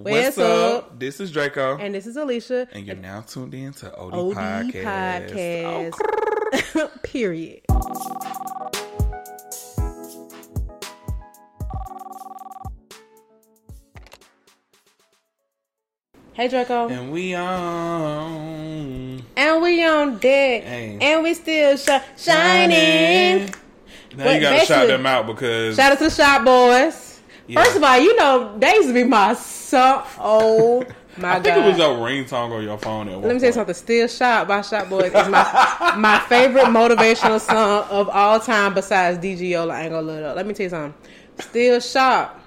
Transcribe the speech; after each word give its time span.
What's, 0.00 0.36
What's 0.36 0.38
up? 0.38 0.84
up? 0.84 0.98
This 1.00 1.18
is 1.18 1.32
Draco, 1.32 1.76
And 1.76 1.92
this 1.92 2.06
is 2.06 2.16
Alicia. 2.16 2.68
and 2.70 2.86
you're 2.86 2.94
now 2.94 3.20
tuned 3.22 3.52
in 3.52 3.72
to 3.74 3.92
OD, 3.96 4.14
OD 4.14 4.36
Podcast. 4.36 5.90
Podcast. 5.90 6.76
Oh, 6.76 6.90
Period. 7.02 7.62
Hey 16.32 16.46
Draco. 16.48 16.88
and 16.88 17.10
we 17.10 17.34
on 17.34 19.22
And 19.36 19.62
we 19.62 19.84
on 19.84 20.18
deck. 20.18 20.62
Hey. 20.62 20.98
And 21.00 21.22
we 21.24 21.34
still 21.34 21.76
sh- 21.76 21.88
shining. 22.16 23.48
Now 24.16 24.24
But 24.24 24.34
you 24.36 24.40
gotta 24.40 24.64
shout 24.64 24.86
them 24.86 25.04
out 25.06 25.26
because 25.26 25.74
Shout 25.76 25.92
out 25.92 25.98
to 25.98 26.04
the 26.04 26.10
Shop 26.10 26.42
Boyz. 26.42 27.07
Yeah. 27.48 27.64
First 27.64 27.76
of 27.78 27.82
all, 27.82 27.98
you 27.98 28.14
know, 28.16 28.56
they 28.58 28.74
used 28.74 28.88
to 28.88 28.94
be 28.94 29.04
my 29.04 29.32
son. 29.32 30.04
Oh 30.18 30.84
my 31.16 31.30
I 31.30 31.34
god. 31.36 31.44
think 31.44 31.56
it 31.56 31.68
was 31.68 31.78
your 31.78 31.96
ringtone 31.96 32.52
on 32.52 32.62
your 32.62 32.78
phone. 32.78 33.06
Let 33.06 33.34
me 33.34 33.40
tell 33.40 33.48
you 33.48 33.52
something. 33.54 33.74
Still 33.74 34.06
Shot 34.06 34.46
by 34.46 34.60
Shop 34.60 34.86
Boyz 34.86 35.06
is 35.06 35.28
my 35.28 35.94
my 35.96 36.18
favorite 36.28 36.66
motivational 36.66 37.40
song 37.40 37.86
of 37.88 38.10
all 38.10 38.38
time 38.38 38.74
besides 38.74 39.24
Yola. 39.24 39.74
I 39.74 39.82
ain't 39.82 39.92
gonna 39.92 40.06
look 40.06 40.22
up. 40.22 40.36
Let 40.36 40.46
me 40.46 40.52
tell 40.52 40.64
you 40.64 40.70
something. 40.70 40.94
Still 41.40 41.80
Shot 41.80 42.38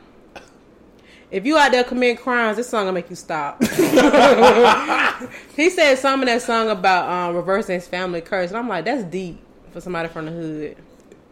If 1.32 1.48
you 1.48 1.58
out 1.58 1.72
there 1.72 1.84
committing 1.84 2.18
crimes, 2.18 2.58
this 2.58 2.70
song 2.70 2.86
will 2.86 2.94
make 2.94 3.10
you 3.10 3.16
stop. 3.16 3.60
he 5.56 5.70
said 5.72 5.96
something 5.96 6.28
in 6.28 6.36
that 6.36 6.44
song 6.44 6.70
about 6.70 7.10
um, 7.10 7.36
reversing 7.36 7.74
his 7.76 7.88
family 7.88 8.22
curse, 8.22 8.52
and 8.52 8.58
I'm 8.60 8.68
like, 8.68 8.86
that's 8.86 9.04
deep 9.06 9.40
for 9.72 9.82
somebody 9.82 10.10
from 10.10 10.26
the 10.28 10.32
hood. 10.32 10.78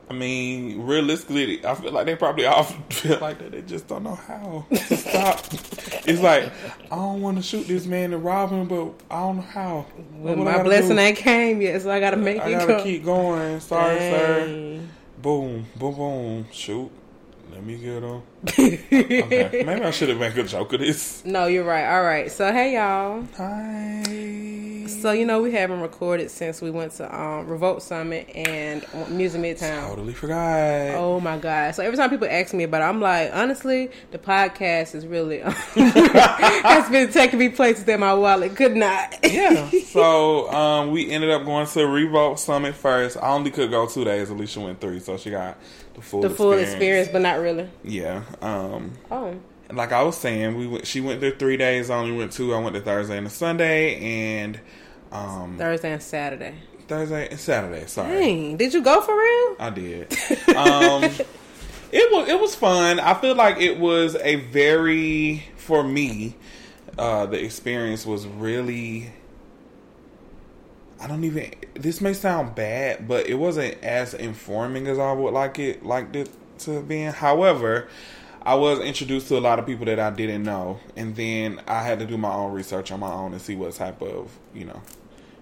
I 0.10 0.14
mean, 0.14 0.82
realistically, 0.88 1.64
I 1.64 1.76
feel 1.76 1.92
like 1.92 2.08
they 2.08 2.16
probably 2.16 2.46
all 2.46 2.64
feel 2.90 3.20
like 3.20 3.38
that. 3.40 3.52
They 3.52 3.62
just 3.62 3.88
don't 3.88 4.04
know 4.04 4.16
how 4.16 4.66
to 4.70 4.98
stop. 4.98 5.46
it's 6.08 6.22
like 6.22 6.52
I 6.92 6.96
don't 6.96 7.22
want 7.22 7.38
to 7.38 7.44
shoot 7.44 7.68
this 7.68 7.86
man 7.86 8.14
and 8.14 8.24
rob 8.24 8.50
him, 8.50 8.68
but 8.68 8.94
I 9.12 9.20
don't 9.20 9.38
know 9.38 9.42
how. 9.44 9.86
Well, 10.14 10.36
my 10.38 10.64
blessing 10.64 10.96
do? 10.96 11.02
ain't 11.02 11.18
came 11.18 11.62
yet, 11.62 11.82
so 11.84 11.92
I 11.92 12.00
gotta 12.00 12.18
make 12.18 12.42
I 12.42 12.50
it 12.50 12.52
gotta 12.54 12.84
keep 12.84 13.06
going. 13.06 13.60
Sorry, 13.60 14.00
sir. 14.00 14.80
Boom, 15.22 15.68
boom, 15.76 15.96
boom. 15.96 16.48
Shoot. 16.52 16.92
Let 17.60 17.68
me 17.68 17.76
get 17.76 18.02
him. 18.02 18.22
Okay. 18.48 18.80
Maybe 19.66 19.82
I 19.82 19.92
should 19.92 20.08
have 20.08 20.18
made 20.18 20.38
a 20.38 20.44
joke 20.44 20.72
of 20.72 20.80
this. 20.80 21.26
No, 21.26 21.48
you're 21.48 21.66
right. 21.66 21.94
All 21.94 22.04
right. 22.04 22.32
So 22.32 22.54
hey 22.54 22.76
y'all. 22.76 23.28
Hi. 23.36 24.86
So 24.88 25.12
you 25.12 25.26
know 25.26 25.42
we 25.42 25.52
haven't 25.52 25.82
recorded 25.82 26.32
since 26.32 26.62
we 26.62 26.72
went 26.72 26.94
to 26.94 27.14
um, 27.14 27.48
Revolt 27.48 27.84
Summit 27.84 28.30
and 28.34 28.86
Music 29.10 29.42
Midtown. 29.42 29.88
Totally 29.90 30.14
forgot. 30.14 30.96
Oh 30.96 31.20
my 31.20 31.38
god! 31.38 31.76
So 31.76 31.84
every 31.84 31.98
time 31.98 32.10
people 32.10 32.30
ask 32.30 32.54
me 32.54 32.64
about 32.64 32.82
it, 32.82 32.86
I'm 32.86 33.02
like, 33.02 33.30
honestly, 33.34 33.92
the 34.12 34.18
podcast 34.18 34.96
is 34.96 35.06
really 35.06 35.40
has 35.44 36.90
been 36.90 37.12
taking 37.12 37.40
me 37.40 37.50
places 37.50 37.84
that 37.86 38.00
my 38.00 38.14
wallet 38.14 38.56
could 38.56 38.78
not. 38.78 39.18
Yeah. 39.24 39.70
So 39.90 40.52
um, 40.52 40.92
we 40.92 41.10
ended 41.10 41.32
up 41.32 41.46
going 41.46 41.66
to 41.66 41.88
Revolt 41.88 42.40
Summit 42.40 42.76
first. 42.76 43.18
I 43.18 43.30
only 43.30 43.50
could 43.50 43.72
go 43.72 43.88
two 43.88 44.04
days. 44.04 44.30
Alicia 44.30 44.60
went 44.60 44.80
three, 44.80 45.00
so 45.00 45.18
she 45.18 45.32
got 45.32 45.58
full 46.02 46.22
the 46.22 46.30
full 46.30 46.54
experience, 46.54 47.08
but 47.10 47.22
not 47.22 47.40
really. 47.40 47.70
Yeah. 47.84 48.24
Um, 48.42 48.94
Oh, 49.12 49.36
like 49.72 49.92
I 49.92 50.02
was 50.04 50.18
saying, 50.18 50.58
we 50.58 50.68
went, 50.68 50.88
she 50.88 51.00
went 51.02 51.22
there 51.22 51.32
three 51.32 51.58
days. 51.58 51.90
I 51.90 51.98
only 51.98 52.16
went 52.18 52.32
two. 52.32 52.54
I 52.54 52.60
went 52.60 52.76
to 52.76 52.82
Thursday 52.82 53.18
and 53.18 53.28
a 53.28 53.30
Sunday, 53.30 53.96
and 54.40 54.60
um, 55.12 55.58
Thursday 55.58 55.92
and 55.94 56.02
Saturday. 56.02 56.56
Thursday 56.88 57.28
and 57.30 57.40
Saturday. 57.40 57.86
Sorry. 57.86 58.10
Dang, 58.18 58.58
did 58.58 58.74
you 58.74 58.82
go 58.82 59.02
for 59.02 59.16
real? 59.16 59.56
I 59.60 59.70
did. 59.70 60.12
Um, 60.56 61.04
it 61.92 62.12
was 62.12 62.28
it 62.28 62.40
was 62.40 62.56
fun. 62.56 63.00
I 63.00 63.14
feel 63.14 63.36
like 63.36 63.60
it 63.60 63.78
was 63.80 64.16
a 64.16 64.36
very 64.36 65.44
for 65.56 65.84
me. 65.84 66.36
Uh, 66.98 67.28
the 67.28 67.44
experience 67.44 68.06
was 68.06 68.26
really. 68.28 69.12
I 71.02 71.08
don't 71.08 71.24
even. 71.24 71.54
This 71.76 72.02
may 72.02 72.14
sound 72.14 72.56
bad, 72.56 73.08
but 73.08 73.28
it 73.28 73.36
wasn't 73.36 73.82
as 73.84 74.14
informing 74.14 74.88
as 74.88 75.00
I 75.00 75.14
would 75.14 75.34
like 75.34 75.58
it 75.60 75.86
like 75.86 76.14
it 76.16 76.30
to 76.60 76.82
be. 76.82 77.04
However, 77.04 77.88
I 78.42 78.56
was 78.56 78.80
introduced 78.80 79.28
to 79.30 79.38
a 79.38 79.40
lot 79.40 79.60
of 79.60 79.66
people 79.66 79.86
that 79.86 80.00
I 80.00 80.10
didn't 80.10 80.44
know, 80.44 80.80
and 80.96 81.16
then 81.16 81.62
I 81.68 81.84
had 81.84 82.00
to 82.00 82.06
do 82.06 82.18
my 82.18 82.34
own 82.34 82.54
research 82.54 82.92
on 82.92 83.00
my 83.00 83.12
own 83.12 83.32
and 83.32 83.42
see 83.42 83.56
what 83.56 83.74
type 83.74 84.02
of 84.02 84.38
you 84.54 84.66
know 84.66 84.82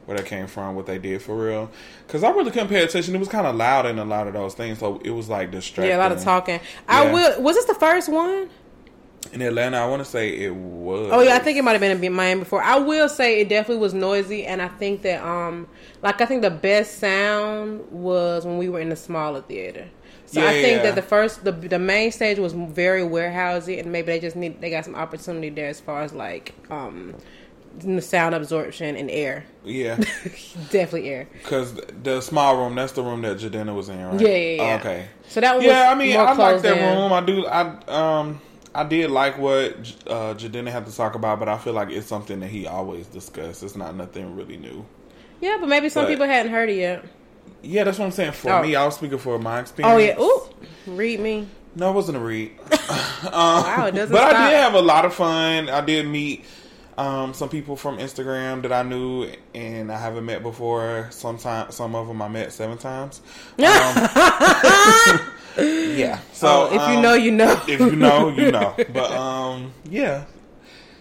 where 0.06 0.18
they 0.18 0.24
came 0.24 0.48
from, 0.48 0.76
what 0.76 0.86
they 0.86 0.98
did 0.98 1.22
for 1.22 1.36
real. 1.36 1.70
Because 2.06 2.24
I 2.24 2.30
really 2.30 2.52
couldn't 2.52 2.70
pay 2.70 2.84
attention. 2.84 3.14
It 3.14 3.20
was 3.20 3.28
kind 3.28 3.46
of 3.46 3.56
loud 3.56 3.86
in 3.86 4.00
a 4.00 4.06
lot 4.06 4.28
of 4.28 4.34
those 4.34 4.54
things, 4.54 4.80
so 4.80 5.02
it 5.04 5.10
was 5.10 5.28
like 5.28 5.52
distracting. 5.52 5.90
Yeah, 5.90 5.98
a 5.98 6.04
lot 6.04 6.12
of 6.12 6.24
talking. 6.24 6.60
I 6.88 7.12
will. 7.12 7.42
Was 7.42 7.56
this 7.56 7.66
the 7.66 7.76
first 7.76 8.10
one? 8.10 8.50
In 9.34 9.42
Atlanta. 9.42 9.78
I 9.78 9.88
want 9.88 10.04
to 10.04 10.10
say 10.10 10.30
it 10.30 10.56
was. 10.56 11.10
Oh 11.12 11.22
yeah, 11.22 11.36
I 11.36 11.40
think 11.40 11.58
it 11.58 11.64
might 11.64 11.74
have 11.74 11.82
been 11.82 12.04
in 12.04 12.14
Miami 12.14 12.42
before. 12.42 12.64
I 12.64 12.78
will 12.78 13.10
say 13.10 13.42
it 13.42 13.50
definitely 13.50 13.82
was 13.82 13.94
noisy, 13.94 14.46
and 14.46 14.62
I 14.62 14.68
think 14.68 15.02
that 15.02 15.24
um, 15.24 15.68
like 16.02 16.22
I 16.22 16.26
think 16.26 16.42
the 16.42 16.50
best 16.50 17.00
sound 17.00 17.92
was 17.92 18.46
when 18.46 18.58
we 18.58 18.70
were 18.70 18.80
in 18.80 18.90
the 18.90 18.96
smaller 18.96 19.42
theater. 19.42 19.88
So 20.28 20.46
I 20.46 20.62
think 20.62 20.78
yeah. 20.78 20.84
that 20.84 20.96
the 20.96 21.02
first, 21.02 21.46
the 21.46 21.54
the 21.54 21.80
main 21.80 22.12
stage 22.12 22.38
was 22.38 22.52
very 22.52 23.02
warehousey, 23.02 23.80
and 23.80 23.92
maybe 23.92 24.08
they 24.08 24.20
just 24.20 24.36
need 24.36 24.60
they 24.60 24.70
got 24.70 24.84
some 24.84 24.96
opportunity 24.96 25.50
there 25.50 25.68
as 25.68 25.80
far 25.80 26.02
as 26.02 26.12
like 26.12 26.54
um, 26.70 27.16
the 27.80 28.02
sound 28.02 28.36
absorption 28.36 28.98
and 28.98 29.10
air. 29.10 29.46
yeah, 29.64 29.96
definitely 30.70 31.10
air. 31.10 31.30
because 31.32 31.76
the 32.04 32.20
small 32.20 32.58
room 32.58 32.76
that's 32.76 32.92
the 32.92 33.04
room 33.04 33.22
that 33.22 33.38
Jidenna 33.38 33.74
was 33.74 33.88
in, 33.88 34.04
right? 34.04 34.20
Yeah, 34.20 34.28
yeah, 34.28 34.64
yeah. 34.64 34.76
okay. 34.76 35.08
So 35.30 35.40
that 35.40 35.56
was 35.56 35.64
Yeah, 35.64 35.90
I 35.90 35.96
mean, 35.96 36.18
I 36.18 36.34
like 36.34 36.62
that 36.62 36.96
room. 36.96 37.14
I 37.14 37.22
do. 37.22 37.48
I 37.48 37.62
um. 37.88 38.42
I 38.78 38.84
did 38.84 39.10
like 39.10 39.38
what 39.40 39.72
uh, 40.06 40.36
Jidenna 40.36 40.70
had 40.72 40.86
to 40.86 40.96
talk 40.96 41.16
about, 41.16 41.40
but 41.40 41.50
I 41.50 41.58
feel 41.58 41.74
like 41.74 41.90
it's 41.90 42.06
something 42.08 42.40
that 42.42 42.50
he 42.50 42.68
always 42.68 43.08
discussed. 43.08 43.64
It's 43.64 43.76
not 43.76 43.96
nothing 43.96 44.36
really 44.36 44.58
new. 44.58 44.86
Yeah, 45.42 45.58
but 45.60 45.68
maybe 45.68 45.90
some 45.90 46.06
But- 46.06 46.10
people 46.10 46.28
hadn't 46.28 46.52
heard 46.52 46.70
it 46.70 46.78
yet. 46.78 47.04
Yeah, 47.64 47.86
that's 47.86 47.98
what 47.98 48.06
I'm 48.06 48.12
saying. 48.12 48.34
For 48.34 48.52
Oh. 48.52 48.62
me, 48.62 48.76
I 48.76 48.86
was 48.86 48.96
speaking 48.96 49.18
for 49.18 49.40
my 49.40 49.60
experience. 49.62 49.94
Oh 49.94 49.98
yeah. 49.98 50.20
Ooh, 50.22 50.96
read 50.96 51.20
me. 51.20 51.48
No, 51.76 51.90
it 51.90 51.94
wasn't 51.94 52.18
a 52.18 52.20
read. 52.22 52.52
um, 52.70 52.70
Wow, 53.34 53.86
it 53.88 53.96
doesn't 53.96 54.12
but 54.14 54.36
I 54.36 54.50
did 54.52 54.58
have 54.60 54.74
a 54.76 54.82
lot 54.82 55.06
of 55.06 55.14
fun. 55.14 55.70
I 55.70 55.82
did 55.82 56.08
meet 56.08 56.46
um, 56.98 57.34
some 57.34 57.50
people 57.50 57.76
from 57.76 57.98
Instagram 58.00 58.62
that 58.64 58.72
I 58.74 58.84
knew 58.84 59.30
and 59.56 59.92
I 59.92 59.98
haven't 60.00 60.26
met 60.26 60.44
before. 60.44 61.08
Sometimes, 61.12 61.76
some 61.76 61.96
of 61.96 62.08
them 62.08 62.22
I 62.22 62.28
met 62.28 62.52
seven 62.52 62.78
times. 62.78 63.22
Um, 63.60 65.20
yeah. 65.58 66.20
So 66.34 66.68
if 66.68 66.74
you 66.74 66.98
um, 66.98 67.02
know, 67.02 67.14
you 67.16 67.32
know. 67.32 67.62
if 67.68 67.80
you 67.80 67.96
know, 67.96 68.30
you 68.30 68.52
know. 68.52 68.76
But 68.94 69.12
um, 69.12 69.74
yeah, 69.90 70.26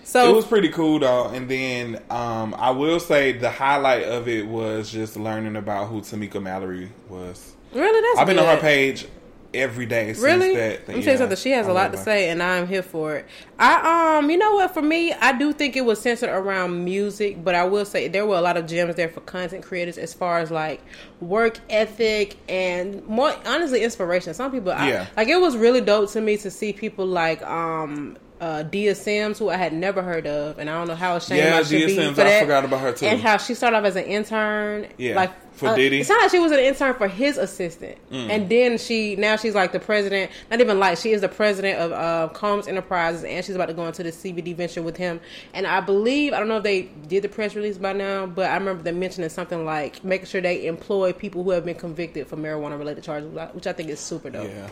so 0.06 0.30
it 0.30 0.34
was 0.34 0.46
pretty 0.46 0.68
cool 0.70 1.00
though. 1.00 1.28
And 1.28 1.48
then 1.48 2.02
um, 2.10 2.54
I 2.58 2.70
will 2.70 3.00
say 3.00 3.32
the 3.32 3.50
highlight 3.50 4.04
of 4.04 4.28
it 4.28 4.46
was 4.46 4.90
just 4.90 5.16
learning 5.16 5.56
about 5.56 5.88
who 5.88 6.00
Tamika 6.00 6.42
Mallory 6.42 6.90
was. 7.08 7.54
really, 7.74 8.00
that's 8.00 8.18
I've 8.18 8.26
been 8.26 8.36
good. 8.36 8.46
on 8.46 8.56
her 8.56 8.60
page 8.60 9.06
every 9.54 9.86
day 9.86 10.12
since 10.12 10.20
Really? 10.24 10.54
that. 10.54 10.86
Let 10.86 10.88
me 10.88 10.94
tell 10.94 11.02
you 11.02 11.10
yeah, 11.12 11.16
something. 11.16 11.36
She 11.36 11.50
has 11.50 11.66
I 11.66 11.70
a 11.70 11.72
lot 11.74 11.92
to 11.92 11.98
say, 11.98 12.28
and 12.30 12.42
I'm 12.42 12.66
here 12.66 12.82
for 12.82 13.16
it. 13.16 13.26
I 13.58 14.18
um, 14.18 14.30
you 14.30 14.36
know 14.36 14.54
what? 14.56 14.72
For 14.74 14.82
me, 14.82 15.12
I 15.12 15.32
do 15.36 15.52
think 15.52 15.76
it 15.76 15.84
was 15.84 16.00
centered 16.00 16.30
around 16.30 16.84
music, 16.84 17.42
but 17.42 17.54
I 17.54 17.64
will 17.64 17.84
say 17.84 18.08
there 18.08 18.26
were 18.26 18.36
a 18.36 18.40
lot 18.40 18.56
of 18.56 18.66
gems 18.66 18.94
there 18.96 19.08
for 19.08 19.20
content 19.20 19.64
creators 19.64 19.98
as 19.98 20.12
far 20.14 20.38
as 20.40 20.50
like 20.50 20.80
work 21.20 21.58
ethic 21.70 22.36
and 22.48 23.04
more 23.06 23.34
honestly 23.46 23.82
inspiration. 23.82 24.34
Some 24.34 24.50
people, 24.52 24.72
I- 24.72 24.88
Yeah. 24.88 25.06
like 25.16 25.28
it 25.28 25.40
was 25.40 25.56
really 25.56 25.80
dope 25.80 26.10
to 26.12 26.20
me 26.20 26.36
to 26.38 26.50
see 26.50 26.72
people 26.72 27.06
like 27.06 27.42
um. 27.42 28.16
Uh, 28.40 28.62
Dia 28.62 28.94
Simms, 28.94 29.38
who 29.38 29.48
I 29.48 29.56
had 29.56 29.72
never 29.72 30.02
heard 30.02 30.26
of, 30.26 30.58
and 30.58 30.68
I 30.68 30.74
don't 30.76 30.88
know 30.88 30.94
how 30.94 31.16
ashamed 31.16 31.40
Yeah, 31.42 31.56
I 31.56 31.62
should 31.62 31.78
Dia 31.78 31.86
be 31.86 31.94
Simms, 31.94 32.16
for 32.16 32.22
I 32.22 32.24
that. 32.24 32.40
forgot 32.42 32.64
about 32.66 32.80
her, 32.80 32.92
too. 32.92 33.06
And 33.06 33.18
how 33.20 33.38
she 33.38 33.54
started 33.54 33.78
off 33.78 33.84
as 33.84 33.96
an 33.96 34.04
intern, 34.04 34.88
Yeah, 34.98 35.16
like 35.16 35.32
for 35.52 35.68
uh, 35.70 35.74
Diddy. 35.74 36.00
It 36.00 36.06
sounded 36.06 36.24
like 36.24 36.30
she 36.32 36.38
was 36.38 36.52
an 36.52 36.58
intern 36.58 36.92
for 36.96 37.08
his 37.08 37.38
assistant, 37.38 37.96
Mm. 38.12 38.28
and 38.28 38.48
then 38.50 38.76
she 38.76 39.16
now 39.16 39.36
she's 39.36 39.54
like 39.54 39.72
the 39.72 39.80
president. 39.80 40.30
Not 40.50 40.60
even 40.60 40.78
like 40.78 40.98
she 40.98 41.12
is 41.12 41.22
the 41.22 41.30
president 41.30 41.78
of 41.78 41.92
uh, 41.92 42.28
Combs 42.34 42.68
Enterprises, 42.68 43.24
and 43.24 43.42
she's 43.42 43.54
about 43.54 43.66
to 43.66 43.74
go 43.74 43.86
into 43.86 44.02
the 44.02 44.10
CBD 44.12 44.54
venture 44.54 44.82
with 44.82 44.98
him. 44.98 45.18
And 45.54 45.66
I 45.66 45.80
believe 45.80 46.34
I 46.34 46.38
don't 46.38 46.48
know 46.48 46.58
if 46.58 46.62
they 46.62 46.82
did 47.08 47.22
the 47.24 47.30
press 47.30 47.54
release 47.54 47.78
by 47.78 47.94
now, 47.94 48.26
but 48.26 48.50
I 48.50 48.54
remember 48.58 48.82
them 48.82 49.00
mentioning 49.00 49.30
something 49.30 49.64
like 49.64 50.04
making 50.04 50.26
sure 50.26 50.42
they 50.42 50.66
employ 50.66 51.14
people 51.14 51.42
who 51.42 51.52
have 51.52 51.64
been 51.64 51.74
convicted 51.76 52.26
for 52.26 52.36
marijuana 52.36 52.78
related 52.78 53.02
charges, 53.02 53.30
which 53.54 53.66
I 53.66 53.72
think 53.72 53.88
is 53.88 53.98
super 53.98 54.28
dope. 54.28 54.46
Yeah. 54.48 54.68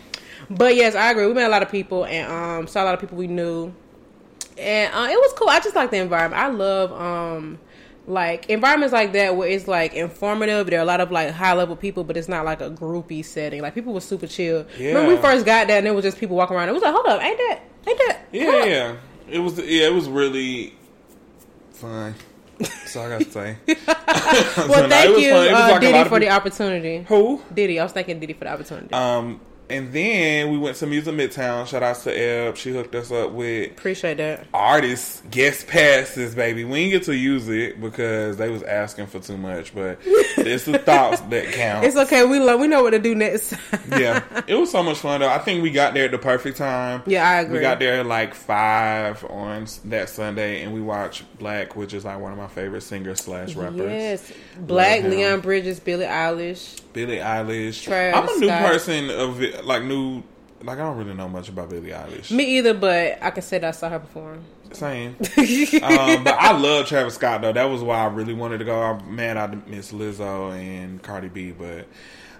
But 0.50 0.76
yes, 0.76 0.94
I 0.94 1.10
agree. 1.10 1.26
We 1.26 1.34
met 1.34 1.46
a 1.46 1.50
lot 1.50 1.62
of 1.62 1.70
people 1.70 2.04
and 2.04 2.30
um, 2.30 2.66
saw 2.66 2.82
a 2.82 2.86
lot 2.86 2.94
of 2.94 3.00
people 3.00 3.16
we 3.16 3.26
knew, 3.26 3.72
and 4.58 4.92
uh, 4.94 5.08
it 5.10 5.16
was 5.16 5.32
cool. 5.36 5.48
I 5.48 5.60
just 5.60 5.76
like 5.76 5.90
the 5.90 5.98
environment. 5.98 6.40
I 6.40 6.48
love 6.48 6.92
um, 6.92 7.58
like 8.06 8.48
environments 8.50 8.92
like 8.92 9.12
that 9.12 9.36
where 9.36 9.48
it's 9.48 9.66
like 9.66 9.94
informative. 9.94 10.66
There 10.66 10.78
are 10.78 10.82
a 10.82 10.86
lot 10.86 11.00
of 11.00 11.10
like 11.10 11.30
high 11.30 11.54
level 11.54 11.76
people, 11.76 12.04
but 12.04 12.16
it's 12.16 12.28
not 12.28 12.44
like 12.44 12.60
a 12.60 12.70
groupie 12.70 13.24
setting. 13.24 13.62
Like 13.62 13.74
people 13.74 13.92
were 13.92 14.00
super 14.00 14.26
chill. 14.26 14.66
Yeah. 14.78 14.94
When 14.94 15.06
we 15.08 15.16
first 15.16 15.46
got 15.46 15.66
there, 15.68 15.78
and 15.78 15.86
it 15.86 15.94
was 15.94 16.04
just 16.04 16.18
people 16.18 16.36
walking 16.36 16.56
around. 16.56 16.68
It 16.68 16.72
was 16.72 16.82
like, 16.82 16.94
hold 16.94 17.06
up, 17.06 17.22
ain't 17.22 17.38
that, 17.38 17.60
ain't 17.86 17.98
that? 18.06 18.20
Yeah, 18.32 18.64
yeah. 18.64 18.96
It 19.30 19.38
was 19.38 19.58
yeah, 19.58 19.86
it 19.86 19.94
was 19.94 20.08
really 20.08 20.74
fun. 21.72 22.14
So 22.86 23.02
I 23.02 23.08
gotta 23.08 23.30
say. 23.30 23.56
Well, 23.66 24.88
thank 24.88 25.18
you, 25.18 25.32
uh, 25.32 25.78
Diddy, 25.80 26.08
for 26.08 26.20
the 26.20 26.26
the 26.26 26.30
opportunity. 26.30 27.04
who? 27.08 27.42
Diddy, 27.52 27.80
I 27.80 27.82
was 27.82 27.92
thanking 27.92 28.20
Diddy 28.20 28.34
for 28.34 28.44
the 28.44 28.52
opportunity. 28.52 28.92
Um 28.94 29.40
and 29.70 29.92
then 29.92 30.50
we 30.50 30.58
went 30.58 30.76
to 30.76 30.86
Music 30.86 31.14
Midtown. 31.14 31.66
Shout 31.66 31.82
out 31.82 31.96
to 32.00 32.10
Eb. 32.16 32.56
She 32.56 32.72
hooked 32.72 32.94
us 32.94 33.10
up 33.10 33.32
with 33.32 33.70
Appreciate 33.72 34.18
that. 34.18 34.46
artists 34.52 35.22
guest 35.30 35.66
passes, 35.66 36.34
baby. 36.34 36.64
We 36.64 36.80
didn't 36.80 36.90
get 36.92 37.02
to 37.04 37.16
use 37.16 37.48
it 37.48 37.80
because 37.80 38.36
they 38.36 38.50
was 38.50 38.62
asking 38.62 39.06
for 39.06 39.20
too 39.20 39.36
much, 39.36 39.74
but 39.74 39.98
it's 40.04 40.64
the 40.64 40.78
thoughts 40.78 41.20
that 41.22 41.52
count. 41.52 41.84
It's 41.84 41.96
okay. 41.96 42.24
We 42.26 42.40
love. 42.40 42.60
We 42.60 42.66
know 42.66 42.82
what 42.82 42.90
to 42.90 42.98
do 42.98 43.14
next. 43.14 43.54
yeah, 43.90 44.22
it 44.46 44.54
was 44.54 44.70
so 44.70 44.82
much 44.82 44.98
fun 44.98 45.20
though. 45.20 45.28
I 45.28 45.38
think 45.38 45.62
we 45.62 45.70
got 45.70 45.94
there 45.94 46.06
at 46.06 46.10
the 46.10 46.18
perfect 46.18 46.58
time. 46.58 47.02
Yeah, 47.06 47.28
I 47.28 47.40
agree. 47.40 47.58
We 47.58 47.60
got 47.60 47.78
there 47.78 48.00
at 48.00 48.06
like 48.06 48.34
five 48.34 49.24
on 49.24 49.66
that 49.86 50.08
Sunday, 50.08 50.62
and 50.62 50.74
we 50.74 50.80
watched 50.80 51.24
6LACK, 51.38 51.76
which 51.76 51.94
is 51.94 52.04
like 52.04 52.20
one 52.20 52.32
of 52.32 52.38
my 52.38 52.48
favorite 52.48 52.82
singers 52.82 53.20
slash 53.20 53.54
rappers. 53.54 53.80
Yes, 53.80 54.32
6LACK, 54.58 55.10
Leon 55.10 55.40
Bridges, 55.40 55.80
Billie 55.80 56.06
Eilish. 56.06 56.80
Billie 56.92 57.18
Eilish. 57.18 57.82
Travis 57.82 58.16
I'm 58.16 58.36
a 58.36 58.40
new 58.40 58.46
Scott. 58.46 58.70
person 58.70 59.10
of 59.10 59.64
like 59.64 59.82
new. 59.84 60.22
Like 60.62 60.78
I 60.78 60.82
don't 60.82 60.96
really 60.96 61.14
know 61.14 61.28
much 61.28 61.48
about 61.48 61.68
Billie 61.68 61.90
Eilish. 61.90 62.30
Me 62.30 62.58
either, 62.58 62.72
but 62.72 63.22
I 63.22 63.30
can 63.30 63.42
say 63.42 63.58
that 63.58 63.68
I 63.68 63.70
saw 63.72 63.90
her 63.90 63.98
perform. 63.98 64.44
Same. 64.72 65.10
um, 65.36 66.24
but 66.24 66.34
I 66.34 66.56
love 66.56 66.86
Travis 66.86 67.14
Scott 67.14 67.42
though. 67.42 67.52
That 67.52 67.64
was 67.64 67.82
why 67.82 67.98
I 67.98 68.06
really 68.06 68.34
wanted 68.34 68.58
to 68.58 68.64
go. 68.64 68.80
I'm 68.80 69.14
mad 69.14 69.36
I 69.36 69.46
miss 69.68 69.92
Lizzo 69.92 70.52
and 70.52 71.02
Cardi 71.02 71.28
B, 71.28 71.52
but 71.52 71.86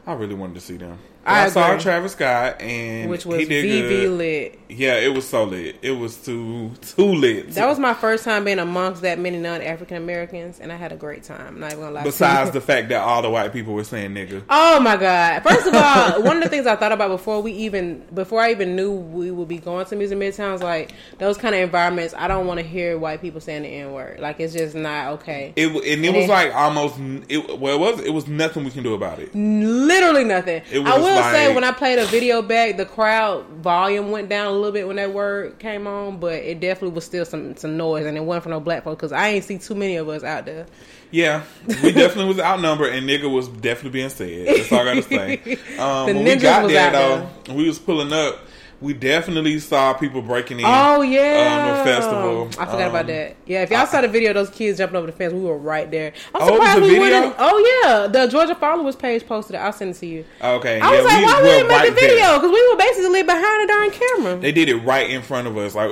I 0.07 0.15
really 0.15 0.35
wanted 0.35 0.55
to 0.55 0.61
see 0.61 0.77
them. 0.77 0.99
I 1.27 1.45
I, 1.45 1.49
saw. 1.49 1.79
Travis 1.79 2.13
Scott 2.13 2.61
and 2.61 3.11
Which 3.11 3.25
was 3.27 3.39
he 3.41 3.45
did 3.47 3.65
VV 3.65 3.89
good. 3.89 4.11
lit. 4.19 4.59
Yeah, 4.69 4.95
it 4.97 5.15
was 5.15 5.29
so 5.29 5.45
lit. 5.45 5.77
It 5.83 5.93
was 5.93 6.17
too 6.17 6.73
too 6.81 7.05
lit. 7.15 7.51
That 7.53 7.67
was 7.69 7.79
my 7.79 7.95
first 7.95 8.25
time 8.25 8.45
being 8.45 8.59
amongst 8.59 9.03
that 9.03 9.19
many 9.19 9.39
non 9.39 9.63
African 9.63 9.97
Americans, 9.97 10.59
and 10.61 10.73
I 10.73 10.77
had 10.77 10.91
a 10.93 10.97
great 10.97 11.23
time. 11.23 11.47
I'm 11.49 11.61
not 11.61 11.73
even 11.73 11.81
gonna 11.85 11.95
lie. 11.95 12.03
Besides 12.03 12.51
the 12.53 12.61
fact 12.61 12.89
that 12.89 13.01
all 13.01 13.23
the 13.23 13.31
white 13.31 13.53
people 13.53 13.75
were 13.75 13.85
saying 13.85 14.13
nigga. 14.13 14.43
Oh 14.51 14.81
my 14.81 14.97
god! 14.97 15.43
First 15.45 15.67
of 15.67 15.75
all, 15.75 16.23
one 16.25 16.39
of 16.39 16.43
the 16.43 16.49
things 16.49 16.67
I 16.67 16.77
thought 16.77 16.93
about 16.93 17.09
before 17.09 17.41
we 17.41 17.53
even 17.53 18.05
before 18.13 18.41
I 18.41 18.51
even 18.51 18.75
knew 18.75 18.93
we 18.93 19.31
would 19.31 19.49
be 19.49 19.59
going 19.59 19.87
to 19.87 19.97
Music 19.97 20.19
Midtowns, 20.19 20.61
like 20.63 20.93
those 21.19 21.37
kind 21.39 21.55
of 21.55 21.61
environments, 21.61 22.15
I 22.17 22.27
don't 22.27 22.47
want 22.47 22.59
to 22.61 22.67
hear 22.67 22.99
white 22.99 23.21
people 23.21 23.41
saying 23.41 23.63
the 23.63 23.69
n 23.69 23.93
word. 23.93 24.19
Like 24.21 24.41
it's 24.41 24.53
just 24.55 24.75
not 24.75 25.13
okay. 25.15 25.53
It 25.57 25.69
and 25.69 25.77
it 26.05 26.09
And 26.09 26.17
was 26.17 26.25
it- 26.25 26.29
like 26.29 26.55
almost 26.55 26.97
it. 27.29 27.61
Well, 27.61 27.75
it 27.77 27.79
was 27.81 28.01
it 28.01 28.11
was 28.13 28.27
nothing 28.27 28.65
we 28.65 28.71
can 28.71 28.83
do 28.83 28.95
about 28.95 29.21
it. 29.21 29.33
Literally 29.35 30.25
nothing. 30.25 30.63
It 30.73 30.81
was 30.81 30.89
I 31.15 31.33
will 31.33 31.39
say 31.39 31.55
when 31.55 31.65
I 31.65 31.73
played 31.73 31.99
a 31.99 32.07
video 32.07 32.43
back, 32.43 32.77
the 32.77 32.87
crowd 32.87 33.47
volume 33.49 34.11
went 34.11 34.29
down 34.29 34.47
a 34.47 34.53
little 34.53 34.73
bit 34.73 34.87
when 34.87 34.97
that 34.97 35.13
word 35.13 35.59
came 35.59 35.87
on, 35.87 36.19
but 36.19 36.35
it 36.35 36.61
definitely 36.61 36.95
was 36.95 37.05
still 37.05 37.25
some 37.25 37.57
some 37.57 37.77
noise, 37.77 38.07
and 38.07 38.17
it 38.17 38.21
wasn't 38.21 38.45
for 38.45 38.49
no 38.51 38.61
black 38.61 38.85
folks 38.85 38.97
because 38.97 39.13
I 39.13 39.29
ain't 39.29 39.45
see 39.45 39.59
too 39.59 39.75
many 39.75 39.97
of 39.97 40.09
us 40.09 40.23
out 40.23 40.45
there. 40.47 40.67
Yeah, 41.11 41.43
we 41.67 41.93
definitely 41.93 42.27
was 42.27 42.41
outnumbered, 42.41 42.93
and 42.93 43.09
nigga 43.09 43.31
was 43.33 43.47
definitely 43.49 43.91
being 43.91 44.09
said. 44.09 44.49
That's 44.49 44.73
all 44.73 44.81
I 44.81 44.85
gotta 44.85 45.03
say. 45.03 45.59
Um, 45.79 46.07
The 46.07 46.15
when 46.15 46.25
we 46.25 46.37
got 46.37 46.65
was 46.65 46.73
there 46.73 46.95
out 46.95 47.45
though, 47.47 47.55
we 47.55 47.67
was 47.67 47.79
pulling 47.79 48.13
up. 48.13 48.41
We 48.81 48.93
definitely 48.93 49.59
saw 49.61 49.95
people 49.95 50.21
breaking 50.21 50.59
in. 50.61 50.67
Oh 50.67 51.01
yeah, 51.03 51.73
um, 51.73 51.79
the 51.79 51.85
festival. 51.85 52.49
I 52.59 52.67
forgot 52.67 52.81
Um, 52.83 52.91
about 52.91 53.07
that. 53.07 53.37
Yeah, 53.47 53.63
if 53.63 53.71
y'all 53.71 53.87
saw 53.87 54.01
the 54.03 54.09
video, 54.09 54.31
of 54.31 54.35
those 54.35 54.51
kids 54.51 54.79
jumping 54.79 54.97
over 54.97 55.07
the 55.07 55.13
fence, 55.13 55.33
we 55.33 55.41
were 55.41 55.57
right 55.57 55.91
there. 55.91 56.13
I'm 56.35 56.43
Oh, 56.43 56.47
surprised 56.55 56.79
a 56.79 56.81
we 56.83 56.89
video? 56.91 57.01
wouldn't. 57.01 57.35
Oh 57.39 57.83
yeah, 57.85 58.07
the 58.09 58.27
Georgia 58.27 58.55
followers 58.55 58.97
page 58.97 59.27
posted 59.27 59.55
it. 59.57 59.59
I'll 59.59 59.73
send 59.73 59.93
it 59.95 59.99
to 60.01 60.07
you. 60.07 60.25
Okay, 60.43 60.81
I 60.81 60.91
yeah, 60.93 60.97
was 60.97 61.05
like, 61.07 61.19
we 61.19 61.25
why 61.25 61.43
we 61.43 61.49
didn't 61.49 61.69
make 61.69 61.79
right 61.79 61.89
a 61.91 61.95
video? 61.95 62.35
Because 62.35 62.51
we 62.51 62.69
were 62.71 62.77
basically 62.77 63.23
behind 63.23 63.63
the 63.63 63.73
darn 63.73 63.91
camera. 63.91 64.37
They 64.37 64.53
did 64.53 64.69
it 64.69 64.77
right 64.77 65.09
in 65.09 65.23
front 65.23 65.47
of 65.49 65.57
us. 65.57 65.75
Like 65.75 65.91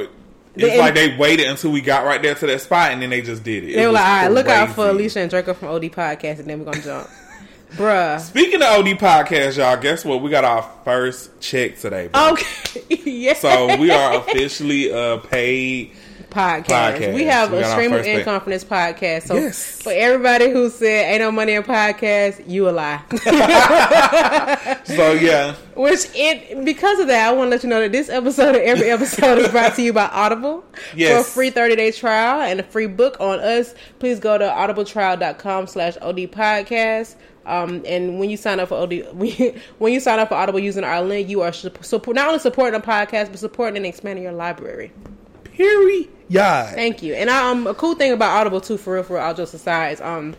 it's 0.55 0.63
They- 0.63 0.79
like 0.79 0.95
they 0.95 1.17
waited 1.17 1.47
until 1.47 1.71
we 1.73 1.81
got 1.81 2.05
right 2.05 2.21
there 2.21 2.35
to 2.35 2.47
that 2.47 2.61
spot, 2.61 2.91
and 2.93 3.01
then 3.01 3.09
they 3.09 3.23
just 3.23 3.43
did 3.43 3.65
it. 3.65 3.75
They 3.75 3.83
It 3.85 3.87
were 3.87 3.93
like, 3.93 4.05
all 4.05 4.17
right, 4.17 4.29
look 4.33 4.49
out 4.49 4.71
for. 4.75 4.89
Alicia 4.91 5.21
and 5.21 5.31
Draco 5.31 5.55
from 5.55 5.69
OD 5.69 5.89
Podcast, 5.89 6.41
and 6.41 6.47
then 6.51 6.59
we're 6.59 6.67
gonna 6.71 6.85
jump, 6.85 7.09
bruh. 7.77 8.21
Speaking 8.21 8.63
of 8.63 8.69
OD 8.69 8.87
podcast, 8.99 9.57
y'all, 9.57 9.77
guess 9.77 10.05
what? 10.05 10.23
We 10.23 10.31
got 10.31 10.45
our 10.45 10.63
first 10.85 11.41
check 11.41 11.79
today. 11.79 12.09
bro. 12.09 12.31
Okay, 12.33 12.81
yeah. 13.11 13.35
So 13.35 13.77
we 13.77 13.91
are 13.91 14.17
officially 14.19 14.91
a 14.91 15.19
paid. 15.19 15.93
Podcast. 16.33 16.67
Podcast. 16.67 17.15
We 17.15 17.25
have 17.25 17.51
We 17.53 17.59
a 17.59 17.61
got 17.61 17.71
our 17.71 17.77
stream 17.77 17.93
of 17.93 17.99
first 17.99 18.07
pay- 18.09 18.19
income 18.19 18.41
from 18.41 18.51
this 18.53 18.65
podcast. 18.65 19.23
So 19.29 19.35
Yes. 19.35 19.83
for 19.83 19.93
everybody 19.93 20.51
who 20.51 20.71
said 20.71 21.13
ain't 21.13 21.21
no 21.21 21.31
money 21.31 21.53
in 21.53 21.63
podcast, 21.63 22.49
you 22.49 22.69
a 22.69 22.73
lie. 22.73 23.01
So 24.85 25.13
yeah, 25.13 25.55
Which 25.75 26.07
it 26.15 26.65
because 26.65 26.99
of 26.99 27.07
that, 27.09 27.29
I 27.29 27.33
want 27.33 27.47
to 27.47 27.51
let 27.51 27.63
you 27.63 27.69
know 27.69 27.81
that 27.81 27.93
this 27.93 28.09
episode 28.09 28.57
and 28.57 28.65
every 28.65 28.91
episode 28.91 29.39
is 29.39 29.49
brought 29.49 29.75
to 29.77 29.83
you 29.83 29.93
by 29.93 30.07
Audible. 30.07 30.65
Yes. 30.95 31.13
For 31.13 31.21
a 31.21 31.25
free 31.33 31.51
30 31.51 31.77
day 31.77 31.93
trial 31.93 32.41
and 32.43 32.61
a 32.61 32.63
free 32.63 32.87
book 32.87 33.17
on 33.21 33.39
us, 33.41 33.75
please 33.99 34.19
go 34.21 34.37
to 34.39 34.45
audibletrial.com 34.45 35.67
slash 35.67 35.97
OD 36.03 36.27
podcast. 36.31 37.15
Um, 37.45 37.83
and 37.87 38.21
when 38.21 38.31
you 38.31 38.37
sign 38.37 38.61
up 38.61 38.69
for 38.69 38.77
OD, 38.77 38.93
when 39.79 39.93
you 39.93 40.01
sign 40.01 40.19
up 40.19 40.29
for 40.29 40.35
Audible 40.35 40.61
using 40.61 40.85
our 40.85 41.03
link, 41.03 41.29
you 41.29 41.41
are 41.43 41.53
support, 41.53 42.15
not 42.15 42.29
only 42.29 42.39
supporting 42.39 42.79
the 42.81 42.87
podcast, 42.87 43.31
but 43.31 43.39
supporting 43.39 43.77
and 43.79 43.87
expanding 43.87 44.23
your 44.25 44.33
library. 44.33 44.93
period. 45.45 46.09
Yeah. 46.33 46.71
Thank 46.73 47.03
you. 47.03 47.15
And 47.15 47.29
um, 47.29 47.67
a 47.67 47.75
cool 47.75 47.95
thing 47.95 48.13
about 48.13 48.41
Audible 48.41 48.61
too, 48.61 48.79
for 48.79 48.95
real, 48.95 49.03
for 49.03 49.15
real, 49.15 49.23
all 49.23 49.35
jokes 49.35 49.53
aside, 49.53 49.93
is 49.93 50.01
um, 50.01 50.35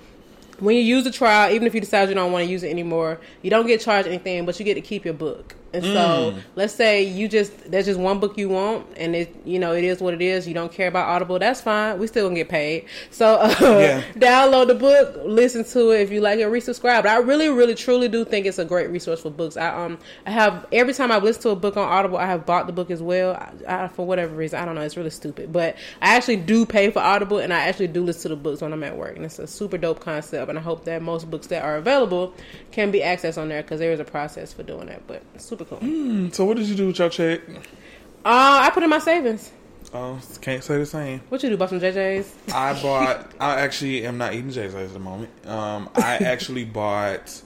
when 0.60 0.76
you 0.76 0.82
use 0.82 1.04
the 1.04 1.12
trial, 1.12 1.54
even 1.54 1.68
if 1.68 1.76
you 1.76 1.82
decide 1.82 2.10
you 2.10 2.16
don't 2.16 2.32
want 2.32 2.46
to 2.46 2.52
use 2.52 2.64
it 2.64 2.70
anymore, 2.70 3.20
you 3.44 3.50
don't 3.50 3.68
get 3.68 3.82
charged 3.82 4.08
anything, 4.08 4.46
but 4.46 4.58
you 4.58 4.66
get 4.66 4.74
to 4.74 4.82
keep 4.82 5.06
your 5.06 5.14
book. 5.14 5.56
And 5.74 5.84
so, 5.84 6.36
let's 6.56 6.74
say 6.74 7.02
you 7.04 7.28
just 7.28 7.52
there's 7.72 7.86
just 7.86 8.00
one 8.00 8.20
book 8.20 8.38
you 8.38 8.50
want, 8.50 8.86
and 8.96 9.16
it 9.16 9.36
you 9.44 9.58
know 9.58 9.74
it 9.74 9.84
is 9.84 10.02
what 10.02 10.14
it 10.14 10.22
is. 10.22 10.48
You 10.48 10.54
don't 10.54 10.72
care 10.72 10.88
about 10.88 11.08
Audible, 11.10 11.40
that's 11.40 11.62
fine. 11.62 11.98
We 12.00 12.08
still 12.08 12.26
gonna 12.28 12.36
get 12.36 12.50
paid. 12.50 12.86
So 13.10 13.36
uh, 13.36 13.56
Yeah. 13.60 14.04
download 14.16 14.68
the 14.68 14.76
book, 14.76 15.20
listen 15.26 15.64
to 15.66 15.92
it. 15.92 16.02
If 16.02 16.12
you 16.12 16.22
like 16.22 16.40
it, 16.40 16.48
resubscribe. 16.48 17.04
But 17.04 17.08
I 17.08 17.18
really, 17.18 17.50
really, 17.50 17.76
truly 17.76 18.08
do 18.08 18.24
think 18.24 18.46
it's 18.46 18.60
a 18.60 18.66
great 18.66 18.90
resource 18.92 19.22
for 19.22 19.32
books. 19.32 19.58
I 19.58 19.70
um 19.70 19.98
I 20.26 20.32
have 20.32 20.66
every 20.72 20.94
time 20.94 21.12
I've 21.12 21.24
listened 21.24 21.44
to 21.44 21.50
a 21.50 21.56
book 21.56 21.76
on 21.76 21.88
Audible, 21.88 22.18
I 22.18 22.28
have 22.28 22.46
bought 22.46 22.68
the 22.68 22.74
book 22.74 22.92
as 22.92 23.02
well. 23.02 23.34
I, 23.34 23.84
I, 23.84 23.88
for 23.88 24.06
whatever 24.06 24.36
reason, 24.36 24.60
I 24.60 24.66
don't 24.66 24.76
know. 24.76 24.82
It's 24.82 24.98
really 24.98 25.10
stupid, 25.10 25.52
but 25.52 25.76
I 26.02 26.16
actually 26.16 26.38
do 26.38 26.66
pay 26.66 26.92
for 26.92 27.00
Audible, 27.00 27.40
and 27.40 27.52
I 27.52 27.62
actually 27.68 27.88
do 27.88 28.04
listen 28.04 28.24
to 28.24 28.30
the 28.30 28.36
books 28.36 28.62
when 28.62 28.74
I'm 28.74 28.84
at 28.84 28.96
work, 28.98 29.16
and 29.16 29.26
it's 29.26 29.40
a 29.40 29.48
super 29.48 29.78
dope 29.78 30.00
concept. 30.02 30.50
And 30.50 30.58
I 30.60 30.62
hope 30.62 30.86
that 30.86 31.02
most 31.02 31.32
books 31.32 31.48
that 31.48 31.64
are 31.64 31.78
available 31.78 32.34
can 32.72 32.92
be 32.92 33.00
accessed 33.00 33.42
on 33.42 33.50
there 33.50 33.62
because 33.62 33.80
there 33.80 33.92
is 33.92 34.00
a 34.00 34.06
process 34.06 34.54
for 34.54 34.64
doing 34.64 34.88
that. 34.88 35.06
But 35.08 35.24
cool. 35.66 36.32
So 36.32 36.46
what 36.46 36.58
did 36.58 36.68
you 36.68 36.76
do 36.76 36.88
with 36.88 37.00
your 37.00 37.10
check? 37.10 37.42
Uh, 37.50 38.60
I 38.64 38.70
put 38.74 38.84
in 38.84 38.90
my 38.90 39.00
savings. 39.00 39.52
Oh, 39.94 40.20
can't 40.42 40.64
say 40.64 40.78
the 40.80 40.86
same. 40.86 41.20
What 41.30 41.44
you 41.44 41.50
do? 41.50 41.58
Bought 41.58 41.70
some 41.70 41.80
JJ's? 41.80 42.34
I 42.54 42.74
bought. 42.82 43.32
I 43.40 43.60
actually 43.60 44.06
am 44.08 44.18
not 44.18 44.34
eating 44.34 44.50
J's 44.50 44.74
at 44.74 44.92
the 44.92 45.00
moment. 45.00 45.30
Um, 45.48 45.90
I 45.96 46.18
actually 46.24 46.66
bought 46.66 47.42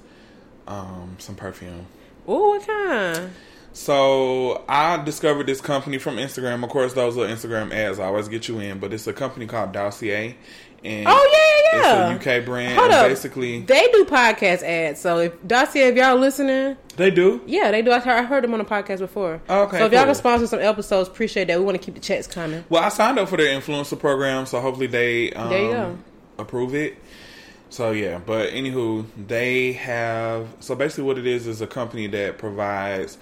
um 0.67 1.15
some 1.19 1.35
perfume. 1.35 1.85
Ooh, 2.29 2.49
what 2.49 2.65
kind? 2.67 3.31
So 3.73 4.63
I 4.67 4.97
discovered 5.03 5.45
this 5.45 5.61
company 5.61 5.97
from 5.99 6.15
Instagram. 6.15 6.63
Of 6.63 6.69
course, 6.71 6.93
those 6.93 7.15
are 7.17 7.27
Instagram 7.27 7.71
ads. 7.71 7.99
I 7.99 8.05
always 8.05 8.27
get 8.27 8.47
you 8.47 8.59
in, 8.59 8.79
but 8.79 8.91
it's 8.91 9.05
a 9.05 9.13
company 9.13 9.45
called 9.45 9.71
Dossier. 9.71 10.35
And 10.83 11.07
Oh 11.07 11.69
yeah, 11.73 11.79
yeah. 11.81 12.15
It's 12.15 12.25
a 12.25 12.39
UK 12.39 12.45
brand. 12.45 12.77
Hold 12.79 12.91
up. 12.91 13.07
basically, 13.07 13.61
They 13.61 13.87
do 13.91 14.05
podcast 14.05 14.63
ads. 14.63 14.99
So 15.01 15.19
if 15.19 15.47
Dossier, 15.47 15.87
if 15.89 15.95
y'all 15.95 16.15
listening, 16.17 16.77
they 16.95 17.11
do. 17.11 17.41
yeah, 17.45 17.71
they 17.71 17.81
do. 17.81 17.91
I 17.91 17.99
heard, 17.99 18.19
I 18.19 18.23
heard 18.23 18.43
them 18.43 18.53
on 18.53 18.59
the 18.59 18.65
podcast 18.65 18.99
before. 18.99 19.41
Okay, 19.49 19.77
So 19.79 19.85
if 19.85 19.91
y'all 19.93 20.05
can 20.05 20.15
sponsor 20.15 20.47
some 20.47 20.59
episodes, 20.59 21.09
appreciate 21.09 21.45
that. 21.47 21.59
We 21.59 21.65
want 21.65 21.77
to 21.79 21.83
keep 21.83 21.95
the 21.95 21.99
chats 22.01 22.27
coming. 22.27 22.63
Well, 22.69 22.83
I 22.83 22.89
signed 22.89 23.19
up 23.19 23.27
for 23.29 23.37
their 23.37 23.59
influencer 23.59 23.99
program, 23.99 24.45
so 24.45 24.59
hopefully 24.61 24.87
they 24.87 25.31
um, 25.33 25.49
There 25.49 25.61
you 25.63 25.71
go. 25.71 25.97
approve 26.37 26.73
it. 26.75 26.97
So 27.69 27.91
yeah, 27.91 28.19
but 28.25 28.51
anywho, 28.51 29.05
they 29.27 29.73
have 29.73 30.47
so 30.61 30.73
basically 30.75 31.03
what 31.03 31.17
it 31.17 31.27
is 31.27 31.47
is 31.47 31.59
a 31.59 31.67
company 31.67 32.07
that 32.07 32.37
provides 32.37 33.17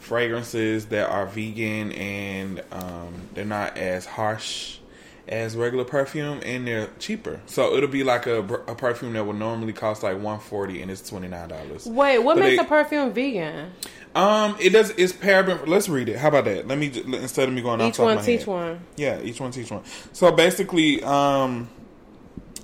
fragrances 0.00 0.86
that 0.86 1.08
are 1.08 1.26
vegan 1.26 1.92
and 1.92 2.62
um, 2.72 3.14
they're 3.34 3.44
not 3.44 3.76
as 3.78 4.04
harsh 4.04 4.78
as 5.26 5.56
regular 5.56 5.84
perfume 5.84 6.40
and 6.44 6.66
they're 6.66 6.88
cheaper. 6.98 7.40
So 7.46 7.74
it'll 7.74 7.88
be 7.88 8.04
like 8.04 8.26
a, 8.26 8.40
a 8.40 8.74
perfume 8.74 9.14
that 9.14 9.24
would 9.26 9.36
normally 9.36 9.72
cost 9.72 10.02
like 10.02 10.20
one 10.20 10.38
forty 10.38 10.82
and 10.82 10.90
it's 10.90 11.08
twenty 11.08 11.28
nine 11.28 11.48
dollars. 11.48 11.86
Wait, 11.86 12.18
what 12.18 12.34
But 12.36 12.44
makes 12.44 12.58
they- 12.60 12.64
a 12.66 12.68
perfume 12.68 13.12
vegan? 13.12 13.70
Um, 14.14 14.54
it 14.60 14.70
does. 14.70 14.90
It's 14.90 15.12
paraben. 15.12 15.66
Let's 15.66 15.88
read 15.88 16.08
it. 16.08 16.18
How 16.18 16.28
about 16.28 16.44
that? 16.44 16.68
Let 16.68 16.78
me 16.78 16.86
instead 17.04 17.48
of 17.48 17.54
me 17.54 17.62
going 17.62 17.80
off 17.80 17.94
Each 17.94 17.98
one 17.98 18.14
my 18.16 18.22
teach 18.22 18.40
head. 18.40 18.46
one. 18.46 18.80
Yeah, 18.96 19.20
each 19.20 19.40
one 19.40 19.50
teach 19.50 19.70
one. 19.72 19.82
So 20.12 20.30
basically, 20.30 21.02
um, 21.02 21.68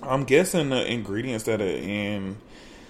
I'm 0.01 0.23
guessing 0.25 0.71
the 0.71 0.87
ingredients 0.91 1.45
that 1.45 1.61
are 1.61 1.65
in 1.65 2.37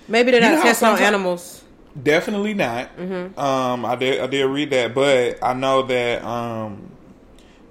Maybe 0.09 0.31
they're 0.33 0.43
not 0.43 0.63
testing 0.63 0.89
on 0.89 0.99
animals. 0.99 1.65
definitely 2.03 2.53
not. 2.53 2.95
Mm-hmm. 2.99 3.39
Um, 3.41 3.87
I 3.87 3.97
did 3.97 4.21
I 4.21 4.27
did 4.27 4.45
read 4.45 4.71
that, 4.71 4.95
but 4.95 5.43
I 5.43 5.55
know 5.55 5.83
that 5.85 6.23
um, 6.23 6.91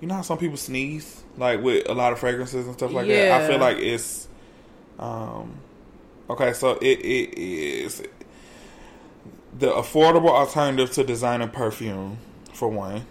you 0.01 0.07
know 0.07 0.15
how 0.15 0.21
some 0.23 0.39
people 0.39 0.57
sneeze 0.57 1.18
like 1.39 1.61
with 1.61 1.89
a 1.89 1.93
lot 1.93 2.13
of 2.13 2.19
fragrances 2.19 2.65
and 2.65 2.75
stuff 2.75 2.91
like 2.91 3.07
that. 3.07 3.41
I 3.41 3.47
feel 3.47 3.59
like 3.59 3.77
it's 3.77 4.27
um, 4.99 5.55
okay. 6.29 6.53
So 6.53 6.71
it 6.81 6.99
it 6.99 7.37
is 7.37 8.03
the 9.57 9.71
affordable 9.71 10.29
alternative 10.29 10.91
to 10.91 11.03
designer 11.03 11.47
perfume 11.47 12.17
for 12.53 12.69
one. 12.69 13.05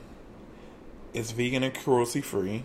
It's 1.14 1.32
vegan 1.32 1.62
and 1.62 1.74
cruelty 1.74 2.20
free. 2.20 2.64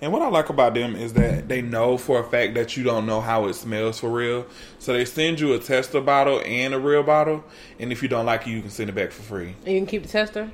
And 0.00 0.12
what 0.12 0.22
I 0.22 0.28
like 0.28 0.48
about 0.48 0.74
them 0.74 0.94
is 0.94 1.14
that 1.14 1.48
they 1.48 1.60
know 1.60 1.98
for 1.98 2.20
a 2.20 2.24
fact 2.24 2.54
that 2.54 2.76
you 2.76 2.84
don't 2.84 3.04
know 3.04 3.20
how 3.20 3.46
it 3.46 3.54
smells 3.54 3.98
for 3.98 4.08
real. 4.08 4.46
So 4.78 4.92
they 4.92 5.04
send 5.04 5.40
you 5.40 5.54
a 5.54 5.58
tester 5.58 6.00
bottle 6.00 6.40
and 6.44 6.72
a 6.72 6.78
real 6.78 7.02
bottle. 7.02 7.42
And 7.80 7.90
if 7.90 8.00
you 8.02 8.08
don't 8.08 8.26
like 8.26 8.46
it, 8.46 8.50
you 8.50 8.60
can 8.60 8.70
send 8.70 8.90
it 8.90 8.94
back 8.94 9.10
for 9.10 9.22
free. 9.22 9.56
And 9.64 9.74
you 9.74 9.80
can 9.80 9.86
keep 9.86 10.02
the 10.02 10.08
tester. 10.08 10.50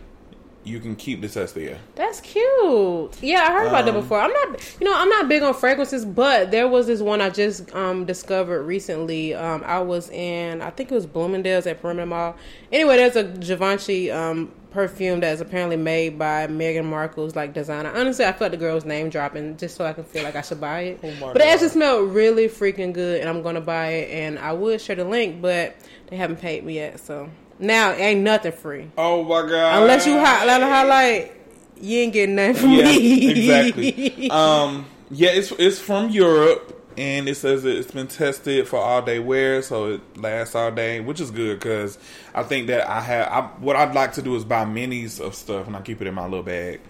You 0.64 0.80
can 0.80 0.97
keep 0.97 1.21
the 1.21 1.28
tester, 1.28 1.61
yeah. 1.61 1.76
That's 1.94 2.21
cute. 2.21 3.23
Yeah, 3.23 3.42
I 3.42 3.52
heard 3.52 3.68
about 3.68 3.85
that 3.85 3.94
Um, 3.94 4.00
before. 4.00 4.18
I'm 4.18 4.33
not, 4.33 4.76
you 4.80 4.87
know, 4.87 4.97
I'm 4.97 5.11
not 5.11 5.28
big 5.28 5.42
on 5.42 5.52
fragrances, 5.52 6.06
but 6.06 6.50
there 6.50 6.66
was 6.66 6.87
this 6.87 7.00
one 7.02 7.21
I 7.21 7.28
just 7.28 7.73
um, 7.75 8.06
discovered 8.06 8.62
recently. 8.62 9.35
Um, 9.35 9.62
I 9.66 9.80
was 9.80 10.09
in, 10.11 10.62
I 10.62 10.71
think 10.71 10.90
it 10.90 10.94
was 10.94 11.04
Bloomingdale's 11.04 11.66
at 11.66 11.83
Perimeter 11.83 12.06
Mall. 12.06 12.37
Anyway, 12.73 12.97
there's 12.97 13.14
a 13.16 13.25
Givenchy 13.25 14.11
um, 14.11 14.52
perfume 14.71 15.21
that's 15.21 15.42
apparently 15.42 15.76
made 15.76 16.18
by 16.18 16.47
Meghan 16.47 16.87
Markle's 16.87 17.37
like 17.37 17.52
designer. 17.52 17.92
Honestly, 17.94 18.25
I 18.25 18.33
felt 18.33 18.50
the 18.52 18.56
girl's 18.56 18.87
name 18.87 19.11
dropping 19.11 19.59
just 19.59 19.76
so 19.76 19.85
I 19.85 19.92
can 19.92 20.04
feel 20.04 20.25
like 20.25 20.35
I 20.35 20.40
should 20.40 20.61
buy 20.62 20.80
it. 20.80 21.00
Oh 21.04 21.33
but 21.33 21.42
it 21.42 21.47
actually 21.47 21.68
smelled 21.68 22.14
really 22.14 22.49
freaking 22.49 22.92
good, 22.94 23.21
and 23.21 23.28
I'm 23.28 23.42
gonna 23.42 23.61
buy 23.61 23.88
it. 23.88 24.11
And 24.11 24.38
I 24.38 24.52
would 24.52 24.80
share 24.80 24.97
the 24.97 25.04
link, 25.04 25.42
but 25.42 25.76
they 26.09 26.16
haven't 26.16 26.40
paid 26.40 26.64
me 26.64 26.75
yet. 26.76 26.99
So 27.00 27.28
now 27.58 27.92
ain't 27.92 28.20
nothing 28.20 28.52
free. 28.52 28.90
Oh 28.96 29.23
my 29.23 29.49
god! 29.49 29.82
Unless 29.82 30.06
you 30.06 30.18
highlight 30.18 30.62
highlight, 30.62 31.32
you 31.80 31.99
ain't 31.99 32.12
getting 32.12 32.34
nothing 32.34 32.54
from 32.54 32.70
yeah, 32.73 32.84
me. 32.84 33.30
exactly. 33.30 34.30
Um, 34.30 34.87
yeah, 35.11 35.30
it's 35.30 35.52
it's 35.52 35.78
from 35.78 36.11
Europe, 36.11 36.92
and 36.96 37.28
it 37.28 37.37
says 37.37 37.64
it's 37.64 37.90
been 37.90 38.06
tested 38.06 38.66
for 38.68 38.78
all 38.78 39.02
day 39.02 39.18
wear, 39.18 39.62
so 39.62 39.92
it 39.94 40.16
lasts 40.16 40.54
all 40.54 40.70
day, 40.70 41.00
which 41.00 41.20
is 41.20 41.30
good 41.30 41.58
because 41.58 41.99
I 42.34 42.42
think 42.42 42.68
that 42.68 42.88
I 42.88 43.00
have. 43.00 43.28
I, 43.28 43.40
what 43.61 43.76
I'd 43.76 43.94
like 43.94 44.12
to 44.14 44.23
do 44.23 44.34
is 44.37 44.44
buy 44.44 44.64
minis 44.64 45.20
of 45.20 45.34
stuff, 45.34 45.66
and 45.66 45.76
I 45.76 45.80
keep 45.82 46.00
it 46.00 46.06
in 46.06 46.14
my 46.14 46.25
little 46.25 46.42
bag. 46.42 46.80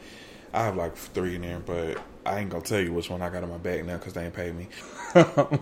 I 0.53 0.65
have 0.65 0.77
like 0.77 0.97
three 0.97 1.35
in 1.35 1.43
there, 1.43 1.59
but 1.59 2.01
I 2.25 2.39
ain't 2.39 2.51
gonna 2.51 2.65
tell 2.65 2.81
you 2.81 2.93
which 2.93 3.11
one 3.11 3.23
I 3.23 3.29
got 3.29 3.43
in 3.43 3.51
my 3.51 3.59
bag 3.59 3.85
now 3.87 3.97
because 3.97 4.13
they 4.13 4.25
ain't 4.25 4.35
paid 4.35 4.55
me. 4.55 4.69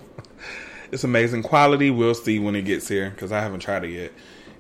it's 0.93 1.05
amazing 1.05 1.43
quality. 1.43 1.91
We'll 1.91 2.15
see 2.15 2.39
when 2.39 2.55
it 2.55 2.63
gets 2.63 2.89
here 2.89 3.11
because 3.11 3.33
I 3.33 3.41
haven't 3.41 3.61
tried 3.61 3.85
it 3.85 3.91
yet, 3.91 4.13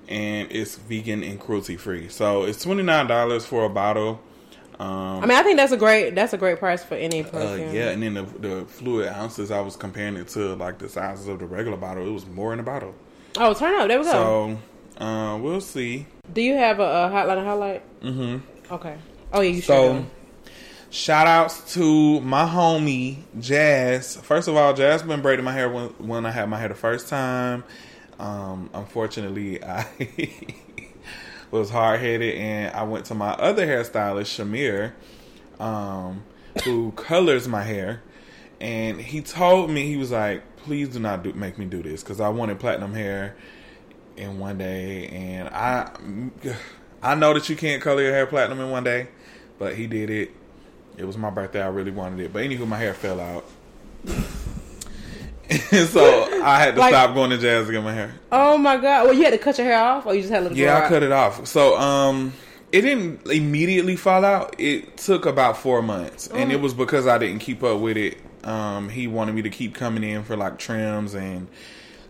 and 0.08 0.50
it's 0.50 0.76
vegan 0.76 1.22
and 1.22 1.38
cruelty 1.40 1.76
free. 1.76 2.08
So 2.08 2.44
it's 2.44 2.62
twenty 2.62 2.82
nine 2.82 3.06
dollars 3.06 3.44
for 3.46 3.64
a 3.64 3.68
bottle. 3.68 4.20
Um, 4.78 4.88
I 4.88 5.26
mean, 5.26 5.30
I 5.38 5.42
think 5.42 5.58
that's 5.58 5.70
a 5.72 5.76
great 5.76 6.14
that's 6.14 6.32
a 6.32 6.38
great 6.38 6.58
price 6.58 6.82
for 6.82 6.94
any 6.94 7.20
uh, 7.22 7.28
perfume. 7.28 7.74
yeah, 7.74 7.90
and 7.90 8.02
then 8.02 8.14
the, 8.14 8.22
the 8.22 8.64
fluid 8.66 9.08
ounces, 9.08 9.50
I 9.50 9.60
was 9.60 9.76
comparing 9.76 10.16
it 10.16 10.28
to 10.28 10.54
like 10.56 10.78
the 10.78 10.88
sizes 10.88 11.28
of 11.28 11.38
the 11.38 11.46
regular 11.46 11.76
bottle. 11.76 12.06
It 12.06 12.10
was 12.10 12.26
more 12.26 12.52
in 12.52 12.56
the 12.58 12.64
bottle. 12.64 12.94
Oh, 13.36 13.54
turn 13.54 13.74
up. 13.80 13.88
There 13.88 13.98
we 13.98 14.04
go. 14.04 14.58
So 14.98 15.04
uh, 15.04 15.38
we'll 15.38 15.60
see. 15.60 16.06
Do 16.32 16.42
you 16.42 16.54
have 16.56 16.80
a, 16.80 16.82
a 16.82 17.10
hotline 17.12 17.44
highlight? 17.44 18.00
Mm-hmm. 18.02 18.72
Okay. 18.74 18.96
Oh 19.32 19.40
yeah, 19.40 19.50
you 19.50 19.60
So 19.62 19.94
should. 19.98 20.54
shout 20.90 21.26
outs 21.26 21.74
to 21.74 22.20
my 22.22 22.44
homie 22.46 23.18
Jazz. 23.38 24.16
First 24.16 24.48
of 24.48 24.56
all, 24.56 24.74
Jazz 24.74 25.02
been 25.02 25.20
braiding 25.22 25.44
my 25.44 25.52
hair 25.52 25.68
when, 25.70 25.88
when 25.98 26.26
I 26.26 26.30
had 26.30 26.48
my 26.48 26.58
hair 26.58 26.68
the 26.68 26.74
first 26.74 27.08
time. 27.08 27.62
Um, 28.22 28.70
unfortunately, 28.72 29.62
I 29.64 29.84
was 31.50 31.70
hard 31.70 31.98
headed 31.98 32.36
and 32.36 32.72
I 32.74 32.84
went 32.84 33.06
to 33.06 33.16
my 33.16 33.32
other 33.32 33.66
hairstylist, 33.66 34.38
Shamir, 34.38 34.92
um, 35.60 36.22
who 36.64 36.92
colors 36.92 37.48
my 37.48 37.64
hair. 37.64 38.00
And 38.60 39.00
he 39.00 39.22
told 39.22 39.70
me, 39.70 39.88
he 39.88 39.96
was 39.96 40.12
like, 40.12 40.56
please 40.58 40.90
do 40.90 41.00
not 41.00 41.24
do, 41.24 41.32
make 41.32 41.58
me 41.58 41.64
do 41.64 41.82
this 41.82 42.04
because 42.04 42.20
I 42.20 42.28
wanted 42.28 42.60
platinum 42.60 42.94
hair 42.94 43.34
in 44.16 44.38
one 44.38 44.56
day. 44.56 45.08
And 45.08 45.48
I, 45.48 45.90
I 47.02 47.16
know 47.16 47.34
that 47.34 47.48
you 47.48 47.56
can't 47.56 47.82
color 47.82 48.02
your 48.02 48.12
hair 48.12 48.26
platinum 48.26 48.60
in 48.60 48.70
one 48.70 48.84
day, 48.84 49.08
but 49.58 49.74
he 49.74 49.88
did 49.88 50.10
it. 50.10 50.30
It 50.96 51.06
was 51.06 51.18
my 51.18 51.30
birthday. 51.30 51.60
I 51.60 51.68
really 51.68 51.90
wanted 51.90 52.20
it. 52.20 52.32
But 52.32 52.44
anywho, 52.44 52.68
my 52.68 52.78
hair 52.78 52.94
fell 52.94 53.18
out. 53.18 53.44
And 55.70 55.88
so 55.88 56.42
I 56.42 56.58
had 56.58 56.74
to 56.74 56.80
Like- 56.80 56.92
stop 56.92 57.14
going 57.14 57.30
to 57.30 57.38
jazz 57.38 57.66
to 57.66 57.72
get 57.72 57.82
my 57.82 57.92
hair. 57.94 58.14
Oh 58.30 58.56
my 58.58 58.76
god. 58.76 59.04
Well, 59.06 59.14
you 59.14 59.22
had 59.24 59.32
to 59.32 59.38
cut 59.38 59.58
your 59.58 59.66
hair 59.66 59.80
off, 59.82 60.06
or 60.06 60.14
you 60.14 60.22
just 60.22 60.32
had 60.32 60.48
to 60.48 60.54
Yeah, 60.54 60.76
I 60.78 60.82
out? 60.84 60.88
cut 60.88 61.02
it 61.02 61.12
off. 61.12 61.46
So 61.46 61.76
um 61.78 62.32
it 62.72 62.80
didn't 62.82 63.26
immediately 63.30 63.96
fall 63.96 64.24
out. 64.24 64.54
It 64.58 64.96
took 64.96 65.26
about 65.26 65.58
four 65.58 65.82
months. 65.82 66.26
And 66.28 66.50
Mm. 66.50 66.54
it 66.54 66.60
was 66.60 66.72
because 66.72 67.06
I 67.06 67.18
didn't 67.18 67.40
keep 67.40 67.62
up 67.62 67.80
with 67.80 67.96
it. 67.96 68.18
Um 68.44 68.88
he 68.88 69.06
wanted 69.06 69.34
me 69.34 69.42
to 69.42 69.50
keep 69.50 69.74
coming 69.74 70.02
in 70.04 70.24
for 70.24 70.36
like 70.36 70.58
trims 70.58 71.14
and 71.14 71.48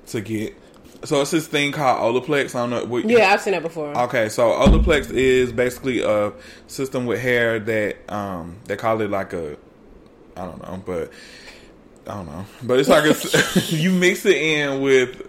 to 0.09 0.21
get 0.21 0.55
so 1.05 1.21
it's 1.21 1.33
this 1.33 1.49
thing 1.49 1.73
called 1.73 1.99
Olaplex. 2.15 2.55
I 2.55 2.61
don't 2.61 2.71
know 2.71 2.85
what 2.85 3.05
Yeah, 3.11 3.33
I've 3.33 3.41
seen 3.41 3.55
that 3.55 3.63
before. 3.63 3.89
Okay, 4.03 4.29
so 4.29 4.51
Olaplex 4.53 5.11
is 5.11 5.51
basically 5.53 6.01
a 6.01 6.33
system 6.69 7.07
with 7.07 7.21
hair 7.21 7.59
that 7.59 7.97
um 8.09 8.57
they 8.67 8.77
call 8.77 9.01
it 9.01 9.11
like 9.11 9.33
a 9.33 9.57
I 10.37 10.45
don't 10.47 10.63
know, 10.63 10.81
but 10.87 11.11
I 12.07 12.15
don't 12.15 12.27
know, 12.27 12.45
but 12.63 12.81
it's 12.81 12.89
like 12.89 13.05
a, 13.05 13.15
you 13.75 13.91
mix 13.91 14.25
it 14.27 14.37
in 14.37 14.81
with. 14.81 15.29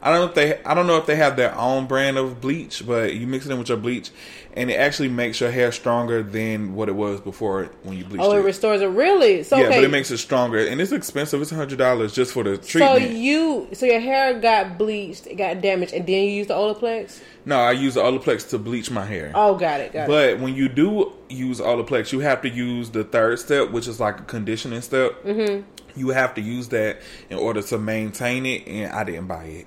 I 0.00 0.10
don't 0.10 0.20
know 0.20 0.26
if 0.26 0.34
they 0.34 0.62
I 0.64 0.74
don't 0.74 0.86
know 0.86 0.98
if 0.98 1.06
they 1.06 1.16
have 1.16 1.36
their 1.36 1.56
own 1.56 1.86
brand 1.86 2.18
of 2.18 2.40
bleach, 2.40 2.86
but 2.86 3.14
you 3.14 3.26
mix 3.26 3.46
it 3.46 3.52
in 3.52 3.58
with 3.58 3.70
your 3.70 3.78
bleach, 3.78 4.10
and 4.56 4.70
it 4.70 4.74
actually 4.74 5.08
makes 5.08 5.40
your 5.40 5.50
hair 5.50 5.72
stronger 5.72 6.22
than 6.22 6.74
what 6.74 6.88
it 6.88 6.94
was 6.94 7.20
before 7.20 7.70
when 7.82 7.98
you 7.98 8.04
bleached 8.04 8.22
oh, 8.22 8.32
it 8.32 8.38
it. 8.38 8.42
restores 8.42 8.80
it. 8.80 8.86
Really? 8.86 9.42
So 9.42 9.56
yeah, 9.56 9.64
okay. 9.64 9.78
but 9.78 9.84
it 9.84 9.90
makes 9.90 10.10
it 10.10 10.18
stronger, 10.18 10.64
and 10.64 10.80
it's 10.80 10.92
expensive. 10.92 11.42
It's 11.42 11.50
hundred 11.50 11.78
dollars 11.78 12.14
just 12.14 12.32
for 12.32 12.44
the 12.44 12.56
treatment. 12.56 13.02
so 13.02 13.08
you 13.08 13.68
so 13.72 13.84
your 13.86 14.00
hair 14.00 14.38
got 14.38 14.78
bleached, 14.78 15.26
it 15.26 15.34
got 15.34 15.60
damaged, 15.60 15.92
and 15.92 16.06
then 16.06 16.24
you 16.24 16.30
used 16.30 16.50
the 16.50 16.54
Olaplex. 16.54 17.20
no, 17.44 17.58
I 17.58 17.72
use 17.72 17.94
the 17.94 18.02
Olaplex 18.02 18.48
to 18.50 18.58
bleach 18.58 18.90
my 18.90 19.04
hair. 19.04 19.32
Oh, 19.34 19.56
got 19.56 19.80
it. 19.80 19.92
Got 19.92 20.04
it. 20.04 20.08
But 20.08 20.40
when 20.40 20.54
you 20.54 20.68
do 20.68 21.12
use 21.28 21.60
Olaplex, 21.60 22.12
you 22.12 22.20
have 22.20 22.40
to 22.42 22.48
use 22.48 22.90
the 22.90 23.02
third 23.02 23.40
step, 23.40 23.70
which 23.72 23.88
is 23.88 23.98
like 23.98 24.20
a 24.20 24.24
conditioning 24.24 24.82
step. 24.82 25.20
Mm-hmm. 25.24 25.62
You 25.96 26.08
have 26.10 26.34
to 26.34 26.40
use 26.40 26.68
that 26.68 27.00
in 27.28 27.38
order 27.38 27.62
to 27.62 27.78
maintain 27.78 28.46
it, 28.46 28.66
and 28.68 28.92
I 28.92 29.04
didn't 29.04 29.26
buy 29.26 29.44
it. 29.44 29.66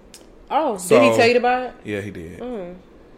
Oh, 0.49 0.77
so- 0.77 0.97
did 0.97 1.11
he 1.11 1.17
tell 1.17 1.27
you 1.27 1.33
to 1.33 1.39
buy 1.41 1.65
it? 1.65 1.73
Yeah, 1.83 2.01
he 2.01 2.11
did. 2.11 2.41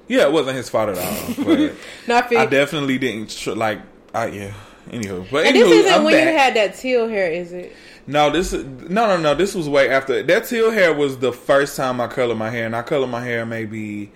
Yeah, 0.09 0.23
it 0.23 0.33
wasn't 0.33 0.57
his 0.57 0.69
fault 0.69 0.89
at 0.89 0.97
all. 0.97 1.45
But 1.45 1.73
No, 2.07 2.15
I. 2.15 2.43
I 2.43 2.45
definitely 2.47 2.97
didn't 2.97 3.29
tr- 3.29 3.51
like. 3.51 3.79
I 4.13 4.27
yeah. 4.27 4.53
Anywho, 4.89 5.29
but 5.29 5.45
and 5.45 5.55
anywho, 5.55 5.69
this 5.69 5.85
isn't 5.85 5.93
I'm 5.93 6.03
when 6.03 6.27
you 6.27 6.33
had 6.35 6.55
that 6.55 6.75
teal 6.75 7.07
hair, 7.07 7.31
is 7.31 7.53
it? 7.53 7.75
No, 8.07 8.31
this 8.31 8.53
no, 8.53 9.07
no, 9.07 9.17
no. 9.17 9.35
This 9.35 9.53
was 9.53 9.69
way 9.69 9.89
after 9.91 10.23
that. 10.23 10.45
Teal 10.45 10.71
hair 10.71 10.93
was 10.93 11.19
the 11.19 11.31
first 11.31 11.77
time 11.77 12.01
I 12.01 12.07
colored 12.07 12.37
my 12.39 12.49
hair, 12.49 12.65
and 12.65 12.75
I 12.75 12.81
colored 12.81 13.07
my 13.07 13.23
hair 13.23 13.45
maybe 13.45 14.11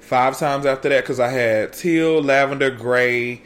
five 0.00 0.38
times 0.38 0.66
after 0.66 0.90
that 0.90 1.02
because 1.04 1.18
I 1.20 1.28
had 1.28 1.72
teal, 1.72 2.22
lavender, 2.22 2.70
gray, 2.70 3.40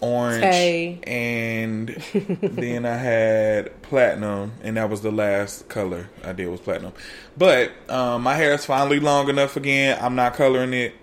orange, 0.00 1.00
and 1.08 1.88
then 2.40 2.86
I 2.86 2.96
had 2.96 3.82
platinum, 3.82 4.52
and 4.62 4.76
that 4.76 4.88
was 4.88 5.02
the 5.02 5.10
last 5.10 5.68
color 5.68 6.08
I 6.22 6.32
did 6.32 6.46
was 6.48 6.60
platinum. 6.60 6.92
But 7.36 7.72
um, 7.88 8.22
my 8.22 8.34
hair 8.34 8.52
is 8.54 8.64
finally 8.64 9.00
long 9.00 9.28
enough 9.28 9.56
again. 9.56 9.98
I'm 10.00 10.14
not 10.14 10.34
coloring 10.34 10.72
it. 10.72 10.94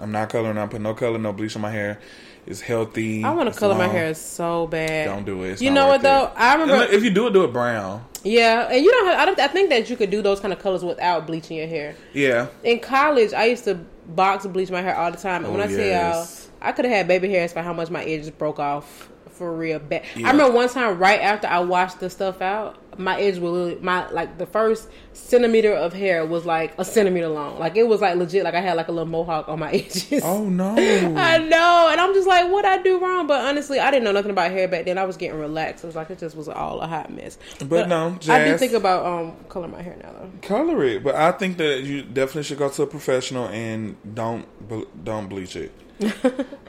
I'm 0.00 0.12
not 0.12 0.28
coloring. 0.30 0.58
I'm 0.58 0.68
putting 0.68 0.82
no 0.82 0.94
color, 0.94 1.18
no 1.18 1.32
bleach 1.32 1.56
on 1.56 1.62
my 1.62 1.70
hair. 1.70 2.00
It's 2.46 2.60
healthy. 2.60 3.22
I 3.22 3.32
want 3.32 3.52
to 3.52 3.58
color 3.58 3.74
my 3.74 3.86
hair 3.86 4.14
so 4.14 4.66
bad. 4.66 5.04
Don't 5.04 5.26
do 5.26 5.42
it. 5.44 5.52
It's 5.52 5.62
you 5.62 5.70
know 5.70 5.88
what 5.88 6.02
though? 6.02 6.26
it. 6.26 6.32
I 6.36 6.54
remember. 6.54 6.84
If 6.84 7.04
you 7.04 7.10
do 7.10 7.26
it, 7.26 7.32
do 7.32 7.44
it 7.44 7.52
brown. 7.52 8.04
Yeah, 8.24 8.68
and 8.70 8.82
you 8.84 8.90
don't. 8.90 9.06
Have, 9.06 9.18
I 9.18 9.24
don't. 9.26 9.38
I 9.38 9.48
think 9.48 9.70
that 9.70 9.90
you 9.90 9.96
could 9.96 10.10
do 10.10 10.22
those 10.22 10.40
kind 10.40 10.52
of 10.52 10.58
colors 10.58 10.82
without 10.82 11.26
bleaching 11.26 11.58
your 11.58 11.66
hair. 11.66 11.94
Yeah. 12.12 12.48
In 12.64 12.80
college, 12.80 13.32
I 13.32 13.46
used 13.46 13.64
to 13.64 13.74
box 14.06 14.44
and 14.44 14.52
bleach 14.54 14.70
my 14.70 14.82
hair 14.82 14.96
all 14.96 15.10
the 15.10 15.18
time, 15.18 15.44
and 15.44 15.52
when 15.52 15.62
Oh, 15.62 15.64
I 15.64 15.68
say 15.68 15.92
y'all. 15.92 16.26
I 16.62 16.72
could 16.72 16.84
have 16.86 16.94
had 16.94 17.08
baby 17.08 17.30
hairs 17.30 17.52
by 17.52 17.62
how 17.62 17.72
much 17.72 17.90
my 17.90 18.02
edges 18.04 18.30
broke 18.30 18.58
off 18.58 19.10
for 19.30 19.54
real 19.54 19.78
bad. 19.78 20.04
Yeah. 20.16 20.28
I 20.28 20.32
remember 20.32 20.54
one 20.54 20.68
time 20.68 20.98
right 20.98 21.20
after 21.20 21.46
I 21.46 21.60
washed 21.60 22.00
the 22.00 22.10
stuff 22.10 22.42
out, 22.42 22.76
my 23.00 23.20
edge 23.20 23.38
was 23.38 23.80
my 23.80 24.08
like 24.10 24.38
the 24.38 24.46
first 24.46 24.88
centimeter 25.12 25.72
of 25.72 25.92
hair 25.92 26.24
was 26.24 26.44
like 26.46 26.72
a 26.78 26.84
centimeter 26.84 27.28
long. 27.28 27.58
Like 27.58 27.76
it 27.76 27.84
was 27.84 28.00
like 28.00 28.16
legit. 28.16 28.44
Like 28.44 28.54
I 28.54 28.60
had 28.60 28.76
like 28.76 28.88
a 28.88 28.92
little 28.92 29.08
mohawk 29.08 29.48
on 29.48 29.58
my 29.58 29.70
edges. 29.72 30.22
Oh 30.24 30.48
no. 30.48 30.74
I 31.16 31.38
know, 31.38 31.88
and 31.90 32.00
I'm 32.00 32.14
just 32.14 32.28
like, 32.28 32.50
what 32.50 32.64
I 32.64 32.82
do 32.82 32.98
wrong? 33.00 33.26
But 33.26 33.44
honestly, 33.44 33.78
I 33.78 33.90
didn't 33.90 34.04
know 34.04 34.12
nothing 34.12 34.30
about 34.30 34.50
hair 34.50 34.68
back 34.68 34.84
then. 34.84 34.98
I 34.98 35.04
was 35.04 35.16
getting 35.16 35.38
relaxed. 35.38 35.84
It 35.84 35.88
was 35.88 35.96
like 35.96 36.10
it 36.10 36.18
just 36.18 36.36
was 36.36 36.48
all 36.48 36.80
a 36.80 36.86
hot 36.86 37.12
mess. 37.12 37.38
But 37.66 37.88
no, 37.88 38.18
I 38.28 38.44
do 38.44 38.56
think 38.56 38.72
about 38.72 39.04
um 39.06 39.36
color 39.48 39.68
my 39.68 39.82
hair 39.82 39.96
now 40.02 40.12
though. 40.12 40.30
Color 40.42 40.84
it, 40.84 41.02
but 41.04 41.14
I 41.14 41.32
think 41.32 41.56
that 41.58 41.82
you 41.82 42.02
definitely 42.02 42.44
should 42.44 42.58
go 42.58 42.68
to 42.68 42.82
a 42.82 42.86
professional 42.86 43.48
and 43.48 43.96
don't 44.14 44.46
ble- 44.68 44.86
don't 45.02 45.28
bleach 45.28 45.56
it. 45.56 45.72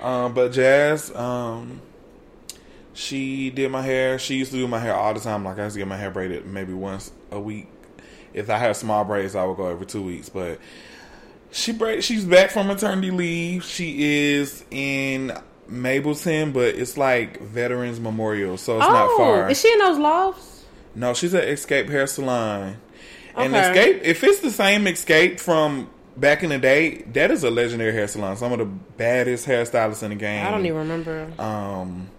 um, 0.02 0.34
but 0.34 0.50
Jazz, 0.52 1.14
um, 1.16 1.82
she 2.94 3.50
did 3.50 3.72
my 3.72 3.82
hair. 3.82 4.20
She 4.20 4.36
used 4.36 4.52
to 4.52 4.58
do 4.58 4.68
my 4.68 4.80
hair 4.80 4.96
all 4.96 5.14
the 5.14 5.20
time. 5.20 5.44
Like 5.44 5.60
I 5.60 5.64
used 5.64 5.76
to 5.76 5.80
get 5.80 5.88
my 5.88 5.98
hair 5.98 6.12
braided 6.12 6.46
maybe 6.46 6.74
once 6.74 7.12
a 7.32 7.40
week. 7.40 7.68
If 8.34 8.50
I 8.50 8.58
had 8.58 8.76
small 8.76 9.04
braids, 9.04 9.36
I 9.36 9.44
would 9.44 9.58
go 9.58 9.68
every 9.68 9.86
two 9.86 10.02
weeks. 10.02 10.30
But 10.30 10.60
she 11.52 11.72
braid. 11.74 12.04
She's 12.04 12.26
back 12.26 12.52
from 12.52 12.68
maternity 12.68 13.12
leave. 13.12 13.64
She 13.64 14.34
is 14.34 14.64
in 14.72 15.38
Mableton, 15.70 16.54
but 16.54 16.76
it's 16.76 16.98
like 16.98 17.40
Veterans 17.42 18.00
Memorial, 18.00 18.58
so 18.58 18.78
it's 18.78 18.88
not 18.88 19.18
far. 19.18 19.46
Oh, 19.46 19.50
is 19.50 19.60
she 19.60 19.72
in 19.72 19.80
those 19.80 19.98
lofts? 19.98 20.66
No, 20.96 21.14
she's 21.14 21.34
at 21.34 21.48
Escape 21.48 21.88
Hair 21.90 22.08
Salon. 22.08 22.78
Okay. 23.34 23.46
And 23.46 23.56
Escape, 23.56 24.02
if 24.04 24.24
it's 24.24 24.42
the 24.42 24.52
same 24.52 24.88
Escape 24.88 25.40
from 25.40 25.90
back 26.18 26.44
in 26.44 26.50
the 26.50 26.58
day, 26.58 27.04
that 27.14 27.32
is 27.32 27.44
a 27.44 27.50
legendary 27.50 27.94
hair 27.94 28.08
salon. 28.08 28.36
Some 28.36 28.52
of 28.52 28.60
the 28.60 28.66
baddest 28.66 29.48
hairstylists 29.48 30.04
in 30.04 30.10
the 30.10 30.16
game. 30.16 30.46
I 30.46 30.52
don't 30.52 30.66
even 30.66 30.80
remember. 30.80 31.32
Um, 31.40 32.10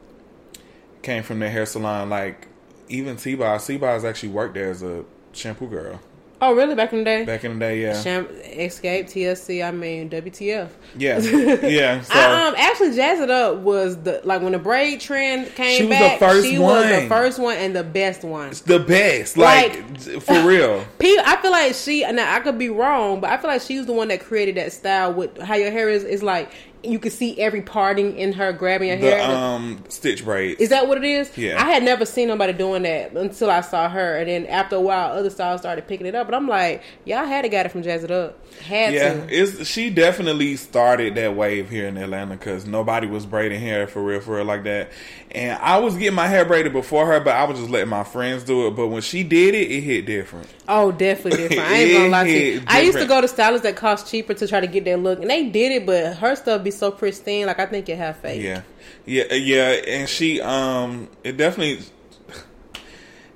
came 1.02 1.22
from 1.22 1.38
their 1.40 1.50
hair 1.50 1.66
salon. 1.66 2.08
Like 2.10 2.48
even 2.88 3.16
T-Boz, 3.16 3.66
T-Boz 3.66 4.04
actually 4.04 4.30
worked 4.30 4.54
there 4.54 4.70
as 4.70 4.82
a 4.82 5.04
shampoo 5.32 5.68
girl 5.68 6.00
Oh, 6.44 6.54
really? 6.56 6.74
Back 6.74 6.92
in 6.92 6.98
the 6.98 7.04
day? 7.04 7.24
back 7.24 7.44
in 7.44 7.52
the 7.54 7.58
day. 7.60 7.80
Yeah, 7.82 8.02
Sham- 8.02 8.26
Escape, 8.26 9.06
TSC, 9.06 9.64
I 9.64 9.70
mean, 9.70 10.10
WTF. 10.10 10.70
yeah, 10.96 11.18
yeah. 11.62 12.00
So 12.00 12.14
I, 12.18 12.48
um, 12.48 12.54
actually, 12.58 12.96
Jazz 12.96 13.20
It 13.20 13.30
Up 13.30 13.58
was 13.58 13.96
the, 14.02 14.20
like, 14.24 14.42
when 14.42 14.50
the 14.50 14.58
braid 14.58 15.00
trend 15.00 15.54
came 15.54 15.76
She 15.78 15.84
was 15.84 15.96
the 15.96 16.04
back, 16.04 16.18
first 16.18 16.48
she 16.48 16.58
was 16.58 16.84
the 16.88 17.06
first 17.08 17.38
one 17.38 17.56
and 17.58 17.76
the 17.76 17.84
best 17.84 18.24
one. 18.24 18.48
it's 18.48 18.62
the 18.62 18.80
best. 18.80 19.36
Like, 19.36 19.96
for 20.00 20.42
real. 20.44 20.84
People, 20.98 21.22
I 21.24 21.36
feel 21.40 21.52
like 21.52 21.74
she. 21.76 22.04
Now 22.10 22.34
I 22.34 22.40
could 22.40 22.58
be 22.58 22.70
wrong, 22.70 23.20
but 23.20 23.30
I 23.30 23.36
feel 23.36 23.48
like 23.48 23.62
she 23.62 23.78
was 23.78 23.86
the 23.86 23.92
one 23.92 24.08
that 24.08 24.18
created 24.18 24.56
that 24.56 24.72
style 24.72 25.14
with 25.14 25.38
how 25.40 25.54
your 25.54 25.70
hair 25.70 25.88
is. 25.88 26.02
Is 26.02 26.24
like 26.24 26.50
you 26.84 26.98
can 26.98 27.10
see 27.10 27.38
every 27.40 27.62
parting 27.62 28.16
in 28.16 28.32
her 28.32 28.52
grabbing 28.52 28.88
hair. 28.98 29.18
The 29.26 29.34
um 29.36 29.84
stitch 29.88 30.24
braids. 30.24 30.60
is 30.60 30.70
that 30.70 30.88
what 30.88 30.98
it 30.98 31.04
is? 31.04 31.36
Yeah. 31.36 31.62
I 31.62 31.70
had 31.70 31.82
never 31.82 32.04
seen 32.04 32.28
nobody 32.28 32.52
doing 32.52 32.82
that 32.82 33.12
until 33.12 33.50
I 33.50 33.60
saw 33.60 33.88
her, 33.88 34.16
and 34.16 34.28
then 34.28 34.46
after 34.46 34.76
a 34.76 34.80
while, 34.80 35.12
other 35.12 35.30
styles 35.30 35.60
started 35.60 35.86
picking 35.86 36.06
it 36.06 36.14
up. 36.14 36.26
But 36.26 36.34
I'm 36.34 36.48
like, 36.48 36.82
y'all 37.04 37.24
had 37.24 37.42
to 37.42 37.48
got 37.48 37.66
it 37.66 37.70
from 37.70 37.82
Jazz 37.82 38.04
It 38.04 38.10
Up. 38.10 38.38
Had 38.62 38.94
Yeah, 38.94 39.26
to. 39.26 39.64
she 39.64 39.90
definitely 39.90 40.56
started 40.56 41.14
that 41.14 41.34
wave 41.36 41.70
here 41.70 41.86
in 41.86 41.96
Atlanta 41.96 42.36
because 42.36 42.66
nobody 42.66 43.06
was 43.06 43.26
braiding 43.26 43.60
hair 43.60 43.86
for 43.86 44.02
real, 44.02 44.20
for 44.20 44.36
real 44.36 44.44
like 44.44 44.64
that. 44.64 44.90
And 45.30 45.58
I 45.62 45.78
was 45.78 45.96
getting 45.96 46.14
my 46.14 46.26
hair 46.26 46.44
braided 46.44 46.72
before 46.74 47.06
her, 47.06 47.18
but 47.20 47.34
I 47.34 47.44
was 47.44 47.58
just 47.58 47.70
letting 47.70 47.88
my 47.88 48.04
friends 48.04 48.44
do 48.44 48.66
it. 48.66 48.72
But 48.72 48.88
when 48.88 49.00
she 49.00 49.22
did 49.22 49.54
it, 49.54 49.70
it 49.70 49.80
hit 49.80 50.04
different. 50.04 50.48
Oh, 50.68 50.92
definitely 50.92 51.36
different. 51.48 51.70
I 51.70 51.76
ain't 51.78 51.92
gonna 51.92 52.08
lie 52.08 52.24
to 52.24 52.30
you. 52.30 52.62
I 52.66 52.80
used 52.82 52.98
to 52.98 53.06
go 53.06 53.20
to 53.20 53.28
stylists 53.28 53.62
that 53.64 53.76
cost 53.76 54.10
cheaper 54.10 54.34
to 54.34 54.46
try 54.46 54.60
to 54.60 54.66
get 54.66 54.84
that 54.84 54.98
look, 54.98 55.20
and 55.20 55.30
they 55.30 55.48
did 55.48 55.72
it, 55.72 55.86
but 55.86 56.16
her 56.16 56.36
stuff 56.36 56.62
be 56.62 56.70
so 56.78 56.90
pristine. 56.90 57.46
Like 57.46 57.58
I 57.60 57.66
think 57.66 57.88
it 57.88 57.96
have 57.96 58.16
fake. 58.18 58.42
Yeah, 58.42 58.62
yeah, 59.06 59.32
yeah. 59.34 59.68
And 59.86 60.08
she, 60.08 60.40
um, 60.40 61.08
it 61.24 61.36
definitely, 61.36 61.84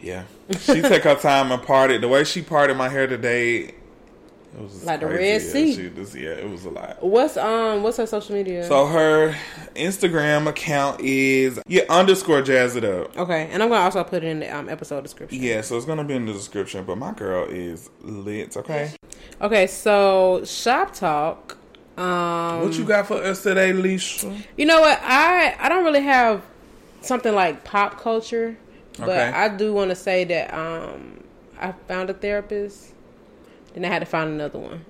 yeah. 0.01 0.25
She 0.61 0.81
took 0.83 1.03
her 1.03 1.15
time 1.17 1.53
and 1.53 1.63
parted. 1.63 2.01
The 2.01 2.09
way 2.09 2.25
she 2.25 2.43
parted 2.43 2.77
my 2.77 2.89
hair 2.89 3.07
today, 3.07 3.59
it 3.59 3.75
was 4.63 4.85
Like 4.85 5.01
the. 5.01 5.07
Red 5.07 5.43
Sea. 5.43 5.75
she 5.75 5.91
just- 5.91 6.15
yeah, 6.15 6.31
it 6.31 6.49
was 6.49 6.65
a 6.65 6.71
lot. 6.71 7.03
What's 7.03 7.37
um 7.37 7.83
what's 7.83 7.97
her 7.99 8.07
social 8.07 8.35
media? 8.35 8.65
So 8.67 8.87
her 8.87 9.35
Instagram 9.75 10.47
account 10.47 11.01
is 11.01 11.59
yeah 11.67 11.83
underscore 11.91 12.43
jazz 12.43 12.77
it 12.77 12.85
up. 12.85 13.17
okay, 13.19 13.49
and 13.51 13.63
I'm 13.63 13.69
gonna 13.69 13.83
also 13.85 14.03
put 14.05 14.23
it 14.23 14.29
in 14.29 14.41
the 14.41 14.49
um, 14.57 14.69
episode 14.69 15.03
description. 15.03 15.43
Yeah, 15.43 15.61
so 15.63 15.77
it's 15.77 15.85
gonna 15.87 16.05
be 16.05 16.15
in 16.15 16.27
the 16.27 16.33
description. 16.33 16.85
But 16.85 16.97
my 16.97 17.13
girl 17.13 17.47
is 17.49 17.91
lit. 18.03 18.57
Okay, 18.57 18.93
Okay, 19.43 19.67
so 19.67 20.43
shop 20.45 20.95
talk. 20.95 21.59
Um, 21.97 22.63
what 22.63 22.75
you 22.75 22.85
got 22.85 23.07
for 23.07 23.15
us 23.23 23.43
today, 23.43 23.73
Leisha? 23.73 24.37
You 24.57 24.67
know 24.67 24.81
what? 24.81 25.01
I 25.03 25.57
I 25.59 25.69
don't 25.69 25.85
really 25.85 26.03
have 26.03 26.43
something 27.01 27.35
like 27.35 27.65
pop 27.65 28.01
culture, 28.01 28.57
but 28.99 29.09
Okay. 29.09 29.31
I 29.31 29.49
do 29.49 29.73
want 29.73 29.91
to 29.91 29.97
say 29.97 30.25
that 30.25 30.53
um 30.53 31.21
I 31.59 31.73
found 31.89 32.11
a 32.11 32.15
therapist. 32.15 32.93
Then 33.75 33.85
I 33.85 33.89
had 33.89 33.99
to 33.99 34.07
find 34.07 34.31
another 34.31 34.59
one. 34.59 34.85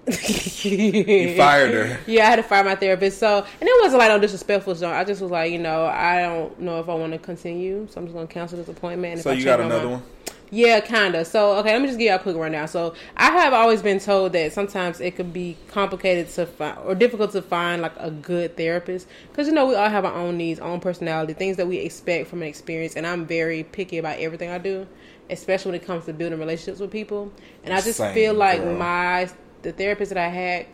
You 0.63 1.37
fired 1.37 1.75
her. 1.75 1.99
Yeah, 2.07 2.27
I 2.27 2.31
had 2.31 2.37
to 2.37 2.43
fire 2.45 2.63
my 2.63 2.77
therapist. 2.77 3.19
So, 3.19 3.39
and 3.39 3.69
it 3.69 3.83
wasn't 3.83 3.99
like 3.99 4.09
no 4.11 4.19
disrespectful. 4.21 4.77
So 4.77 4.89
I 4.89 5.03
just 5.03 5.21
was 5.21 5.31
like, 5.33 5.51
you 5.51 5.59
know, 5.59 5.87
I 5.87 6.23
don't 6.23 6.61
know 6.61 6.79
if 6.79 6.89
I 6.89 6.95
want 6.95 7.13
to 7.13 7.19
continue, 7.19 7.89
so 7.91 8.01
I'm 8.01 8.07
just 8.07 8.15
gonna 8.15 8.29
cancel 8.29 8.59
this 8.59 8.69
appointment. 8.69 9.15
And 9.15 9.23
So 9.23 9.31
if 9.31 9.37
I 9.37 9.39
you 9.41 9.45
got 9.45 9.57
change 9.59 9.71
my 9.71 9.75
another 9.77 9.89
one? 9.89 10.03
Yeah, 10.51 10.81
kinda. 10.81 11.25
So, 11.25 11.57
okay, 11.59 11.73
let 11.73 11.81
me 11.83 11.89
just 11.89 11.99
give 11.99 12.07
y'all 12.07 12.17
a 12.17 12.21
quick 12.21 12.37
rundown. 12.37 12.69
So, 12.69 12.95
I 13.17 13.31
have 13.33 13.53
always 13.53 13.83
been 13.83 13.99
told 13.99 14.33
that 14.33 14.53
sometimes 14.53 15.01
it 15.01 15.17
could 15.17 15.33
be 15.33 15.57
complicated 15.69 16.29
to 16.35 16.47
find 16.47 16.79
or 16.85 16.95
difficult 16.95 17.33
to 17.33 17.43
find 17.43 17.83
like 17.83 17.95
a 17.99 18.11
good 18.11 18.57
therapist 18.57 19.09
because 19.31 19.49
you 19.49 19.53
know 19.55 19.67
we 19.67 19.75
all 19.75 19.89
have 19.89 20.05
our 20.05 20.15
own 20.15 20.37
needs, 20.37 20.61
own 20.61 20.81
personality, 20.81 21.33
things 21.33 21.57
that 21.57 21.67
we 21.67 21.79
expect 21.79 22.29
from 22.29 22.43
an 22.43 22.49
experience. 22.49 22.95
And 22.97 23.07
I'm 23.07 23.27
very 23.27 23.65
picky 23.65 23.99
about 23.99 24.19
everything 24.19 24.51
I 24.51 24.59
do, 24.59 24.87
especially 25.31 25.73
when 25.73 25.81
it 25.81 25.87
comes 25.87 26.05
to 26.07 26.13
building 26.13 26.39
relationships 26.39 26.81
with 26.81 26.91
people. 26.93 27.33
And 27.65 27.75
I 27.75 27.81
just 27.81 27.99
Same, 27.99 28.15
feel 28.15 28.35
like 28.35 28.61
girl. 28.61 28.77
my 28.77 29.29
the 29.63 29.73
therapist 29.73 30.11
that 30.11 30.19
I 30.19 30.29
had. 30.29 30.67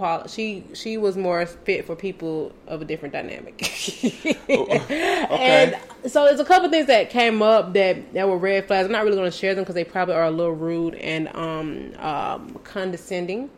Quali- 0.00 0.28
she 0.28 0.64
she 0.72 0.96
was 0.96 1.14
more 1.16 1.44
fit 1.44 1.84
for 1.84 1.94
people 1.94 2.52
of 2.66 2.80
a 2.80 2.84
different 2.86 3.12
dynamic. 3.12 3.60
And 5.30 5.76
so 6.06 6.24
there's 6.24 6.40
a 6.40 6.44
couple 6.44 6.70
things 6.70 6.86
that 6.86 7.10
came 7.10 7.42
up 7.42 7.74
that 7.74 8.12
that 8.14 8.26
were 8.28 8.38
red 8.38 8.66
flags. 8.66 8.86
I'm 8.86 8.92
not 8.92 9.04
really 9.04 9.16
going 9.16 9.30
to 9.30 9.36
share 9.36 9.54
them 9.54 9.64
because 9.64 9.74
they 9.74 9.84
probably 9.84 10.14
are 10.14 10.24
a 10.24 10.30
little 10.30 10.54
rude 10.54 10.94
and 10.94 11.28
um, 11.36 11.92
um 11.98 12.58
condescending 12.64 13.50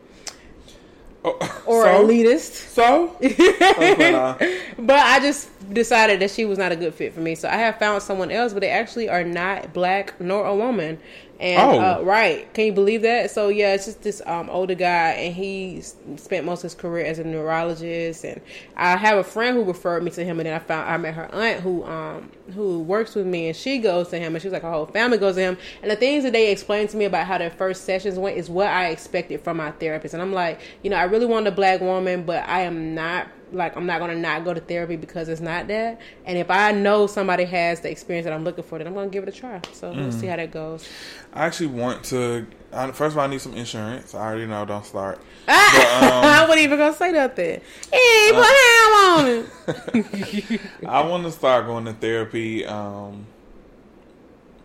Oh, 1.24 1.62
or 1.66 1.84
so? 1.84 2.04
elitist. 2.04 2.52
So, 2.74 3.16
Okay, 3.22 4.10
nah. 4.10 4.36
But 4.76 4.98
I 4.98 5.20
just 5.20 5.48
decided 5.72 6.18
that 6.20 6.32
she 6.32 6.44
was 6.44 6.58
not 6.58 6.72
a 6.72 6.76
good 6.76 6.94
fit 6.94 7.12
for 7.14 7.20
me. 7.20 7.36
So 7.36 7.48
I 7.48 7.54
have 7.56 7.78
found 7.78 8.02
someone 8.02 8.32
else, 8.32 8.52
but 8.52 8.60
they 8.60 8.70
actually 8.70 9.08
are 9.08 9.22
not 9.22 9.72
black 9.72 10.20
nor 10.20 10.44
a 10.44 10.54
woman. 10.56 10.98
And 11.42 11.60
Oh. 11.60 11.80
uh, 11.80 12.00
right, 12.04 12.52
can 12.54 12.66
you 12.66 12.72
believe 12.72 13.02
that? 13.02 13.32
So 13.32 13.48
yeah, 13.48 13.74
it's 13.74 13.86
just 13.86 14.02
this 14.02 14.22
um, 14.26 14.48
older 14.48 14.76
guy, 14.76 15.10
and 15.10 15.34
he 15.34 15.82
spent 16.16 16.46
most 16.46 16.60
of 16.60 16.62
his 16.64 16.74
career 16.76 17.04
as 17.04 17.18
a 17.18 17.24
neurologist. 17.24 18.24
And 18.24 18.40
I 18.76 18.96
have 18.96 19.18
a 19.18 19.24
friend 19.24 19.56
who 19.56 19.64
referred 19.64 20.04
me 20.04 20.12
to 20.12 20.24
him, 20.24 20.38
and 20.38 20.46
then 20.46 20.54
I 20.54 20.60
found 20.60 20.88
I 20.88 20.96
met 20.98 21.14
her 21.14 21.28
aunt 21.34 21.60
who 21.60 21.84
um 21.84 22.30
who 22.54 22.78
works 22.80 23.16
with 23.16 23.26
me, 23.26 23.48
and 23.48 23.56
she 23.56 23.78
goes 23.78 24.08
to 24.10 24.18
him, 24.20 24.36
and 24.36 24.42
she's 24.42 24.52
like 24.52 24.62
her 24.62 24.70
whole 24.70 24.86
family 24.86 25.18
goes 25.18 25.34
to 25.34 25.40
him. 25.42 25.58
And 25.82 25.90
the 25.90 25.96
things 25.96 26.22
that 26.22 26.32
they 26.32 26.52
explained 26.52 26.90
to 26.90 26.96
me 26.96 27.06
about 27.06 27.26
how 27.26 27.38
their 27.38 27.50
first 27.50 27.84
sessions 27.84 28.18
went 28.20 28.36
is 28.36 28.48
what 28.48 28.68
I 28.68 28.90
expected 28.90 29.40
from 29.42 29.56
my 29.56 29.72
therapist. 29.72 30.14
And 30.14 30.22
I'm 30.22 30.32
like, 30.32 30.60
you 30.84 30.90
know, 30.90 30.96
I 30.96 31.04
really 31.04 31.26
want 31.26 31.48
a 31.48 31.50
black 31.52 31.80
woman, 31.80 32.22
but 32.22 32.48
I 32.48 32.60
am 32.60 32.94
not 32.94 33.26
like 33.52 33.76
I'm 33.76 33.86
not 33.86 34.00
gonna 34.00 34.16
not 34.16 34.44
go 34.44 34.54
to 34.54 34.60
therapy 34.60 34.96
because 34.96 35.28
it's 35.28 35.40
not 35.40 35.68
that. 35.68 36.00
And 36.24 36.38
if 36.38 36.50
I 36.50 36.72
know 36.72 37.06
somebody 37.06 37.44
has 37.44 37.80
the 37.80 37.90
experience 37.90 38.24
that 38.24 38.32
I'm 38.32 38.44
looking 38.44 38.64
for, 38.64 38.78
then 38.78 38.86
I'm 38.86 38.94
gonna 38.94 39.10
give 39.10 39.22
it 39.22 39.28
a 39.28 39.32
try. 39.32 39.60
So 39.72 39.90
we'll 39.92 40.06
mm. 40.06 40.12
see 40.20 40.26
how 40.26 40.36
that 40.36 40.50
goes. 40.50 40.88
I 41.32 41.46
actually 41.46 41.68
want 41.68 42.04
to. 42.04 42.46
I, 42.72 42.90
first 42.90 43.12
of 43.12 43.18
all, 43.18 43.24
I 43.24 43.26
need 43.28 43.40
some 43.40 43.54
insurance. 43.54 44.14
I 44.14 44.26
already 44.26 44.46
know. 44.46 44.64
Don't 44.64 44.84
start. 44.84 45.20
Ah! 45.48 45.88
Um, 46.02 46.24
I 46.24 46.42
wasn't 46.42 46.60
even 46.60 46.78
gonna 46.78 46.94
say 46.94 47.12
nothing. 47.12 47.60
Hey, 47.92 48.30
put 48.32 48.44
ham 48.44 48.92
on 49.04 49.26
it. 49.28 50.60
I 50.86 51.06
want 51.06 51.24
to 51.24 51.30
start 51.32 51.66
going 51.66 51.84
to 51.84 51.92
therapy. 51.92 52.64
Um, 52.64 53.26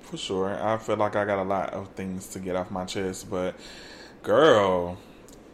for 0.08 0.17
sure. 0.17 0.58
I 0.62 0.78
feel 0.78 0.95
like 0.95 1.15
I 1.15 1.26
got 1.26 1.39
a 1.39 1.43
lot 1.43 1.73
of 1.73 1.89
things 1.89 2.28
to 2.28 2.39
get 2.39 2.56
off 2.56 2.71
my 2.71 2.86
chest, 2.86 3.30
but 3.30 3.56
girl, 4.23 4.97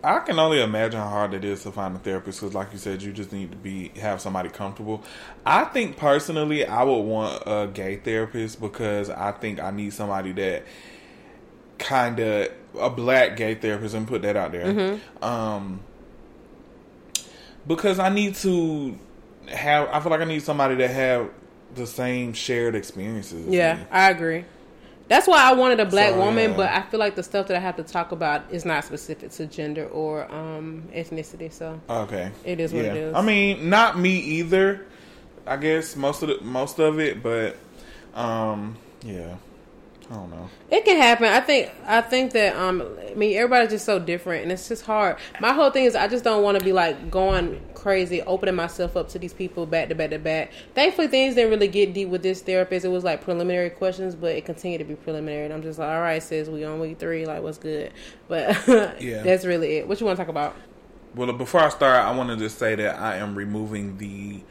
I 0.04 0.20
can 0.20 0.38
only 0.38 0.62
imagine 0.62 1.00
how 1.00 1.08
hard 1.08 1.34
it 1.34 1.46
is 1.46 1.63
to 1.63 1.72
find 1.72 1.96
a 1.96 2.00
therapist. 2.00 2.42
Because, 2.42 2.54
like 2.54 2.74
you 2.74 2.78
said, 2.78 3.02
you 3.02 3.13
just 3.13 3.32
need 3.32 3.52
to 3.52 3.58
be 3.58 3.89
have 4.00 4.20
somebody 4.20 4.50
comfortable. 4.50 5.04
I 5.46 5.63
think 5.66 5.96
personally, 5.96 6.66
I 6.66 6.84
would 6.84 7.02
want 7.02 7.44
a 7.46 7.70
gay 7.74 7.98
therapist 7.98 8.60
because 8.60 9.10
I 9.10 9.32
think 9.32 9.62
I 9.62 9.72
need 9.72 9.94
somebody 9.94 10.34
that 10.34 10.63
kind 11.78 12.20
of 12.20 12.52
a 12.80 12.89
black 12.89 13.38
gay 13.38 13.56
therapist 13.56 13.96
and 13.96 14.08
put 14.08 14.24
that 14.24 14.36
out 14.36 14.52
there. 14.52 15.00
Um, 15.22 15.80
because 17.66 18.00
I 18.00 18.10
need 18.10 18.36
to 18.36 18.98
have. 19.48 19.88
I 19.89 20.02
feel 20.02 20.12
like 20.12 20.22
I 20.22 20.26
need 20.26 20.44
somebody 20.44 20.76
that 20.76 20.89
have 20.89 21.30
the 21.76 21.88
same 21.88 22.34
shared 22.34 22.76
experiences. 22.76 23.48
Yeah, 23.48 23.76
me. 23.76 23.86
I 23.89 24.10
agree. 24.10 24.46
That's 25.10 25.28
why 25.28 25.44
I 25.44 25.54
wanted 25.54 25.80
a 25.80 25.86
black 25.86 26.12
So, 26.12 26.20
woman, 26.20 26.52
yeah. 26.52 26.58
but 26.58 26.70
I 26.72 26.82
feel 26.84 27.00
like 27.00 27.16
the 27.16 27.24
stuff 27.24 27.48
that 27.48 27.58
I 27.58 27.60
have 27.60 27.76
to 27.76 27.84
talk 27.84 28.12
about 28.12 28.44
is 28.52 28.63
not 28.66 28.86
specific 28.86 29.32
to 29.32 29.46
gender 29.46 29.86
or 29.88 30.32
um, 30.34 30.84
ethnicity. 30.94 31.52
So 31.52 31.80
Okay. 31.89 32.32
It 32.46 32.60
is 32.60 32.74
what 32.74 32.86
yeah. 32.86 32.92
it 32.92 32.98
is. 32.98 33.16
I 33.16 33.22
mean, 33.22 33.70
not 33.70 34.00
me 34.00 34.16
either. 34.18 34.86
I 35.46 35.58
guess 35.58 35.96
most 35.98 36.24
of 36.24 36.30
the 36.30 36.39
most 36.42 36.80
of 36.80 37.00
it, 37.00 37.22
but 37.22 37.58
um, 38.16 38.78
yeah. 39.04 39.36
I 40.12 40.16
don't 40.16 40.30
know. 40.32 40.50
It 40.70 40.86
can 40.86 40.98
happen. 40.98 41.26
I 41.26 41.39
think. 41.39 41.72
I 41.86 42.02
think 42.02 42.34
that. 42.34 42.56
Um. 42.56 42.84
I 43.10 43.16
mean, 43.16 43.38
everybody's 43.38 43.70
just 43.70 43.86
so 43.86 44.00
different, 44.00 44.44
and 44.44 44.52
it's 44.52 44.68
just 44.68 44.86
hard. 44.86 45.18
My 45.39 45.54
whole 45.54 45.70
thing 45.70 45.86
is, 45.86 45.96
I 45.96 46.08
just 46.08 46.24
don't 46.24 46.44
want 46.44 46.58
to 46.58 46.66
be 46.66 46.74
like 46.74 47.12
going 47.12 47.62
crazy, 47.74 48.22
opening 48.22 48.56
myself 48.56 48.96
up 48.98 49.10
to 49.10 49.20
these 49.20 49.34
people 49.34 49.66
back 49.66 49.89
to 49.89 49.96
back 49.96 50.10
to 50.12 50.20
back. 50.20 50.52
Thankfully, 50.74 51.08
things 51.08 51.36
didn't 51.36 51.52
really 51.52 51.68
get 51.68 51.94
deep 51.94 52.10
with 52.10 52.24
this 52.24 52.42
therapist. 52.42 52.86
It 52.86 52.89
was 52.89 53.04
like 53.04 53.22
preliminary 53.22 53.70
questions, 53.70 54.16
but 54.16 54.32
it 54.32 54.46
continued 54.46 54.80
to 54.80 54.86
be 54.86 54.96
preliminary. 54.96 55.46
And 55.46 55.54
I'm 55.54 55.62
just 55.62 55.80
like, 55.80 55.89
all 55.89 56.02
right, 56.02 56.22
sis, 56.22 56.48
we 56.48 56.63
on 56.63 56.80
week 56.80 57.00
three. 57.00 57.26
Like, 57.26 57.44
what's 57.44 57.58
good? 57.58 57.92
But 58.28 59.02
Yeah. 59.02 59.22
that's 59.24 59.46
really 59.46 59.78
it. 59.78 59.88
What 59.88 60.00
you 60.00 60.06
want 60.06 60.18
to 60.18 60.24
talk 60.24 60.30
about? 60.30 60.56
Well, 61.13 61.32
before 61.34 61.60
I 61.62 61.70
start, 61.70 62.00
I 62.04 62.16
want 62.16 62.30
to 62.30 62.38
just 62.38 62.58
say 62.58 62.74
that 62.76 63.00
I 63.00 63.18
am 63.18 63.36
removing 63.36 63.98
the 63.98 64.42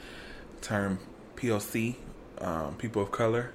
term 0.61 1.01
POC, 1.37 1.97
um, 2.39 2.77
people 2.77 3.03
of 3.03 3.11
color, 3.11 3.51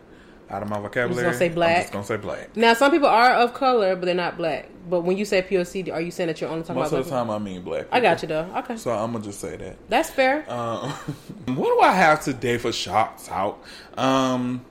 out 0.49 0.63
of 0.63 0.69
my 0.69 0.79
vocabulary. 0.79 1.25
i'm 1.25 1.31
gonna 1.31 1.37
say 1.37 1.49
black? 1.49 1.75
I'm 1.75 1.81
just 1.83 1.93
gonna 1.93 2.05
say 2.05 2.17
black. 2.17 2.55
Now, 2.55 2.73
some 2.73 2.91
people 2.91 3.07
are 3.09 3.31
of 3.33 3.53
color, 3.53 3.95
but 3.95 4.05
they're 4.05 4.15
not 4.15 4.37
black. 4.37 4.69
But 4.89 5.01
when 5.01 5.17
you 5.17 5.25
say 5.25 5.41
POC, 5.41 5.91
are 5.93 5.99
you 5.99 6.11
saying 6.11 6.27
that 6.27 6.39
you're 6.39 6.49
only 6.49 6.63
talking 6.63 6.75
Most 6.81 6.89
about 6.89 6.99
of 6.99 7.05
the 7.05 7.11
time, 7.11 7.29
I 7.29 7.37
mean 7.39 7.61
black. 7.61 7.83
people? 7.83 7.97
I 7.97 7.99
got 7.99 8.21
you 8.21 8.27
though. 8.29 8.49
Okay, 8.59 8.77
So 8.77 8.91
I'm 8.91 9.11
gonna 9.11 9.23
just 9.23 9.39
say 9.41 9.57
that. 9.57 9.75
that's 9.89 10.09
fair. 10.09 10.49
Um, 10.49 10.89
what 11.55 11.65
do 11.67 11.79
I 11.81 11.91
have 11.91 12.23
today 12.23 12.57
for 12.57 12.71
shots 12.71 13.29
out? 13.29 13.61
Um, 13.97 14.63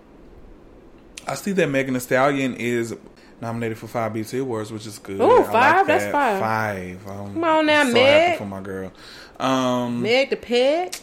I 1.28 1.34
see 1.34 1.52
that 1.52 1.66
Megan 1.68 1.92
Thee 1.94 2.00
Stallion 2.00 2.54
is 2.54 2.96
nominated 3.42 3.76
for 3.76 3.88
five 3.88 4.14
BT 4.14 4.38
Awards, 4.38 4.72
which 4.72 4.86
is 4.86 4.98
good. 4.98 5.20
Ooh, 5.20 5.40
I 5.40 5.42
five? 5.42 5.86
That's 5.86 6.04
five. 6.10 6.40
Five. 6.40 7.06
Um, 7.08 7.34
Come 7.34 7.44
on 7.44 7.66
now, 7.66 7.80
I'm 7.80 7.88
so 7.88 7.92
Meg. 7.92 8.22
happy 8.22 8.38
for 8.38 8.46
my 8.46 8.60
girl. 8.62 8.92
Um, 9.38 10.00
Meg 10.00 10.30
the 10.30 10.36
peg. 10.36 10.96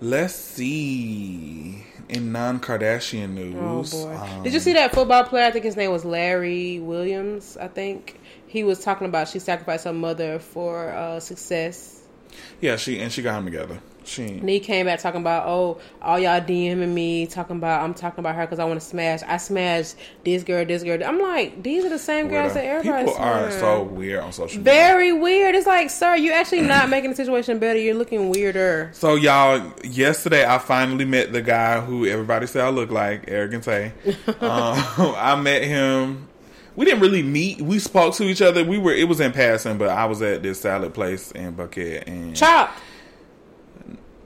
Let's 0.00 0.34
see. 0.34 1.84
In 2.10 2.32
non-Kardashian 2.32 3.38
Oh 3.56 3.76
news, 3.76 3.92
boy! 3.92 4.16
um, 4.16 4.42
Did 4.42 4.52
you 4.52 4.58
see 4.58 4.72
that 4.72 4.92
football 4.92 5.22
player? 5.22 5.44
I 5.44 5.52
think 5.52 5.64
his 5.64 5.76
name 5.76 5.92
was 5.92 6.04
Larry 6.04 6.80
Williams. 6.80 7.56
I 7.56 7.68
think 7.68 8.18
he 8.48 8.64
was 8.64 8.80
talking 8.80 9.06
about 9.06 9.28
she 9.28 9.38
sacrificed 9.38 9.84
her 9.84 9.92
mother 9.92 10.40
for 10.40 10.90
uh, 10.90 11.20
success. 11.20 12.02
Yeah, 12.60 12.74
she 12.76 12.98
and 13.00 13.12
she 13.12 13.22
got 13.22 13.38
him 13.38 13.44
together. 13.44 13.80
She 14.04 14.24
And 14.24 14.48
he 14.48 14.60
came 14.60 14.86
back 14.86 15.00
talking 15.00 15.20
about, 15.20 15.46
oh, 15.46 15.80
all 16.02 16.18
y'all 16.18 16.40
DMing 16.40 16.92
me, 16.92 17.26
talking 17.26 17.56
about, 17.56 17.82
I'm 17.82 17.94
talking 17.94 18.20
about 18.20 18.34
her 18.34 18.46
because 18.46 18.58
I 18.58 18.64
want 18.64 18.80
to 18.80 18.86
smash. 18.86 19.22
I 19.26 19.36
smashed 19.36 19.96
this 20.24 20.42
girl, 20.42 20.64
this 20.64 20.82
girl. 20.82 21.02
I'm 21.04 21.20
like, 21.20 21.62
these 21.62 21.84
are 21.84 21.88
the 21.88 21.98
same 21.98 22.28
girls 22.28 22.54
that 22.54 22.64
everybody 22.64 23.06
people 23.06 23.22
are 23.22 23.50
so 23.50 23.82
weird 23.82 24.20
on 24.20 24.32
social 24.32 24.58
media. 24.58 24.72
Very 24.72 25.12
weird. 25.12 25.54
It's 25.54 25.66
like, 25.66 25.90
sir, 25.90 26.16
you're 26.16 26.34
actually 26.34 26.62
not 26.62 26.88
making 26.90 27.10
the 27.10 27.16
situation 27.16 27.58
better. 27.58 27.78
You're 27.78 27.94
looking 27.94 28.30
weirder. 28.30 28.90
So 28.94 29.14
y'all, 29.14 29.72
yesterday 29.84 30.46
I 30.46 30.58
finally 30.58 31.04
met 31.04 31.32
the 31.32 31.42
guy 31.42 31.80
who 31.80 32.06
everybody 32.06 32.46
said 32.46 32.64
I 32.64 32.70
look 32.70 32.90
like, 32.90 33.24
Arrogant 33.28 33.64
Tay. 33.64 33.92
um, 34.26 34.34
I 34.40 35.40
met 35.40 35.62
him. 35.64 36.28
We 36.76 36.84
didn't 36.84 37.00
really 37.00 37.22
meet. 37.22 37.60
We 37.60 37.78
spoke 37.78 38.14
to 38.14 38.24
each 38.24 38.40
other. 38.40 38.64
We 38.64 38.78
were. 38.78 38.92
It 38.92 39.08
was 39.08 39.20
in 39.20 39.32
passing, 39.32 39.76
but 39.76 39.88
I 39.88 40.06
was 40.06 40.22
at 40.22 40.42
this 40.42 40.60
salad 40.60 40.94
place 40.94 41.30
in 41.32 41.54
Buckhead, 41.54 42.06
and 42.06 42.34
Chopt. 42.34 42.72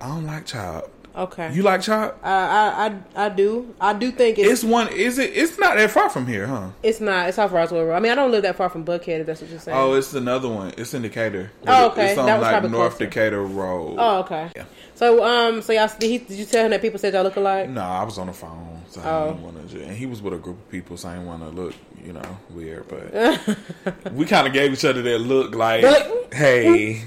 I 0.05 0.09
don't 0.09 0.27
like 0.27 0.45
Chopt. 0.45 0.91
Okay. 1.17 1.55
You 1.55 1.63
like 1.63 1.81
Chopt? 1.81 2.23
I, 2.23 2.31
I, 2.31 2.87
I, 2.87 3.27
I 3.27 3.29
do. 3.31 3.75
I 3.81 3.95
do 3.95 4.11
think 4.11 4.39
it's, 4.39 4.51
It's 4.51 4.65
one. 4.65 4.89
Is 4.89 5.17
it? 5.19 5.31
It's 5.35 5.59
not 5.59 5.77
that 5.77 5.91
far 5.91 6.11
from 6.11 6.27
here, 6.27 6.47
huh? 6.47 6.71
it's 6.83 7.01
not. 7.01 7.29
It's 7.29 7.39
off 7.39 7.53
Roswell 7.53 7.85
Road. 7.85 7.95
I 7.95 8.01
mean, 8.01 8.13
I 8.13 8.15
don't 8.15 8.31
live 8.31 8.43
that 8.43 8.57
far 8.57 8.69
from 8.69 8.85
Buckhead, 8.85 9.21
if 9.21 9.27
that's 9.27 9.41
what 9.41 9.49
you're 9.49 9.61
saying. 9.61 9.79
Oh, 9.79 9.95
it's 9.95 10.13
another 10.13 10.49
one. 10.51 10.75
It's 10.77 10.93
in 10.93 11.01
Decatur. 11.01 11.53
Oh, 11.67 11.91
okay. 11.93 12.11
It's 12.11 12.19
on 12.19 12.27
That 12.27 12.39
was 12.39 12.53
like 12.53 12.71
North 12.71 12.97
closer. 12.97 13.07
Decatur 13.07 13.43
Road. 13.45 13.97
Oh, 13.99 14.19
okay. 14.21 14.51
Yeah. 14.55 14.65
So, 14.95 15.25
um, 15.25 15.63
so 15.63 15.73
y'all, 15.73 15.91
did, 15.99 16.09
he, 16.09 16.19
did 16.19 16.39
you 16.39 16.45
tell 16.45 16.67
him 16.67 16.73
that 16.73 16.83
people 16.83 16.99
said 16.99 17.15
y'all 17.15 17.23
look 17.23 17.37
alike? 17.37 17.71
No, 17.71 17.81
I 17.81 18.05
was 18.05 18.19
on 18.19 18.27
the 18.27 18.33
phone, 18.35 18.74
so 18.89 19.01
I 19.01 19.05
Oh. 19.11 19.29
didn't 19.29 19.43
want 19.43 19.71
to. 19.71 19.83
And 19.83 19.97
he 19.97 20.07
was 20.07 20.21
with 20.23 20.35
a 20.35 20.39
group 20.39 20.57
of 20.59 20.71
people, 20.71 20.97
so 20.97 21.09
I 21.09 21.15
didn't 21.15 21.27
want 21.27 21.43
to 21.43 21.49
look, 21.49 21.75
you 22.05 22.13
know, 22.13 22.39
weird. 22.51 22.87
But 22.89 24.13
we 24.13 24.25
kind 24.27 24.47
of 24.47 24.53
gave 24.53 24.73
each 24.73 24.85
other 24.85 25.03
that 25.03 25.19
look, 25.19 25.55
like, 25.55 25.83
like, 25.85 26.35
"Hey, 26.35 27.03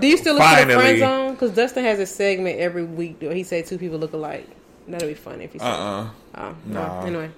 Do 0.00 0.06
you 0.06 0.16
still 0.16 0.34
look 0.34 0.42
to 0.58 0.64
the 0.66 0.74
friend 0.74 0.98
zone? 0.98 1.32
Because 1.34 1.52
Dustin 1.52 1.84
has 1.84 1.98
a 2.00 2.06
segment 2.06 2.58
every 2.58 2.84
week 2.84 3.16
where 3.20 3.34
he 3.34 3.42
said 3.44 3.66
two 3.66 3.78
people 3.78 3.98
look 3.98 4.12
alike. 4.12 4.48
That'd 4.88 5.08
be 5.08 5.14
funny 5.14 5.44
if 5.44 5.52
he 5.52 5.58
said. 5.60 5.66
uh, 5.68 6.06
Oh, 6.34 6.54
no. 6.66 6.80
well, 6.80 7.06
anyway. 7.06 7.30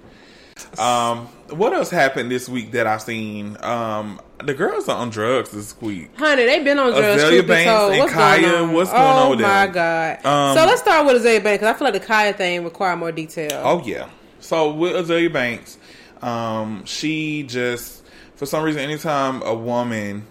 Um, 0.79 1.27
what 1.49 1.73
else 1.73 1.89
happened 1.89 2.31
this 2.31 2.47
week 2.47 2.71
that 2.71 2.87
I've 2.87 3.01
seen? 3.01 3.57
Um, 3.61 4.21
the 4.43 4.53
girls 4.53 4.87
are 4.89 4.97
on 4.97 5.09
drugs 5.09 5.51
this 5.51 5.79
week. 5.81 6.17
Honey, 6.17 6.45
they've 6.45 6.63
been 6.63 6.79
on 6.79 6.91
drugs. 6.91 7.21
Azealia 7.23 7.47
Banks 7.47 7.99
What's 7.99 8.13
Kaya, 8.13 8.41
going 8.41 8.55
on? 8.55 8.73
what's 8.73 8.91
going 8.91 9.01
oh, 9.01 9.05
on 9.05 9.29
with 9.31 9.41
my 9.41 9.65
them? 9.65 9.73
god! 9.73 10.25
Um, 10.25 10.57
so 10.57 10.65
let's 10.65 10.81
start 10.81 11.05
with 11.05 11.21
Azealia 11.21 11.43
Banks 11.43 11.61
because 11.61 11.75
I 11.75 11.77
feel 11.77 11.85
like 11.85 12.01
the 12.01 12.05
Kaya 12.07 12.33
thing 12.33 12.63
require 12.63 12.95
more 12.95 13.11
detail. 13.11 13.61
Oh 13.63 13.83
yeah. 13.85 14.09
So 14.39 14.73
with 14.73 14.93
Azealia 14.93 15.31
Banks, 15.31 15.77
um, 16.21 16.83
she 16.85 17.43
just 17.43 18.05
for 18.35 18.45
some 18.45 18.63
reason, 18.63 18.81
anytime 18.81 19.41
a 19.43 19.53
woman 19.53 20.25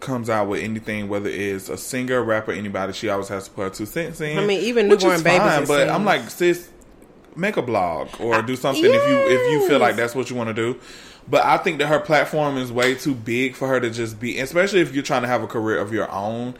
comes 0.00 0.30
out 0.30 0.48
with 0.48 0.62
anything, 0.62 1.08
whether 1.08 1.28
it's 1.28 1.68
a 1.68 1.76
singer, 1.76 2.22
rapper, 2.22 2.52
anybody, 2.52 2.92
she 2.92 3.08
always 3.08 3.28
has 3.28 3.48
to 3.48 3.50
put 3.50 3.62
her 3.62 3.70
two 3.70 3.86
cents 3.86 4.20
in. 4.20 4.38
I 4.38 4.44
mean, 4.44 4.60
even 4.62 4.88
newborn 4.88 5.22
babies, 5.22 5.40
fine, 5.40 5.66
but 5.66 5.88
I'm 5.88 6.04
like, 6.04 6.28
sis, 6.30 6.70
make 7.36 7.56
a 7.56 7.62
blog 7.62 8.08
or 8.20 8.42
do 8.42 8.56
something 8.56 8.84
if 8.84 8.92
you 8.92 9.16
if 9.28 9.52
you 9.52 9.68
feel 9.68 9.78
like 9.78 9.96
that's 9.96 10.14
what 10.14 10.30
you 10.30 10.36
want 10.36 10.48
to 10.48 10.54
do. 10.54 10.78
But 11.28 11.44
I 11.44 11.56
think 11.58 11.78
that 11.78 11.88
her 11.88 11.98
platform 11.98 12.56
is 12.56 12.70
way 12.70 12.94
too 12.94 13.14
big 13.14 13.56
for 13.56 13.66
her 13.66 13.80
to 13.80 13.90
just 13.90 14.20
be, 14.20 14.38
especially 14.38 14.80
if 14.80 14.94
you're 14.94 15.02
trying 15.02 15.22
to 15.22 15.28
have 15.28 15.42
a 15.42 15.46
career 15.46 15.78
of 15.78 15.92
your 15.92 16.10
own. 16.10 16.54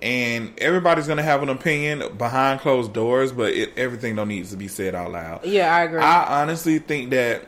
And 0.00 0.52
everybody's 0.58 1.06
gonna 1.06 1.22
have 1.22 1.42
an 1.44 1.48
opinion 1.48 2.16
behind 2.16 2.60
closed 2.60 2.92
doors, 2.92 3.30
but 3.30 3.52
it, 3.52 3.76
everything 3.76 4.16
don't 4.16 4.28
need 4.28 4.46
to 4.46 4.56
be 4.56 4.66
said 4.66 4.96
out 4.96 5.12
loud. 5.12 5.44
Yeah, 5.44 5.74
I 5.74 5.82
agree. 5.82 6.00
I 6.00 6.42
honestly 6.42 6.80
think 6.80 7.10
that 7.10 7.46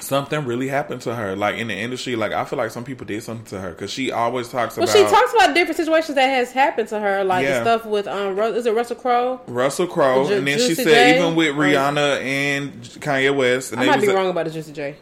something 0.00 0.44
really 0.44 0.68
happened 0.68 1.00
to 1.02 1.14
her, 1.14 1.36
like 1.36 1.56
in 1.56 1.68
the 1.68 1.74
industry. 1.74 2.16
Like 2.16 2.32
I 2.32 2.44
feel 2.44 2.58
like 2.58 2.70
some 2.70 2.84
people 2.84 3.06
did 3.06 3.22
something 3.22 3.46
to 3.46 3.60
her 3.60 3.70
because 3.70 3.90
she 3.90 4.10
always 4.12 4.48
talks 4.48 4.76
well, 4.76 4.84
about 4.84 4.96
she 4.96 5.02
talks 5.04 5.32
about 5.34 5.54
different 5.54 5.76
situations 5.76 6.14
that 6.16 6.28
has 6.28 6.52
happened 6.52 6.88
to 6.88 7.00
her, 7.00 7.24
like 7.24 7.44
Yeah. 7.44 7.58
the 7.60 7.78
stuff 7.78 7.86
with 7.86 8.06
um, 8.06 8.36
Ru- 8.36 8.54
is 8.54 8.66
it 8.66 8.74
Russell 8.74 8.96
Crowe? 8.96 9.40
Russell 9.46 9.86
Crowe, 9.86 10.26
Ju- 10.28 10.34
and 10.34 10.46
then 10.46 10.58
she 10.58 10.74
said 10.74 10.86
J? 10.86 11.16
even 11.16 11.34
with 11.34 11.54
Rihanna 11.54 12.20
and 12.22 12.72
Kanye 12.82 13.34
West, 13.34 13.72
and 13.72 13.80
I 13.80 13.86
might 13.86 14.00
be 14.00 14.08
wrong 14.08 14.28
about 14.30 14.46
the 14.46 14.50
Juicy 14.50 14.72
J. 14.72 14.96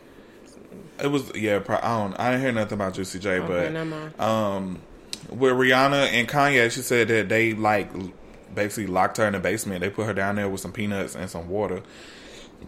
It 1.02 1.06
was 1.08 1.34
yeah. 1.34 1.58
Pro- 1.58 1.78
I 1.82 1.98
don't. 1.98 2.18
I 2.20 2.30
didn't 2.30 2.42
hear 2.42 2.52
nothing 2.52 2.74
about 2.74 2.94
Juicy 2.94 3.18
J, 3.18 3.38
Okay, 3.40 3.72
but 4.18 4.24
um, 4.24 4.78
with 5.30 5.52
Rihanna 5.52 6.08
and 6.12 6.28
Kanye, 6.28 6.70
she 6.70 6.80
said 6.80 7.08
that 7.08 7.28
they 7.28 7.54
like 7.54 7.90
basically 8.54 8.86
locked 8.86 9.16
her 9.16 9.26
in 9.26 9.32
the 9.32 9.40
basement. 9.40 9.80
They 9.80 9.90
put 9.90 10.06
her 10.06 10.12
down 10.14 10.36
there 10.36 10.48
with 10.48 10.60
some 10.60 10.72
peanuts 10.72 11.16
and 11.16 11.28
some 11.28 11.48
water, 11.48 11.82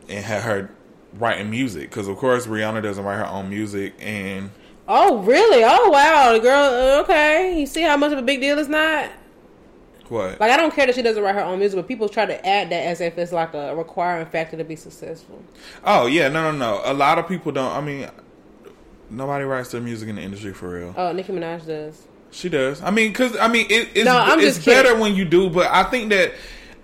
and 0.09 0.25
had 0.25 0.43
her 0.43 0.71
writing 1.19 1.51
music 1.51 1.91
because 1.91 2.09
of 2.09 2.17
course 2.17 2.47
Rihanna 2.47 2.83
doesn't 2.83 3.05
write 3.05 3.17
her 3.19 3.27
own 3.27 3.49
music 3.51 3.95
and. 4.01 4.51
Oh, 4.87 5.23
really? 5.23 5.63
Oh, 5.65 5.89
wow. 5.91 6.33
The 6.35 6.41
girl, 6.41 6.59
uh, 6.99 7.01
okay. 7.05 7.59
You 7.59 7.65
see 7.67 7.81
how 7.81 7.97
much 7.97 8.13
of 8.13 8.19
a 8.19 8.23
big 8.23 8.41
deal 8.43 8.59
it's 8.59 8.69
not? 8.69 9.11
What? 10.11 10.39
Like, 10.39 10.51
I 10.51 10.59
don't 10.59 10.75
care 10.75 10.85
that 10.85 10.95
she 10.95 11.01
doesn't 11.01 11.23
write 11.23 11.35
her 11.35 11.41
own 11.43 11.59
music, 11.59 11.79
but 11.79 11.89
people 11.89 12.07
try 12.11 12.27
to 12.27 12.47
add 12.47 12.69
that 12.71 12.85
as 12.87 13.01
if 13.01 13.17
it's 13.17 13.33
like 13.33 13.55
a 13.55 13.75
requiring 13.75 14.27
factor 14.27 14.59
to 14.59 14.65
be 14.65 14.77
successful. 14.77 15.43
oh 15.85 16.05
yeah, 16.07 16.29
no, 16.29 16.53
no, 16.53 16.59
no. 16.59 16.83
A 16.85 16.93
lot 16.93 17.19
of 17.19 17.27
people 17.27 17.51
don't. 17.51 17.73
I 17.75 17.81
mean, 17.81 18.11
nobody 19.09 19.45
writes 19.47 19.71
their 19.71 19.81
music 19.81 20.11
in 20.11 20.17
the 20.17 20.23
industry 20.23 20.53
for 20.53 20.69
real. 20.69 20.95
Oh, 20.99 21.13
Nicki 21.13 21.33
Minaj 21.33 21.67
does. 21.67 22.07
She 22.31 22.51
does. 22.51 22.83
I 22.83 22.91
mean, 22.91 23.11
because 23.11 23.35
I 23.39 23.49
mean, 23.49 23.67
it, 23.71 23.89
it's 23.95 24.05
No, 24.05 24.19
I'm 24.19 24.39
it's 24.41 24.57
just 24.57 24.65
kidding. 24.67 24.83
better 24.83 25.01
when 25.01 25.15
you 25.15 25.25
do. 25.25 25.49
But 25.49 25.71
I 25.71 25.85
think 25.85 26.11
that 26.11 26.33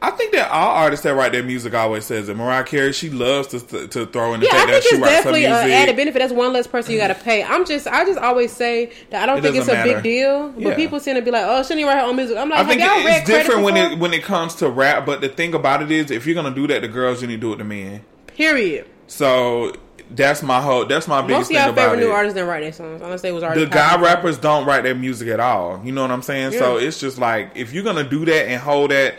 I 0.02 0.10
think 0.12 0.32
that 0.32 0.50
all 0.50 0.76
artists 0.76 1.04
that 1.04 1.14
write 1.14 1.32
their 1.32 1.42
music 1.42 1.74
always 1.74 2.06
says 2.06 2.30
it. 2.30 2.36
Mariah 2.36 2.64
Carey, 2.64 2.92
she 2.92 3.10
loves 3.10 3.48
to 3.48 3.60
to 3.88 4.06
throw 4.06 4.32
in 4.32 4.40
the 4.40 4.46
Yeah, 4.46 4.52
I 4.52 4.56
fact 4.56 4.66
that 4.68 4.82
think 4.82 4.84
she 4.84 4.96
it's 4.96 5.06
definitely 5.06 5.44
an 5.44 5.52
added 5.52 5.94
benefit. 5.96 6.18
That's 6.20 6.32
one 6.32 6.54
less 6.54 6.66
person 6.66 6.92
you 6.94 6.98
got 6.98 7.08
to 7.08 7.14
pay. 7.14 7.44
I'm 7.44 7.66
just, 7.66 7.86
I 7.86 8.04
just 8.06 8.18
always 8.18 8.50
say 8.50 8.92
that 9.10 9.22
I 9.22 9.26
don't 9.26 9.38
It 9.38 9.42
think 9.42 9.56
it's 9.56 9.68
a 9.68 9.82
big 9.82 10.02
deal. 10.02 10.48
But 10.52 10.62
Yeah. 10.62 10.74
people 10.76 11.00
seem 11.00 11.16
to 11.16 11.22
be 11.22 11.30
like, 11.30 11.44
oh, 11.46 11.62
shouldn't 11.62 11.80
you 11.80 11.86
write 11.86 11.98
her 11.98 12.04
own 12.06 12.16
music? 12.16 12.38
I'm 12.38 12.48
like, 12.48 12.60
I 12.60 12.64
think 12.64 12.80
y'all 12.80 12.92
it's 12.96 13.26
different 13.26 13.62
when 13.62 13.76
it 13.76 13.98
when 13.98 14.14
it 14.14 14.22
comes 14.22 14.54
to 14.56 14.70
rap. 14.70 15.04
But 15.04 15.20
the 15.20 15.28
thing 15.28 15.52
about 15.52 15.82
it 15.82 15.90
is, 15.90 16.10
if 16.10 16.24
you're 16.26 16.34
gonna 16.34 16.54
do 16.54 16.66
that 16.68 16.80
to 16.80 16.88
girls, 16.88 17.20
you 17.20 17.28
need 17.28 17.36
to 17.36 17.40
do 17.42 17.52
it 17.52 17.56
to 17.58 17.64
men. 17.64 18.02
Period. 18.28 18.86
So 19.06 19.74
that's 20.12 20.42
my 20.42 20.62
whole. 20.62 20.86
That's 20.86 21.08
my 21.08 21.20
Most 21.20 21.28
biggest 21.28 21.50
of 21.50 21.56
thing 21.56 21.68
about 21.68 21.76
favorite 21.90 21.98
it. 21.98 22.06
new 22.06 22.10
artists 22.12 22.34
didn't 22.34 22.48
write 22.48 22.62
their 22.62 22.72
songs 22.72 23.02
unless 23.02 23.20
they 23.20 23.32
was 23.32 23.42
already 23.44 23.64
the 23.64 23.70
guy 23.70 24.00
rappers 24.00 24.38
don't 24.38 24.64
write 24.64 24.82
their 24.82 24.94
music 24.94 25.28
at 25.28 25.40
all. 25.40 25.80
You 25.84 25.92
know 25.92 26.00
what 26.02 26.10
I'm 26.10 26.22
saying? 26.22 26.52
So 26.52 26.78
it's 26.78 26.98
just 26.98 27.18
like 27.18 27.50
if 27.54 27.74
you're 27.74 27.84
gonna 27.84 28.08
do 28.08 28.24
that 28.24 28.48
and 28.48 28.60
hold 28.62 28.92
that 28.92 29.16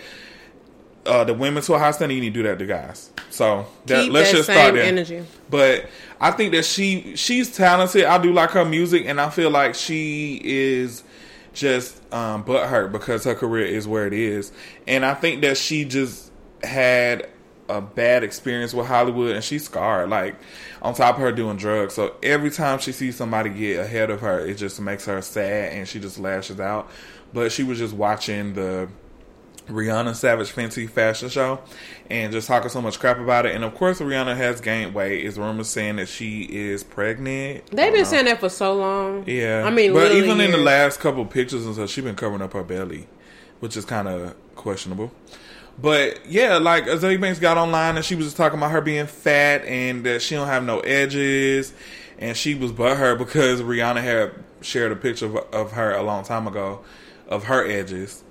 uh, 1.06 1.24
the 1.24 1.34
women 1.34 1.64
to 1.64 1.74
a 1.74 1.80
high 1.80 1.92
standard, 1.92 2.16
you 2.16 2.22
need 2.22 2.34
to 2.34 2.44
do 2.44 2.48
that 2.50 2.60
to 2.60 2.66
guys. 2.66 3.12
So 3.30 3.66
that, 3.86 4.04
Keep 4.04 4.14
let's 4.14 4.32
that 4.32 4.38
just 4.38 4.50
start 4.50 4.74
there. 4.76 4.84
energy. 4.84 5.24
But 5.50 5.88
I 6.20 6.32
think 6.32 6.52
that 6.54 6.66
she 6.66 7.16
she's 7.16 7.56
talented. 7.56 8.06
I 8.06 8.18
do 8.18 8.32
like 8.34 8.52
her 8.52 8.66
music, 8.66 9.06
and 9.06 9.20
I 9.20 9.30
feel 9.30 9.50
like 9.50 9.76
she 9.76 10.40
is 10.44 11.04
just 11.54 12.02
um, 12.14 12.44
butthurt 12.44 12.92
because 12.92 13.24
her 13.24 13.36
career 13.36 13.66
is 13.66 13.88
where 13.88 14.08
it 14.08 14.14
is. 14.14 14.52
And 14.88 15.04
I 15.06 15.14
think 15.14 15.42
that 15.42 15.58
she 15.58 15.86
just 15.86 16.32
had 16.64 17.28
a 17.68 17.82
bad 17.82 18.24
experience 18.24 18.74
with 18.74 18.86
Hollywood, 18.88 19.36
and 19.36 19.44
she's 19.44 19.66
scarred. 19.66 20.10
Like 20.10 20.36
on 20.82 20.94
top 20.94 21.16
of 21.16 21.22
her 21.22 21.32
doing 21.32 21.58
drugs, 21.58 21.94
so 21.94 22.16
every 22.22 22.52
time 22.52 22.80
she 22.80 22.92
sees 22.92 23.16
somebody 23.16 23.50
get 23.50 23.80
ahead 23.80 24.10
of 24.12 24.22
her, 24.22 24.40
it 24.46 24.56
just 24.56 24.80
makes 24.80 25.06
her 25.06 25.22
sad, 25.22 25.74
and 25.74 25.88
she 25.88 26.00
just 26.00 26.20
lashes 26.20 26.60
out. 26.60 26.92
But 27.34 27.52
she 27.52 27.64
was 27.64 27.80
just 27.80 27.94
watching 27.94 28.54
the 28.54 28.90
Rihanna 29.67 30.15
Savage 30.15 30.54
Fenty 30.54 30.89
fashion 30.89 31.30
show 31.30 31.60
and 32.10 32.32
just 32.32 32.47
talking 32.47 32.69
so 32.69 32.82
much 32.82 33.00
crap 33.00 33.19
about 33.19 33.45
it. 33.45 33.56
And 33.56 33.63
of 33.63 33.76
course, 33.76 34.00
Rihanna 34.00 34.36
has 34.36 34.62
gained 34.62 34.93
weight. 34.93 35.26
Is 35.26 35.38
rumors 35.38 35.69
saying 35.69 35.97
that 35.97 36.08
she 36.08 36.41
is 36.43 36.84
pregnant? 36.84 37.67
They've 37.67 37.91
been 37.91 38.02
know. 38.02 38.04
saying 38.04 38.26
that 38.26 38.39
for 38.39 38.50
so 38.50 38.74
long. 38.74 39.24
Yeah, 39.28 39.63
I 39.65 39.69
mean, 39.69 39.93
but 39.93 40.12
even 40.12 40.41
in 40.41 40.52
the 40.52 40.58
last 40.58 41.00
couple 41.00 41.26
pictures 41.26 41.65
and 41.65 41.76
stuff, 41.76 41.89
she's 41.89 42.04
been 42.04 42.15
covering 42.15 42.41
up 42.41 42.54
her 42.54 42.63
belly, 42.63 43.08
which 43.60 43.78
is 43.78 43.86
kind 43.86 44.08
of 44.08 44.36
questionable. 44.56 45.12
But 45.80 46.26
yeah, 46.26 46.58
like 46.58 46.86
Azealia 46.86 47.19
Banks 47.19 47.39
got 47.39 47.58
online 47.58 47.95
and 47.95 48.06
she 48.06 48.15
was 48.15 48.26
just 48.26 48.38
talking 48.38 48.60
about 48.60 48.71
her 48.71 48.82
being 48.82 49.08
fat 49.08 49.63
and 49.65 50.04
that 50.06 50.21
she 50.21 50.36
don't 50.36 50.47
have 50.47 50.63
no 50.63 50.80
edges, 50.82 51.74
and 52.19 52.36
she 52.36 52.56
was 52.56 52.71
but 52.71 52.97
her 52.97 53.15
because 53.15 53.62
Rihanna 53.62 54.04
had 54.04 54.34
shared 54.62 54.91
a 54.91 54.95
picture 54.95 55.26
of, 55.26 55.36
of 55.54 55.71
her 55.71 55.93
a 55.93 56.04
long 56.04 56.24
time 56.24 56.45
ago 56.45 56.82
of 57.28 57.45
her 57.45 57.65
edges 57.65 58.24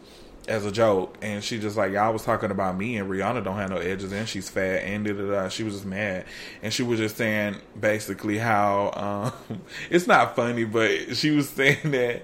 as 0.50 0.66
a 0.66 0.72
joke, 0.72 1.16
and 1.22 1.42
she 1.42 1.58
just 1.58 1.76
like 1.76 1.92
y'all 1.92 2.12
was 2.12 2.24
talking 2.24 2.50
about 2.50 2.76
me 2.76 2.96
and 2.96 3.08
Rihanna 3.08 3.44
don't 3.44 3.56
have 3.56 3.70
no 3.70 3.76
edges 3.76 4.12
and 4.12 4.28
she's 4.28 4.50
fat 4.50 4.82
and 4.82 5.04
da 5.04 5.12
da 5.12 5.30
da. 5.30 5.48
She 5.48 5.62
was 5.62 5.74
just 5.74 5.86
mad, 5.86 6.24
and 6.62 6.72
she 6.74 6.82
was 6.82 6.98
just 6.98 7.16
saying 7.16 7.56
basically 7.78 8.36
how 8.36 9.32
um, 9.48 9.60
it's 9.90 10.06
not 10.06 10.36
funny, 10.36 10.64
but 10.64 11.16
she 11.16 11.30
was 11.30 11.48
saying 11.50 11.92
that 11.92 12.22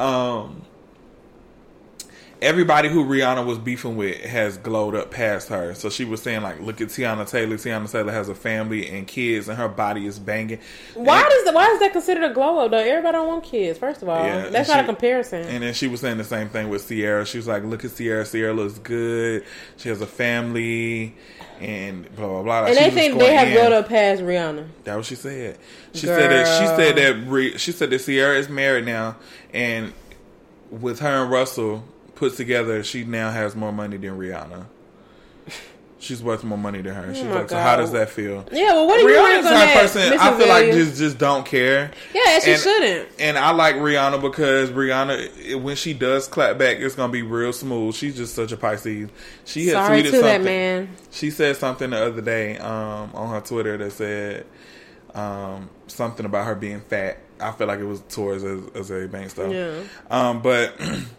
um, 0.00 0.62
everybody 2.40 2.88
who 2.88 3.04
Rihanna 3.04 3.44
was 3.44 3.58
beefing 3.58 3.96
with 3.96 4.16
has 4.20 4.56
glowed 4.58 4.94
up 4.94 5.10
past 5.10 5.48
her. 5.48 5.74
So 5.74 5.90
she 5.90 6.04
was 6.04 6.22
saying 6.22 6.42
like, 6.42 6.60
look 6.60 6.80
at 6.80 6.88
Teyana 6.88 7.28
Taylor. 7.28 7.56
Teyana 7.56 7.90
Taylor 7.90 8.12
has 8.12 8.28
a 8.28 8.34
family 8.34 8.88
and 8.88 9.06
kids, 9.06 9.48
and 9.48 9.58
her 9.58 9.68
body 9.68 10.06
is 10.06 10.18
banging. 10.18 10.60
Why 10.94 11.20
And- 11.22 11.30
does 11.30 11.44
that, 11.46 11.54
why 11.54 11.66
is 11.72 11.80
that 11.80 11.92
considered 11.92 12.30
a 12.30 12.32
glow 12.32 12.58
up 12.60 12.70
though? 12.70 12.76
Everybody 12.78 13.12
don't 13.12 13.28
want 13.28 13.44
kids. 13.44 13.78
First 13.78 14.02
of 14.02 14.08
all, 14.08 14.24
Yeah, 14.24 14.48
that's 14.50 14.68
not 14.68 14.80
a 14.80 14.84
comparison. 14.84 15.42
And 15.42 15.62
then 15.62 15.74
she 15.74 15.88
was 15.88 16.00
saying 16.00 16.18
the 16.18 16.24
same 16.24 16.48
thing 16.48 16.68
with 16.68 16.86
Ciara. 16.88 17.26
She 17.26 17.38
was 17.38 17.48
like, 17.48 17.64
"Look 17.64 17.84
at 17.84 17.96
Ciara. 17.96 18.24
Ciara 18.24 18.52
looks 18.54 18.78
good. 18.78 19.44
She 19.76 19.88
has 19.88 20.00
a 20.00 20.06
family, 20.06 21.16
and 21.60 22.14
blah 22.14 22.28
blah 22.28 22.42
blah." 22.42 22.64
And 22.66 22.76
She 22.76 22.84
they 22.84 22.90
think 22.90 23.18
they 23.18 23.34
have 23.34 23.52
glowed 23.52 23.72
up 23.72 23.88
past 23.88 24.22
Rihanna. 24.22 24.66
That 24.84 24.96
what 24.96 25.06
she 25.06 25.16
said. 25.16 25.58
She 25.92 26.06
said 26.06 26.30
that 26.30 26.46
she 26.60 26.66
said 26.66 26.96
that 26.96 27.58
she 27.60 27.72
said 27.72 27.90
that 27.90 27.98
Ciara 28.00 28.36
is 28.38 28.48
married 28.48 28.86
now, 28.86 29.16
and 29.52 29.92
with 30.70 31.00
her 31.00 31.22
and 31.22 31.30
Russell 31.30 31.82
put 32.18 32.36
together, 32.36 32.82
she 32.84 33.04
now 33.04 33.30
has 33.30 33.54
more 33.56 33.72
money 33.72 33.96
than 33.96 34.18
Rihanna. 34.18 34.66
She's 36.00 36.22
worth 36.22 36.44
more 36.44 36.56
money 36.56 36.80
than 36.80 36.94
her. 36.94 37.12
She's 37.12 37.24
Oh 37.24 37.28
my 37.28 37.34
like, 37.40 37.48
so 37.50 37.58
how 37.58 37.74
does 37.74 37.90
that 37.90 38.08
feel? 38.08 38.46
Yeah, 38.52 38.72
well, 38.74 38.86
what 38.86 38.98
do 38.98 39.02
you 39.02 39.08
Rihanna's 39.16 39.44
rank 39.44 39.46
on 39.46 39.52
her 39.52 39.58
that? 39.58 39.80
person. 39.80 40.10
Miss 40.10 40.20
I 40.20 40.38
feel 40.38 40.46
like 40.48 40.66
just 40.70 40.96
just 40.96 41.18
don't 41.18 41.44
care. 41.44 41.90
Yeah, 42.14 42.22
and 42.34 42.42
she 42.44 42.52
And- 42.52 42.60
shouldn't. 42.60 43.08
And 43.18 43.36
I 43.36 43.50
like 43.50 43.74
Rihanna 43.74 44.22
because 44.22 44.70
Rihanna, 44.70 45.60
when 45.60 45.74
she 45.74 45.94
does 45.94 46.28
clap 46.28 46.56
back, 46.56 46.76
it's 46.78 46.94
gonna 46.94 47.12
be 47.12 47.22
real 47.22 47.52
smooth. 47.52 47.96
She's 47.96 48.16
just 48.16 48.36
such 48.36 48.52
a 48.52 48.56
Pisces. 48.56 49.08
She 49.44 49.66
had 49.66 49.72
Sorry 49.86 50.02
tweeted 50.02 50.10
something. 50.12 50.22
that 50.22 50.42
man. 50.42 50.88
She 51.10 51.30
said 51.32 51.56
something 51.56 51.90
the 51.90 52.00
other 52.06 52.22
day 52.22 52.58
um, 52.58 53.10
on 53.14 53.30
her 53.30 53.40
Twitter 53.40 53.76
that 53.76 53.90
said 53.90 54.46
um, 55.16 55.68
something 55.88 56.24
about 56.26 56.46
her 56.46 56.54
being 56.54 56.80
fat. 56.80 57.18
I 57.40 57.50
feel 57.50 57.66
like 57.66 57.80
it 57.80 57.84
was 57.86 58.02
towards 58.08 58.44
Azealia 58.44 59.10
Banks 59.10 59.32
though. 59.34 59.50
Yeah. 59.50 59.80
Um, 60.12 60.42
but 60.42 60.80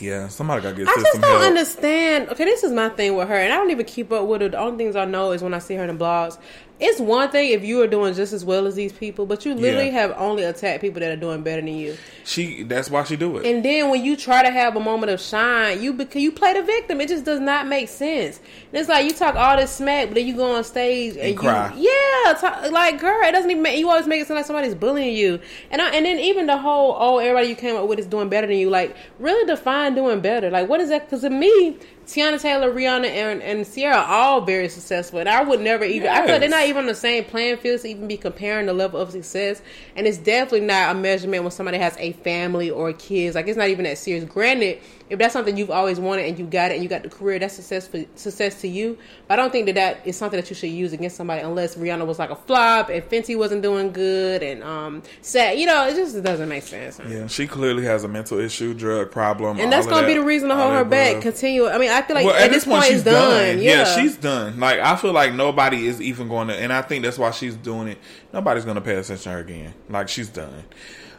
yeah, 0.00 0.28
somebody 0.28 0.62
gotta 0.62 0.76
get 0.76 0.88
I 0.88 0.94
just 0.94 1.20
don't 1.20 1.22
help. 1.22 1.42
understand. 1.42 2.28
Okay, 2.30 2.44
this 2.44 2.62
is 2.62 2.72
my 2.72 2.88
thing 2.90 3.16
with 3.16 3.28
her, 3.28 3.34
and 3.34 3.52
I 3.52 3.56
don't 3.56 3.70
even 3.70 3.86
keep 3.86 4.12
up 4.12 4.26
with 4.26 4.40
her. 4.40 4.48
The 4.48 4.58
only 4.58 4.76
things 4.84 4.96
I 4.96 5.04
know 5.04 5.32
is 5.32 5.42
when 5.42 5.54
I 5.54 5.58
see 5.58 5.74
her 5.74 5.84
in 5.84 5.96
the 5.96 6.04
blogs. 6.04 6.38
It's 6.84 7.00
one 7.00 7.30
thing 7.30 7.50
if 7.50 7.62
you 7.62 7.80
are 7.80 7.86
doing 7.86 8.12
just 8.12 8.32
as 8.32 8.44
well 8.44 8.66
as 8.66 8.74
these 8.74 8.92
people, 8.92 9.24
but 9.24 9.46
you 9.46 9.54
literally 9.54 9.86
Yeah. 9.86 10.00
have 10.00 10.14
only 10.18 10.42
attacked 10.42 10.80
people 10.80 10.98
that 10.98 11.12
are 11.12 11.16
doing 11.16 11.42
better 11.42 11.62
than 11.62 11.76
you. 11.76 11.96
She 12.24 12.64
that's 12.64 12.90
why 12.90 13.04
she 13.04 13.14
do 13.14 13.36
it. 13.36 13.46
And 13.46 13.64
then 13.64 13.88
when 13.88 14.04
you 14.04 14.16
try 14.16 14.42
to 14.42 14.50
have 14.50 14.74
a 14.74 14.80
moment 14.80 15.12
of 15.12 15.20
shine, 15.20 15.80
you 15.80 15.92
because 15.92 16.20
you 16.20 16.32
play 16.32 16.54
the 16.54 16.62
victim. 16.62 17.00
It 17.00 17.08
just 17.08 17.24
does 17.24 17.38
not 17.38 17.68
make 17.68 17.88
sense. 17.88 18.40
And 18.72 18.80
it's 18.80 18.88
like 18.88 19.04
you 19.04 19.12
talk 19.12 19.36
all 19.36 19.56
this 19.56 19.70
smack, 19.70 20.08
but 20.08 20.16
then 20.16 20.26
you 20.26 20.34
go 20.34 20.56
on 20.56 20.64
stage 20.64 21.16
and, 21.16 21.28
you, 21.28 21.34
cry. 21.36 21.72
yeah, 21.76 22.32
talk, 22.34 22.70
like 22.72 23.00
girl, 23.00 23.16
it 23.22 23.32
doesn't 23.32 23.50
even. 23.50 23.62
Make, 23.62 23.78
you 23.78 23.88
always 23.88 24.08
make 24.08 24.20
it 24.20 24.26
sound 24.26 24.38
like 24.38 24.46
somebody's 24.46 24.74
bullying 24.74 25.14
you. 25.16 25.38
And 25.70 25.80
I, 25.80 25.90
and 25.90 26.04
then 26.04 26.18
even 26.18 26.46
the 26.46 26.58
whole 26.58 26.96
oh 26.98 27.18
everybody 27.18 27.46
you 27.46 27.54
came 27.54 27.76
up 27.76 27.86
with 27.86 28.00
is 28.00 28.06
doing 28.06 28.28
better 28.28 28.48
than 28.48 28.56
you. 28.56 28.70
Like 28.70 28.96
really 29.20 29.46
define 29.46 29.94
doing 29.94 30.20
better. 30.20 30.50
Like 30.50 30.68
what 30.68 30.80
is 30.80 30.88
that? 30.88 31.06
Because 31.06 31.20
to 31.20 31.30
me. 31.30 31.76
Teyana 32.06 32.40
Taylor, 32.40 32.72
Rihanna, 32.72 33.06
and, 33.06 33.42
and 33.42 33.70
Ciara 33.70 33.96
are 33.96 34.04
all 34.04 34.40
very 34.40 34.68
successful, 34.68 35.20
and 35.20 35.28
I 35.28 35.42
would 35.42 35.60
never 35.60 35.84
even. 35.84 36.08
I 36.08 36.22
feel 36.22 36.32
like 36.32 36.40
they're 36.40 36.48
not 36.48 36.66
even 36.66 36.82
on 36.82 36.86
the 36.86 36.94
same 36.94 37.24
playing 37.24 37.58
field 37.58 37.80
to 37.82 37.88
even 37.88 38.08
be 38.08 38.16
comparing 38.16 38.66
the 38.66 38.72
level 38.72 39.00
of 39.00 39.12
success. 39.12 39.62
And 39.94 40.06
it's 40.06 40.18
definitely 40.18 40.66
not 40.66 40.94
a 40.94 40.98
measurement 40.98 41.44
when 41.44 41.52
somebody 41.52 41.78
has 41.78 41.96
a 41.98 42.12
family 42.12 42.70
or 42.70 42.92
kids. 42.92 43.34
Like 43.34 43.46
it's 43.46 43.56
not 43.56 43.68
even 43.68 43.84
that 43.84 43.98
serious. 43.98 44.24
Granted, 44.24 44.80
if 45.12 45.18
that's 45.18 45.34
something 45.34 45.58
you've 45.58 45.70
always 45.70 46.00
wanted 46.00 46.24
and 46.24 46.38
you 46.38 46.46
got 46.46 46.70
it 46.70 46.74
and 46.76 46.82
you 46.82 46.88
got 46.88 47.02
the 47.02 47.10
career, 47.10 47.38
that's 47.38 47.52
success 47.52 47.86
for, 47.86 48.02
success 48.14 48.62
to 48.62 48.68
you. 48.68 48.96
But 49.28 49.38
I 49.38 49.42
don't 49.42 49.52
think 49.52 49.66
that 49.66 49.74
that 49.74 50.06
is 50.06 50.16
something 50.16 50.40
that 50.40 50.48
you 50.48 50.56
should 50.56 50.70
use 50.70 50.94
against 50.94 51.16
somebody 51.16 51.42
unless 51.42 51.74
Rihanna 51.74 52.06
was 52.06 52.18
like 52.18 52.30
a 52.30 52.34
flop 52.34 52.88
and 52.88 53.02
Fenty 53.04 53.36
wasn't 53.36 53.60
doing 53.62 53.92
good 53.92 54.42
and 54.42 54.62
um 54.62 55.02
sad. 55.20 55.58
You 55.58 55.66
know, 55.66 55.86
it 55.86 55.96
just 55.96 56.22
doesn't 56.22 56.48
make 56.48 56.62
sense. 56.62 56.98
yeah, 57.06 57.26
she 57.26 57.46
clearly 57.46 57.84
has 57.84 58.04
a 58.04 58.08
mental 58.08 58.38
issue, 58.38 58.72
drug 58.72 59.10
problem, 59.10 59.60
And 59.60 59.70
that's 59.70 59.86
gonna 59.86 60.06
be 60.06 60.14
the 60.14 60.22
reason 60.22 60.48
to 60.48 60.56
hold 60.56 60.72
her 60.72 60.84
back. 60.84 61.10
above. 61.12 61.22
Continue. 61.24 61.68
I 61.68 61.76
mean, 61.76 61.90
I 61.90 62.00
feel 62.00 62.16
like 62.16 62.24
well, 62.24 62.34
at, 62.34 62.50
this 62.50 62.64
point, 62.64 62.86
it's 62.86 63.04
done. 63.04 63.60
Yeah. 63.60 63.94
she's 63.94 64.16
done. 64.16 64.58
Like 64.58 64.80
I 64.80 64.96
feel 64.96 65.12
like 65.12 65.34
nobody 65.34 65.86
is 65.86 66.00
even 66.00 66.28
going 66.28 66.48
to, 66.48 66.54
and 66.54 66.72
I 66.72 66.80
think 66.80 67.04
that's 67.04 67.18
why 67.18 67.32
she's 67.32 67.54
doing 67.54 67.88
it. 67.88 67.98
Nobody's 68.32 68.64
going 68.64 68.76
to 68.76 68.80
pay 68.80 68.94
attention 68.94 69.18
to 69.24 69.30
her 69.30 69.38
again. 69.40 69.74
Like 69.90 70.08
she's 70.08 70.30
done. 70.30 70.64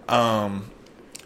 Um, 0.10 0.72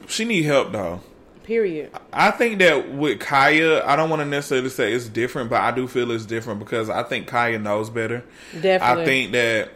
she 0.08 0.26
need 0.26 0.44
help 0.44 0.74
though. 0.74 1.02
Period. 1.48 1.92
I 2.14 2.30
think 2.32 2.60
that 2.60 2.92
with 2.94 3.20
Kaya, 3.20 3.84
I 3.86 3.96
don't 3.96 4.10
want 4.10 4.20
to 4.22 4.26
necessarily 4.26 4.70
say 4.70 4.94
it's 4.94 5.08
different, 5.08 5.50
but 5.50 5.62
I 5.62 5.72
do 5.72 5.88
feel 5.88 6.12
it's 6.12 6.26
different 6.26 6.60
because 6.60 6.90
I 6.90 7.02
think 7.04 7.28
Kaya 7.28 7.58
knows 7.58 7.90
better. 7.90 8.24
Definitely. 8.54 9.02
I 9.04 9.06
think 9.06 9.32
that 9.32 9.70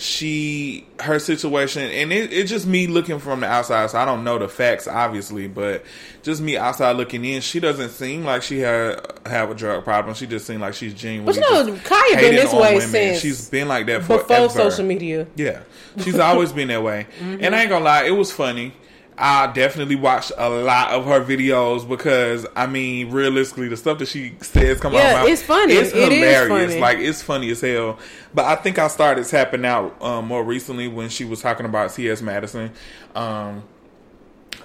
she 0.00 0.86
her 1.00 1.18
situation 1.18 1.82
and 1.82 2.12
it, 2.12 2.32
it's 2.32 2.48
just 2.48 2.68
me 2.68 2.86
looking 2.86 3.18
from 3.18 3.40
the 3.40 3.48
outside 3.48 3.90
so 3.90 3.98
i 3.98 4.04
don't 4.04 4.22
know 4.22 4.38
the 4.38 4.46
facts 4.48 4.86
obviously 4.86 5.48
but 5.48 5.84
just 6.22 6.40
me 6.40 6.56
outside 6.56 6.92
looking 6.92 7.24
in 7.24 7.40
she 7.40 7.58
doesn't 7.58 7.88
seem 7.90 8.24
like 8.24 8.40
she 8.40 8.60
had 8.60 9.00
have 9.26 9.50
a 9.50 9.56
drug 9.56 9.82
problem 9.82 10.14
she 10.14 10.24
just 10.24 10.46
seemed 10.46 10.60
like 10.60 10.72
she's 10.72 10.94
genuinely 10.94 11.40
But 11.40 11.66
you 11.66 11.72
know, 11.72 11.80
Kaya 11.84 12.14
been 12.14 12.34
this 12.36 12.52
way 12.52 12.74
women. 12.76 12.88
since 12.88 13.18
she's 13.20 13.50
been 13.50 13.66
like 13.66 13.86
that 13.86 14.04
forever. 14.04 14.22
before 14.22 14.50
social 14.50 14.84
media. 14.84 15.26
Yeah, 15.34 15.62
she's 16.04 16.18
always 16.20 16.52
been 16.52 16.68
that 16.68 16.82
way. 16.82 17.06
Mm-hmm. 17.18 17.44
And 17.44 17.54
I 17.56 17.62
ain't 17.62 17.70
gonna 17.70 17.84
lie, 17.84 18.04
it 18.04 18.12
was 18.12 18.30
funny. 18.30 18.72
I 19.18 19.50
definitely 19.52 19.96
watched 19.96 20.32
a 20.38 20.48
lot 20.48 20.90
of 20.92 21.04
her 21.06 21.20
videos 21.24 21.88
because 21.88 22.46
I 22.54 22.66
mean, 22.66 23.10
realistically, 23.10 23.68
the 23.68 23.76
stuff 23.76 23.98
that 23.98 24.08
she 24.08 24.34
says 24.40 24.80
come 24.80 24.94
out 24.94 24.98
Yeah, 24.98 25.04
of 25.10 25.16
her 25.16 25.22
mouth, 25.24 25.28
it's 25.32 25.42
funny. 25.42 25.74
It's 25.74 25.90
It 25.92 26.12
is 26.12 26.14
hilarious. 26.14 26.48
funny. 26.70 26.80
Like 26.80 26.98
it's 26.98 27.22
funny 27.22 27.50
as 27.50 27.60
hell. 27.60 27.98
But 28.32 28.44
I 28.46 28.56
think 28.56 28.78
I 28.78 28.88
started 28.88 29.26
tapping 29.26 29.64
out 29.64 30.00
um, 30.00 30.26
more 30.26 30.44
recently 30.44 30.88
when 30.88 31.08
she 31.08 31.24
was 31.24 31.40
talking 31.40 31.66
about 31.66 31.92
T.S. 31.92 32.22
Madison. 32.22 32.70
Um, 33.14 33.64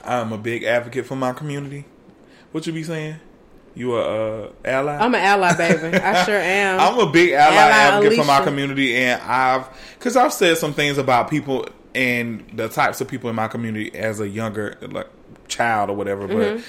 I'm 0.04 0.32
a 0.34 0.38
big 0.38 0.64
advocate 0.64 1.06
for 1.06 1.16
my 1.16 1.34
community. 1.34 1.86
What 2.52 2.68
you 2.68 2.74
be 2.74 2.84
saying? 2.84 3.16
You 3.76 3.96
a 3.96 4.44
uh, 4.46 4.52
ally? 4.64 4.98
I'm 4.98 5.16
an 5.16 5.22
ally, 5.22 5.56
baby. 5.56 5.98
I 5.98 6.24
sure 6.26 6.36
am. 6.40 6.80
I'm 6.80 7.00
a 7.08 7.12
big 7.12 7.32
ally, 7.32 7.56
Ally 7.56 7.72
advocate 7.72 8.20
for 8.20 8.26
my 8.26 8.44
community, 8.44 8.96
and 8.96 9.20
I've 9.24 9.68
because 9.98 10.16
I've 10.16 10.32
said 10.34 10.58
some 10.58 10.74
things 10.76 11.00
about 11.00 11.30
people 11.30 11.66
and 11.96 12.50
the 12.54 12.70
types 12.70 13.02
of 13.02 13.08
people 13.08 13.30
in 13.30 13.36
my 13.36 13.48
community 13.48 13.94
as 13.96 14.20
a 14.20 14.28
younger 14.28 14.78
like 14.82 15.08
child 15.48 15.90
or 15.90 15.96
whatever. 15.96 16.28
Mm-hmm. 16.28 16.64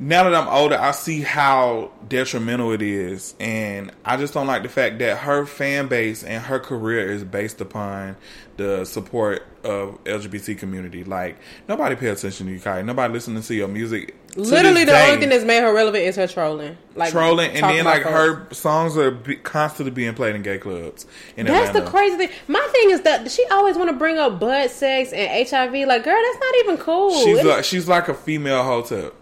Now 0.00 0.24
that 0.24 0.34
I'm 0.34 0.48
older, 0.48 0.76
I 0.76 0.90
see 0.90 1.20
how 1.20 1.92
detrimental 2.08 2.72
it 2.72 2.82
is, 2.82 3.34
and 3.38 3.92
I 4.04 4.16
just 4.16 4.34
don't 4.34 4.46
like 4.46 4.62
the 4.62 4.68
fact 4.68 4.98
that 4.98 5.18
her 5.18 5.46
fan 5.46 5.88
base 5.88 6.24
and 6.24 6.42
her 6.42 6.58
career 6.58 7.10
is 7.10 7.22
based 7.22 7.60
upon 7.60 8.16
the 8.56 8.84
support 8.84 9.46
of 9.62 10.02
LGBT 10.04 10.58
community. 10.58 11.04
Like 11.04 11.38
nobody 11.68 11.96
pay 11.96 12.08
attention 12.08 12.46
to 12.46 12.52
you, 12.52 12.60
Kai. 12.60 12.82
Nobody 12.82 13.12
listening 13.12 13.42
to 13.42 13.54
your 13.54 13.68
music. 13.68 14.16
Literally, 14.36 14.84
the 14.84 14.90
day 14.90 15.06
only 15.06 15.20
thing 15.20 15.28
that's 15.28 15.44
made 15.44 15.60
her 15.60 15.72
relevant 15.72 16.04
is 16.04 16.16
her 16.16 16.26
trolling, 16.26 16.76
like 16.96 17.12
trolling, 17.12 17.52
and 17.52 17.64
then 17.64 17.84
like 17.84 18.02
her 18.02 18.52
songs 18.52 18.96
are 18.96 19.12
be, 19.12 19.36
constantly 19.36 19.92
being 19.92 20.14
played 20.14 20.34
in 20.34 20.42
gay 20.42 20.58
clubs. 20.58 21.06
In 21.36 21.46
That's 21.46 21.68
Atlanta. 21.68 21.84
the 21.84 21.90
crazy 21.90 22.16
thing. 22.16 22.30
My 22.48 22.66
thing 22.72 22.90
is 22.90 23.02
that 23.02 23.30
she 23.30 23.44
always 23.52 23.76
want 23.76 23.90
to 23.90 23.96
bring 23.96 24.18
up 24.18 24.40
butt 24.40 24.70
sex 24.70 25.12
and 25.12 25.48
HIV. 25.48 25.86
Like, 25.86 26.02
girl, 26.02 26.20
that's 26.20 26.38
not 26.40 26.54
even 26.64 26.78
cool. 26.78 27.24
She's 27.24 27.44
like 27.44 27.64
she's 27.64 27.86
like 27.86 28.08
a 28.08 28.14
female 28.14 28.64
hotep, 28.64 29.14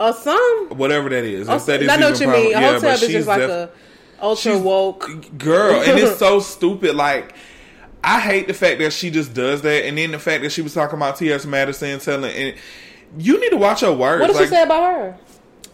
or 0.00 0.12
some. 0.14 0.68
whatever 0.70 1.08
that 1.10 1.24
is. 1.24 1.48
If 1.48 1.66
that 1.66 1.82
is 1.82 1.88
I 1.88 1.96
know 1.96 2.10
what 2.10 2.20
you 2.20 2.26
proper- 2.26 2.40
mean. 2.40 2.56
A 2.56 2.60
yeah, 2.60 2.72
hotep 2.72 3.02
is 3.02 3.08
just 3.08 3.28
like 3.28 3.38
def- 3.40 3.50
a 3.50 3.70
ultra 4.22 4.58
woke. 4.58 5.38
girl, 5.38 5.80
and 5.80 5.98
it's 5.98 6.18
so 6.18 6.40
stupid. 6.40 6.96
Like 6.96 7.34
I 8.02 8.20
hate 8.20 8.46
the 8.46 8.54
fact 8.54 8.80
that 8.80 8.92
she 8.92 9.10
just 9.10 9.34
does 9.34 9.62
that, 9.62 9.84
and 9.84 9.98
then 9.98 10.12
the 10.12 10.18
fact 10.18 10.42
that 10.42 10.50
she 10.50 10.62
was 10.62 10.74
talking 10.74 10.96
about 10.96 11.16
T.S. 11.16 11.44
Madison, 11.44 12.00
telling 12.00 12.32
and 12.34 12.56
you 13.18 13.40
need 13.40 13.50
to 13.50 13.56
watch 13.56 13.82
your 13.82 13.94
words. 13.94 14.20
What 14.20 14.28
did 14.28 14.36
like, 14.36 14.44
she 14.46 14.50
say 14.50 14.62
about 14.62 14.94
her? 14.94 15.18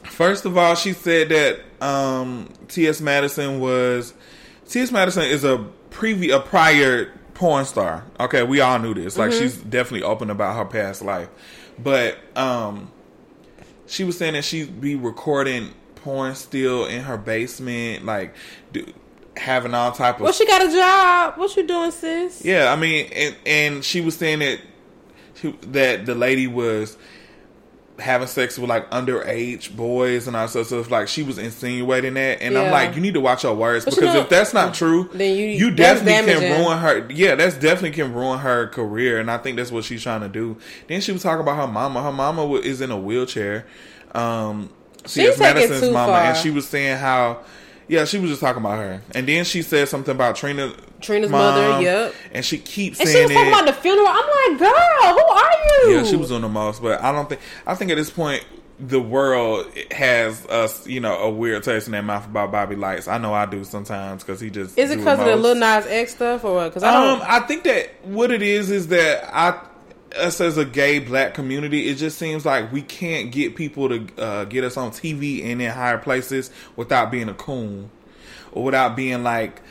First 0.05 0.45
of 0.45 0.57
all, 0.57 0.75
she 0.75 0.93
said 0.93 1.29
that 1.29 1.61
um, 1.87 2.49
T.S. 2.69 3.01
Madison 3.01 3.61
was 3.61 4.15
T.S. 4.69 4.91
Madison 4.91 5.25
is 5.25 5.45
a 5.45 5.65
previ 5.91 6.35
a 6.35 6.41
prior 6.41 7.13
porn 7.35 7.65
star. 7.65 8.05
Okay, 8.19 8.43
we 8.43 8.61
all 8.61 8.79
knew 8.79 8.95
this. 8.95 9.17
Like 9.17 9.33
she's 9.33 9.57
definitely 9.57 10.03
open 10.03 10.31
about 10.31 10.57
her 10.57 10.65
past 10.65 11.03
life, 11.03 11.29
but 11.79 12.19
um, 12.37 12.91
she 13.87 14.05
was 14.05 14.19
saying 14.19 14.35
that 14.35 14.45
she'd 14.45 14.81
be 14.81 14.95
recording 14.95 15.73
porn 15.97 16.35
still 16.35 16.87
in 16.87 17.03
her 17.03 17.17
basement, 17.17 18.05
like 18.05 18.35
do, 18.73 18.87
having 19.37 19.75
all 19.75 19.93
type 19.93 20.17
of 20.17 20.23
Well, 20.23 20.33
she 20.33 20.47
got 20.47 20.63
a 20.63 20.73
job. 20.73 21.39
What 21.39 21.57
you 21.57 21.67
doing, 21.67 21.91
sis? 21.91 22.45
yeah, 22.45 22.73
I 22.73 22.77
mean, 22.77 23.11
and, 23.13 23.37
and 23.45 23.85
she 23.85 24.01
was 24.01 24.17
saying 24.17 24.41
that 24.41 24.61
she, 25.35 25.53
that 25.69 26.07
the 26.07 26.15
lady 26.15 26.47
was 26.47 26.97
having 27.99 28.27
sex 28.29 28.59
with 28.59 28.69
like 28.69 28.91
underage 28.91 29.75
boys 29.75 30.27
and 30.27 30.37
all 30.37 30.47
sorts 30.49 30.71
of 30.71 30.81
stuff. 30.85 30.91
Like 30.93 31.09
she 31.09 31.23
was 31.23 31.39
insinuating 31.39 32.15
that, 32.15 32.43
and 32.43 32.57
I'm 32.59 32.71
like, 32.71 32.95
you 32.95 33.01
need 33.01 33.15
to 33.15 33.21
watch 33.21 33.45
your 33.45 33.55
words 33.55 33.85
But 33.85 33.95
you 33.95 34.01
because 34.03 34.15
know- 34.15 34.21
if 34.23 34.29
that's 34.29 34.53
not 34.53 34.75
true, 34.75 35.09
Then 35.15 35.35
you- 35.37 35.71
that's 35.71 36.03
definitely 36.03 36.47
can 36.49 36.63
ruin 36.65 36.79
her. 36.79 37.07
Yeah, 37.11 37.35
that's 37.37 37.55
definitely 37.57 37.93
can 37.93 38.13
ruin 38.13 38.39
her 38.41 38.69
career, 38.69 39.19
and 39.19 39.31
I 39.31 39.39
think 39.39 39.57
that's 39.57 39.73
what 39.73 39.85
she's 39.85 40.03
trying 40.03 40.21
to 40.21 40.29
do. 40.29 40.57
Then 40.89 41.01
she 41.01 41.13
was 41.13 41.23
talking 41.23 41.41
about 41.41 41.57
her 41.57 41.67
mama. 41.73 42.03
Her 42.03 42.13
mama 42.13 42.53
is 42.57 42.81
in 42.81 42.91
a 42.91 42.99
wheelchair. 42.99 43.67
Um, 44.15 44.71
She's 45.05 45.37
T.S. 45.37 45.39
Madison's 45.39 45.83
mama, 45.93 46.13
far. 46.13 46.21
and 46.25 46.37
she 46.37 46.51
was 46.51 46.67
saying 46.69 46.99
how. 46.99 47.41
Yeah, 47.89 48.05
she 48.05 48.19
was 48.19 48.31
just 48.31 48.41
talking 48.41 48.61
about 48.61 48.79
her, 48.79 49.01
and 49.15 49.29
then 49.29 49.45
she 49.45 49.63
said 49.63 49.89
something 49.89 50.13
about 50.13 50.35
Trina, 50.35 50.75
Trina's 51.07 51.31
mother, 51.31 51.83
yep. 51.83 52.15
and 52.33 52.45
she 52.45 52.59
keeps 52.59 53.01
And 53.01 53.09
she 53.09 53.23
was 53.23 53.31
talking 53.31 53.47
it. 53.47 53.53
about 53.53 53.67
the 53.67 53.73
funeral. 53.73 54.09
I'm 54.09 54.17
like, 54.51 54.59
girl, 54.59 55.15
who 55.15 55.25
are 55.33 55.53
you? 55.91 55.97
Yeah, 55.97 56.05
she 56.05 56.17
was 56.17 56.29
doing 56.29 56.43
the 56.43 56.49
most, 56.49 56.83
but 56.83 57.01
I 57.03 57.13
don't 57.13 57.29
think. 57.29 57.41
I 57.67 57.75
think 57.75 57.91
at 57.91 57.97
this 57.97 58.11
point, 58.11 58.45
the 58.79 59.01
world 59.01 59.67
has 59.91 60.45
us, 60.47 60.87
you 60.87 61.01
know, 61.01 61.17
a 61.19 61.31
weird 61.31 61.63
taste 61.63 61.87
in 61.87 61.93
their 61.93 62.03
mouth 62.03 62.27
about 62.27 62.53
Bobby 62.53 62.77
Lytes. 62.77 63.09
I 63.09 63.19
know 63.19 63.33
I 63.33 63.47
do 63.47 63.65
sometimes 63.65 64.23
because 64.23 64.41
he 64.41 64.51
just 64.51 64.77
Is 64.77 64.91
it 64.91 64.99
because 64.99 65.19
of 65.19 65.27
the. 65.27 65.37
Lil 65.37 65.55
Nas 65.55 65.87
X 65.87 66.15
stuff 66.15 66.45
or 66.45 66.55
what? 66.57 66.69
Because 66.69 66.83
I 66.83 66.93
don't. 66.93 67.21
Um, 67.21 67.27
I 67.29 67.41
think 67.41 67.65
that 67.65 68.05
what 68.05 68.31
it 68.31 68.43
is 68.43 68.71
is 68.71 68.89
that 68.89 69.31
I, 69.35 69.59
us 70.19 70.41
as 70.41 70.59
a 70.59 70.65
gay 70.65 70.99
black 70.99 71.35
community, 71.35 71.89
it 71.89 71.95
just 71.95 72.19
seems 72.19 72.45
like 72.45 72.71
we 72.73 72.83
can't 72.83 73.33
get 73.33 73.57
people 73.57 73.89
to 73.89 74.07
uh, 74.19 74.45
get 74.45 74.65
us 74.65 74.77
on 74.77 74.91
TV 74.91 75.45
and 75.45 75.63
in 75.63 75.71
higher 75.71 75.99
places 75.99 76.51
without 76.77 77.11
being 77.11 77.29
a 77.29 77.35
coon 77.35 77.91
or 78.53 78.65
without 78.65 78.95
being 78.97 79.23
like 79.23 79.63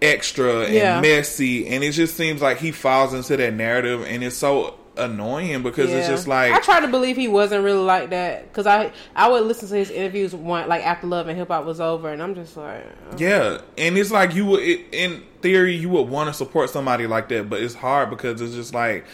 extra 0.00 0.64
and 0.64 0.74
Yeah. 0.74 1.00
messy. 1.00 1.66
And 1.68 1.82
it 1.82 1.92
just 1.92 2.16
seems 2.16 2.40
like 2.42 2.58
he 2.58 2.70
falls 2.72 3.14
into 3.14 3.36
that 3.36 3.54
narrative, 3.54 4.04
and 4.06 4.22
it's 4.22 4.36
so 4.36 4.74
annoying 4.96 5.62
because 5.62 5.92
it's 5.92 6.08
just 6.08 6.26
like 6.26 6.52
I 6.52 6.58
try 6.58 6.80
to 6.80 6.88
believe 6.88 7.16
he 7.16 7.28
wasn't 7.28 7.62
really 7.62 7.84
like 7.84 8.10
that 8.10 8.48
because 8.48 8.66
I 8.66 8.90
I 9.14 9.28
would 9.28 9.44
listen 9.44 9.68
to 9.68 9.76
his 9.76 9.90
interviews 9.90 10.34
one 10.34 10.68
like 10.68 10.84
after 10.84 11.06
Love 11.06 11.28
and 11.28 11.38
Hip 11.38 11.48
Hop 11.48 11.64
was 11.64 11.80
over, 11.80 12.12
and 12.12 12.20
I'm 12.22 12.34
just 12.34 12.56
like, 12.56 12.84
oh. 13.12 13.16
Yeah, 13.16 13.58
and 13.76 13.96
it's 13.96 14.10
like 14.10 14.34
you 14.34 14.44
would, 14.46 14.60
it, 14.60 14.86
in 14.92 15.22
theory, 15.40 15.76
you 15.76 15.88
would 15.90 16.08
want 16.08 16.28
to 16.30 16.34
support 16.34 16.70
somebody 16.70 17.06
like 17.06 17.28
that, 17.28 17.48
but 17.48 17.62
it's 17.62 17.74
hard 17.74 18.10
because 18.10 18.40
it's 18.40 18.54
just 18.54 18.74
like, 18.74 19.04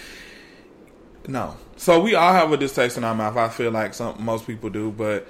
no. 1.26 1.56
So 1.76 2.00
we 2.00 2.14
all 2.14 2.32
have 2.32 2.52
a 2.52 2.56
distaste 2.56 2.96
in 2.96 3.04
our 3.04 3.14
mouth. 3.14 3.36
I 3.36 3.48
feel 3.48 3.70
like 3.70 3.94
some 3.94 4.16
most 4.24 4.46
people 4.46 4.70
do, 4.70 4.90
but 4.90 5.26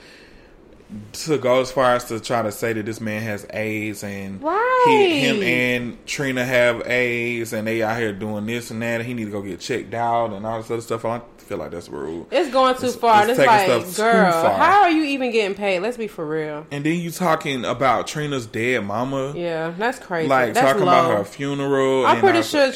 to 1.12 1.38
go 1.38 1.61
as 1.61 1.70
far 1.72 1.94
as 1.94 2.04
to 2.04 2.20
try 2.20 2.42
to 2.42 2.52
say 2.52 2.72
that 2.72 2.87
this 2.87 3.00
man 3.00 3.22
has 3.22 3.46
AIDS 3.50 4.02
and 4.04 4.42
Right. 4.42 4.85
he, 4.87 5.20
him 5.20 5.42
and 5.42 6.07
Trina 6.07 6.44
have 6.44 6.87
AIDS 6.87 7.52
and 7.52 7.66
they 7.66 7.83
out 7.83 7.98
here 7.98 8.12
doing 8.12 8.46
this 8.46 8.70
and 8.70 8.83
that, 8.83 9.00
and 9.00 9.04
he 9.09 9.14
need 9.14 9.26
to 9.26 9.30
go 9.30 9.42
get 9.42 9.61
checked 9.61 9.94
out 9.94 10.33
and 10.33 10.46
all 10.46 10.59
this 10.61 10.70
other 10.70 10.80
stuff. 10.83 11.04
I 11.04 11.20
feel 11.38 11.59
like 11.59 11.72
that's 11.72 11.88
rude. 11.90 12.26
it's 12.30 12.50
going 12.50 12.74
too 12.74 12.87
It's- 12.87 12.96
far. 12.96 13.22
it's 13.28 13.38
it's 13.38 13.46
like, 13.46 13.96
girl, 13.96 14.33
how 14.57 14.83
are 14.83 14.90
you 14.90 15.04
even 15.04 15.30
getting 15.30 15.54
paid? 15.54 15.80
Let's 15.80 15.96
be 15.98 16.07
for 16.09 16.24
real. 16.26 16.66
And 16.70 16.85
then 16.85 16.98
you 16.98 17.11
talking 17.11 17.64
about 17.66 18.07
Trina's 18.07 18.46
dead 18.46 18.85
mama. 18.85 19.35
Yeah, 19.37 19.72
that's 19.76 19.98
crazy. 19.98 20.28
like 20.28 20.54
that's 20.54 20.66
talking 20.66 20.85
low. 20.87 20.88
about 21.07 21.18
her 21.18 21.24
funeral. 21.24 22.07
I'm 22.07 22.20
pretty 22.20 22.42
sure 22.42 22.72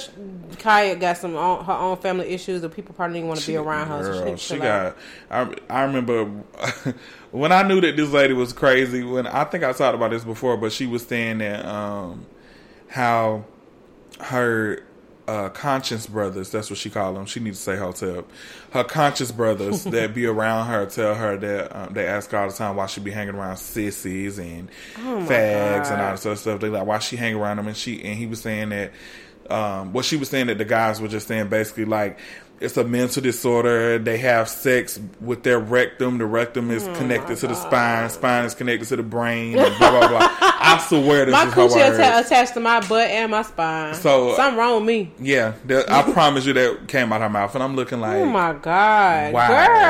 Khia 0.58 0.98
got 1.00 1.16
some 1.16 1.34
own, 1.36 1.64
her 1.64 1.72
own 1.72 1.96
family 1.98 2.26
issues 2.28 2.60
that 2.62 2.70
people 2.74 2.94
probably 2.94 3.14
didn't 3.20 3.28
want 3.28 3.40
to 3.40 3.46
be 3.46 3.56
around 3.56 3.88
her. 3.88 4.04
so 4.04 4.12
she, 4.12 4.18
Girl, 4.18 4.24
need 4.26 4.32
to 4.32 4.44
she 4.44 4.58
got. 4.58 4.96
I 5.30 5.54
I 5.70 5.82
remember 5.84 6.30
when 7.30 7.52
I 7.52 7.62
knew 7.62 7.80
that 7.80 7.96
this 7.96 8.10
lady 8.10 8.34
was 8.34 8.52
crazy. 8.52 9.02
When 9.02 9.26
I 9.26 9.44
think 9.44 9.64
I 9.64 9.72
talked 9.72 9.94
about 9.94 10.10
this 10.10 10.24
before, 10.24 10.56
but 10.56 10.72
she 10.72 10.86
was 10.86 11.06
saying 11.06 11.38
that 11.38 11.64
um, 11.64 12.26
how 12.88 13.44
her 14.20 14.82
uh, 15.28 15.50
conscience 15.50 16.06
brothers. 16.06 16.50
That's 16.50 16.70
what 16.70 16.78
she 16.78 16.88
called 16.88 17.14
them. 17.14 17.26
She 17.26 17.38
needs 17.38 17.58
to 17.58 17.62
say 17.62 17.76
hotep. 17.76 18.26
Her 18.70 18.82
conscious 18.82 19.30
brothers 19.30 19.84
that 19.84 20.14
be 20.14 20.24
around 20.24 20.68
her 20.68 20.86
tell 20.86 21.14
her 21.14 21.36
that 21.36 21.76
um, 21.76 21.92
they 21.92 22.06
ask 22.06 22.30
her 22.30 22.38
all 22.38 22.48
the 22.48 22.54
time 22.54 22.76
why 22.76 22.86
she 22.86 23.02
be 23.02 23.10
hanging 23.10 23.34
around 23.34 23.58
sissies 23.58 24.38
and 24.38 24.70
Oh 24.96 25.18
fags 25.28 25.88
and 25.90 25.98
God. 25.98 26.00
all 26.00 26.10
this 26.12 26.24
other 26.24 26.36
stuff. 26.36 26.60
They 26.60 26.70
like 26.70 26.86
why 26.86 26.98
she 26.98 27.16
hang 27.16 27.34
around 27.34 27.58
them 27.58 27.68
and 27.68 27.76
she 27.76 28.02
and 28.02 28.16
he 28.18 28.26
was 28.26 28.40
saying 28.40 28.70
that. 28.70 28.92
Um, 29.50 29.92
well, 29.92 30.02
she 30.02 30.16
was 30.16 30.28
saying 30.28 30.48
that 30.48 30.58
the 30.58 30.64
guys 30.64 31.00
were 31.00 31.08
just 31.08 31.26
saying 31.28 31.48
basically 31.48 31.84
like 31.86 32.18
it's 32.60 32.76
a 32.76 32.84
mental 32.84 33.22
disorder. 33.22 33.98
They 33.98 34.18
have 34.18 34.48
sex 34.48 35.00
with 35.20 35.42
their 35.42 35.58
rectum. 35.58 36.18
The 36.18 36.26
rectum 36.26 36.70
Oh 36.70 36.74
is 36.74 36.84
connected 36.98 37.38
to 37.38 37.46
the 37.46 37.54
spine. 37.54 38.10
Spine 38.10 38.44
is 38.44 38.54
connected 38.54 38.88
to 38.88 38.96
the 38.96 39.02
brain. 39.02 39.52
Blah 39.52 39.78
blah 39.78 40.08
blah. 40.08 40.28
I 40.74 40.78
swear 40.78 41.24
this 41.26 41.32
My 41.32 41.46
is 41.48 41.54
coochie 41.54 41.76
words. 41.76 41.98
atta- 41.98 42.26
attached 42.26 42.54
to 42.54 42.60
my 42.60 42.80
butt 42.86 43.08
and 43.10 43.30
my 43.30 43.42
spine. 43.42 43.94
So- 43.94 44.34
something 44.36 44.58
wrong 44.58 44.76
with 44.76 44.84
me. 44.86 45.10
Yeah, 45.20 45.54
that, 45.66 45.90
I 45.90 46.02
promise 46.12 46.44
you 46.46 46.52
that 46.54 46.88
came 46.88 47.12
out 47.12 47.20
her 47.20 47.28
mouth, 47.28 47.54
and 47.54 47.62
I'm 47.64 47.76
looking 47.76 48.00
like, 48.00 48.16
Oh 48.16 48.24
my 48.26 48.52
god, 48.54 49.32
Wow. 49.32 49.48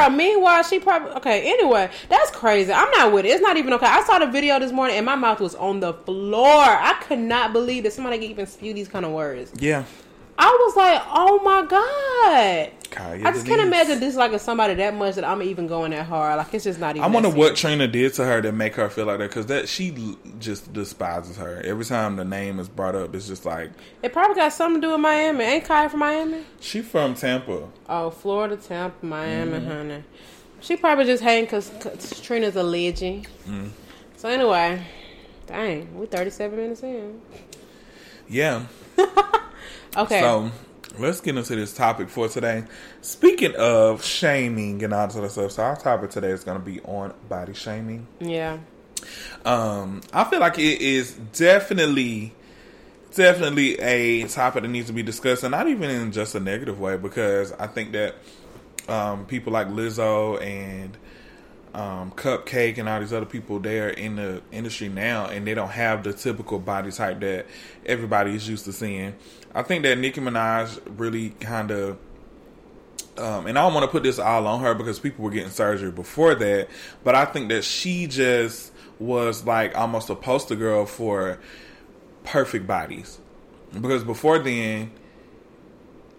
girl! 0.09 0.11
Meanwhile, 0.17 0.63
she 0.65 0.79
probably 0.79 1.11
okay. 1.13 1.49
Anyway, 1.53 1.91
that's 2.09 2.31
crazy. 2.31 2.73
I'm 2.73 2.91
not 2.93 3.13
with 3.13 3.25
it. 3.25 3.29
It's 3.31 3.43
not 3.43 3.57
even 3.57 3.73
okay. 3.75 3.87
I 3.87 4.03
saw 4.05 4.19
the 4.19 4.27
video 4.27 4.59
this 4.59 4.73
morning, 4.73 4.97
and 4.97 5.07
my 5.07 5.17
mouth 5.17 5.41
was 5.41 5.55
on 5.55 5.81
the 5.81 5.93
floor. 5.95 6.55
I 6.65 6.95
could 7.07 7.19
not 7.19 7.53
believe 7.53 7.83
that 7.85 7.93
somebody 7.93 8.19
could 8.19 8.31
even 8.31 8.47
spew 8.47 8.73
these 8.75 8.89
kind 8.89 9.05
of 9.05 9.13
words. 9.13 9.53
yeah, 9.59 9.85
I 10.41 10.47
was 10.65 10.77
like, 10.77 11.03
oh 11.11 11.41
my 11.43 11.67
god. 11.67 12.71
Khia 12.91 13.25
I 13.27 13.33
just 13.33 13.45
can't 13.45 13.61
imagine 13.61 14.01
disliking 14.01 14.39
somebody 14.39 14.73
that 14.75 14.95
much 14.95 15.17
that 15.17 15.25
I'm 15.25 15.43
even 15.43 15.67
going 15.67 15.91
that 15.91 16.07
hard. 16.07 16.39
Like 16.39 16.55
it's 16.55 16.65
just 16.65 16.79
not 16.81 16.97
even. 16.97 17.03
I 17.03 17.09
wonder 17.13 17.29
what. 17.29 17.55
Trina 17.57 17.87
did 17.87 18.15
to 18.15 18.25
her 18.25 18.41
to 18.41 18.51
make 18.53 18.77
her 18.77 18.89
feel 18.89 19.05
like 19.07 19.19
that 19.19 19.29
because 19.29 19.47
that 19.47 19.69
she 19.69 20.17
just 20.39 20.73
despises 20.73 21.37
her 21.37 21.61
every 21.65 21.85
time 21.85 22.17
the 22.17 22.25
name 22.25 22.59
is 22.61 22.69
brought 22.69 22.95
up. 22.95 23.15
It's 23.15 23.27
just 23.29 23.45
like 23.45 23.71
It 24.03 24.13
probably 24.13 24.37
got 24.37 24.53
something 24.55 24.81
to 24.81 24.87
do 24.87 24.93
with 24.93 25.01
Miami. 25.01 25.45
Ain't 25.45 25.65
Khia 25.65 25.91
from 25.91 26.01
Miami? 26.01 26.45
she 26.61 26.81
from 26.81 27.15
Tampa. 27.15 27.69
Oh, 27.89 28.11
Florida, 28.11 28.57
Tampa, 28.57 29.05
Miami, 29.05 29.59
Mm-hmm. 29.59 29.69
honey. 29.69 30.05
She 30.61 30.77
probably 30.77 31.05
just 31.05 31.23
hating 31.23 31.45
because 31.45 31.71
Trina's 32.23 32.57
a 32.57 32.63
legend. 32.63 33.27
Mm. 33.47 33.71
So 34.17 34.29
anyway, 34.29 34.83
dang, 35.47 35.95
we 35.99 36.07
37 36.07 36.57
minutes 36.57 36.83
in. 36.83 37.21
Yeah. 38.29 38.65
Okay. 39.97 40.21
So 40.21 40.51
let's 40.99 41.21
get 41.21 41.37
into 41.37 41.57
this 41.57 41.75
topic 41.75 42.09
for 42.09 42.29
today. 42.29 42.65
Speaking 43.03 43.55
of 43.57 44.05
shaming 44.05 44.83
and 44.83 44.93
all 44.93 45.07
this 45.07 45.17
other 45.17 45.29
stuff, 45.29 45.53
so 45.53 45.63
our 45.63 45.77
topic 45.77 46.11
today 46.11 46.31
is 46.31 46.45
going 46.45 46.59
to 46.59 46.65
be 46.65 46.81
on 46.81 47.15
body 47.29 47.55
shaming. 47.55 48.07
yeah. 48.21 48.59
Um, 49.45 50.01
I 50.13 50.25
feel 50.25 50.41
like 50.41 50.59
it 50.59 50.81
is 50.81 51.15
definitely, 51.33 52.35
definitely 53.15 53.79
a 53.79 54.27
topic 54.27 54.63
that 54.63 54.69
needs 54.69 54.89
to 54.89 54.93
be 54.93 55.05
discussed, 55.05 55.45
and 55.45 55.53
not 55.53 55.69
even 55.69 55.89
in 55.89 56.11
just 56.11 56.35
a 56.35 56.41
negative 56.41 56.81
way, 56.81 56.97
because 56.97 57.53
I 57.53 57.69
think 57.69 57.93
that 57.93 58.17
um, 58.89 59.25
people 59.27 59.53
like 59.53 59.69
Lizzo 59.69 60.43
and 60.43 60.97
um, 61.79 62.11
CupcakKe 62.11 62.79
and 62.79 62.89
all 62.89 62.99
these 62.99 63.13
other 63.13 63.25
people, 63.25 63.61
they're 63.61 63.91
in 63.91 64.17
the 64.17 64.43
industry 64.51 64.89
now, 64.89 65.27
and 65.27 65.47
they 65.47 65.55
don't 65.55 65.71
have 65.71 66.03
the 66.03 66.13
typical 66.13 66.59
body 66.59 66.91
type 66.91 67.21
that 67.21 67.47
everybody 67.87 68.35
is 68.35 68.49
used 68.49 68.65
to 68.65 68.73
seeing. 68.73 69.15
I 69.55 69.63
think 69.63 69.85
that 69.85 69.97
Nicki 69.97 70.21
Minaj 70.21 70.81
really 70.99 71.31
kind 71.31 71.71
of 71.71 71.99
um, 73.17 73.47
and 73.47 73.59
I 73.59 73.63
don't 73.63 73.75
want 73.75 73.85
to 73.85 73.91
put 73.91 74.03
this 74.03 74.19
all 74.19 74.47
on 74.47 74.61
her 74.61 74.75
because 74.75 74.99
people 74.99 75.25
were 75.25 75.31
getting 75.31 75.51
surgery 75.51 75.91
before 75.91 76.35
that, 76.37 76.69
but 77.05 77.15
I 77.15 77.25
think 77.25 77.49
that 77.49 77.65
she 77.65 78.07
just 78.07 78.73
was 78.99 79.45
like 79.45 79.77
almost 79.77 80.11
a 80.11 80.15
poster 80.17 80.57
girl 80.57 80.85
for 80.85 81.39
perfect 82.25 82.67
bodies. 82.67 83.19
Because 83.73 84.03
before 84.03 84.39
then, 84.39 84.91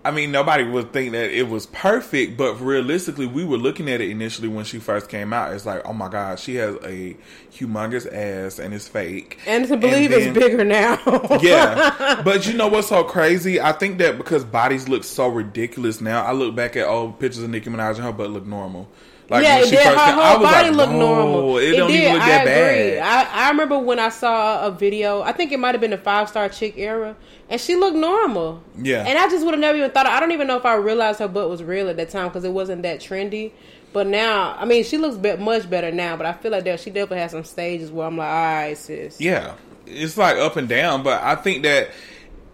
I 0.05 0.11
mean, 0.11 0.31
nobody 0.31 0.63
would 0.63 0.93
think 0.93 1.11
that 1.11 1.29
it 1.29 1.49
was 1.49 1.65
perfect, 1.65 2.37
but 2.37 2.53
realistically, 2.61 3.25
we 3.25 3.43
were 3.43 3.57
looking 3.57 3.89
at 3.89 3.99
it 3.99 4.09
initially 4.09 4.47
when 4.47 4.63
she 4.63 4.79
first 4.79 5.09
came 5.09 5.33
out. 5.33 5.53
It's 5.53 5.65
like, 5.65 5.81
oh 5.85 5.91
my 5.91 6.07
god, 6.07 6.39
she 6.39 6.55
has 6.55 6.75
a 6.85 7.17
humongous 7.51 8.07
ass 8.11 8.59
and 8.59 8.73
it's 8.73 8.87
fake. 8.87 9.39
And 9.45 9.67
to 9.67 9.75
believe 9.75 10.11
then- 10.11 10.29
it's 10.29 10.39
bigger 10.39 10.63
now. 10.63 10.99
yeah, 11.41 12.21
but 12.25 12.47
you 12.47 12.53
know 12.53 12.67
what's 12.67 12.87
so 12.87 13.03
crazy? 13.03 13.59
I 13.59 13.73
think 13.73 13.97
that 13.97 14.17
because 14.17 14.45
bodies 14.45 14.87
look 14.87 15.03
so 15.03 15.27
ridiculous 15.27 15.99
now, 15.99 16.23
I 16.23 16.31
look 16.31 16.55
back 16.55 16.77
at 16.77 16.87
old 16.87 17.19
pictures 17.19 17.43
of 17.43 17.49
Nicki 17.49 17.69
Minaj 17.69 17.95
and 17.95 18.05
her 18.05 18.13
butt 18.13 18.29
look 18.31 18.45
normal. 18.45 18.87
Like 19.29 19.43
yeah, 19.43 19.57
when 19.57 19.65
she 19.65 19.71
did. 19.75 19.83
first 19.83 19.97
Her 19.99 20.05
came- 20.05 20.15
whole 20.15 20.39
body 20.39 20.69
like, 20.69 20.77
looked 20.77 20.91
normal. 20.93 21.57
It, 21.59 21.75
don't 21.75 21.91
even 21.91 22.13
look 22.13 22.21
I 22.23 22.27
that 22.29 22.41
agree. 22.41 22.95
bad. 22.99 23.27
I, 23.27 23.45
I 23.45 23.49
remember 23.51 23.77
when 23.77 23.99
I 23.99 24.09
saw 24.09 24.65
a 24.65 24.71
video. 24.71 25.21
I 25.21 25.33
think 25.33 25.51
it 25.51 25.59
might 25.59 25.75
have 25.75 25.81
been 25.81 25.91
the 25.91 25.97
five 25.99 26.29
star 26.29 26.49
chick 26.49 26.73
era, 26.77 27.15
and 27.49 27.61
she 27.61 27.75
looked 27.75 27.95
normal. 27.95 28.63
Yeah. 28.77 29.03
and 29.05 29.17
I 29.19 29.29
just 29.29 29.45
would 29.45 29.53
have 29.53 29.61
never 29.61 29.77
even 29.77 29.91
thought. 29.91 30.07
I 30.07 30.19
don't 30.19 30.31
even 30.31 30.47
know 30.47 30.57
if 30.57 30.65
I 30.65 30.75
realized 30.75 31.19
her 31.19 31.27
butt 31.27 31.47
was 31.49 31.61
real 31.61 31.89
at 31.89 31.97
that 31.97 32.09
time 32.09 32.29
because 32.29 32.43
it 32.43 32.51
wasn't 32.53 32.81
that 32.83 32.99
trendy. 33.01 33.51
But 33.93 34.07
now, 34.07 34.55
I 34.57 34.65
mean, 34.65 34.83
she 34.83 34.97
looks 34.97 35.17
be- 35.17 35.35
much 35.37 35.69
better 35.69 35.91
now. 35.91 36.15
But 36.17 36.25
I 36.25 36.33
feel 36.33 36.51
like 36.51 36.63
there, 36.63 36.77
she 36.77 36.89
definitely 36.89 37.19
has 37.19 37.31
some 37.31 37.43
stages 37.43 37.91
where 37.91 38.07
I'm 38.07 38.17
like, 38.17 38.27
all 38.29 38.33
right, 38.33 38.77
sis. 38.77 39.19
Yeah, 39.21 39.55
it's 39.85 40.17
like 40.17 40.37
up 40.37 40.55
and 40.57 40.67
down, 40.67 41.03
but 41.03 41.21
I 41.23 41.35
think 41.35 41.63
that 41.63 41.89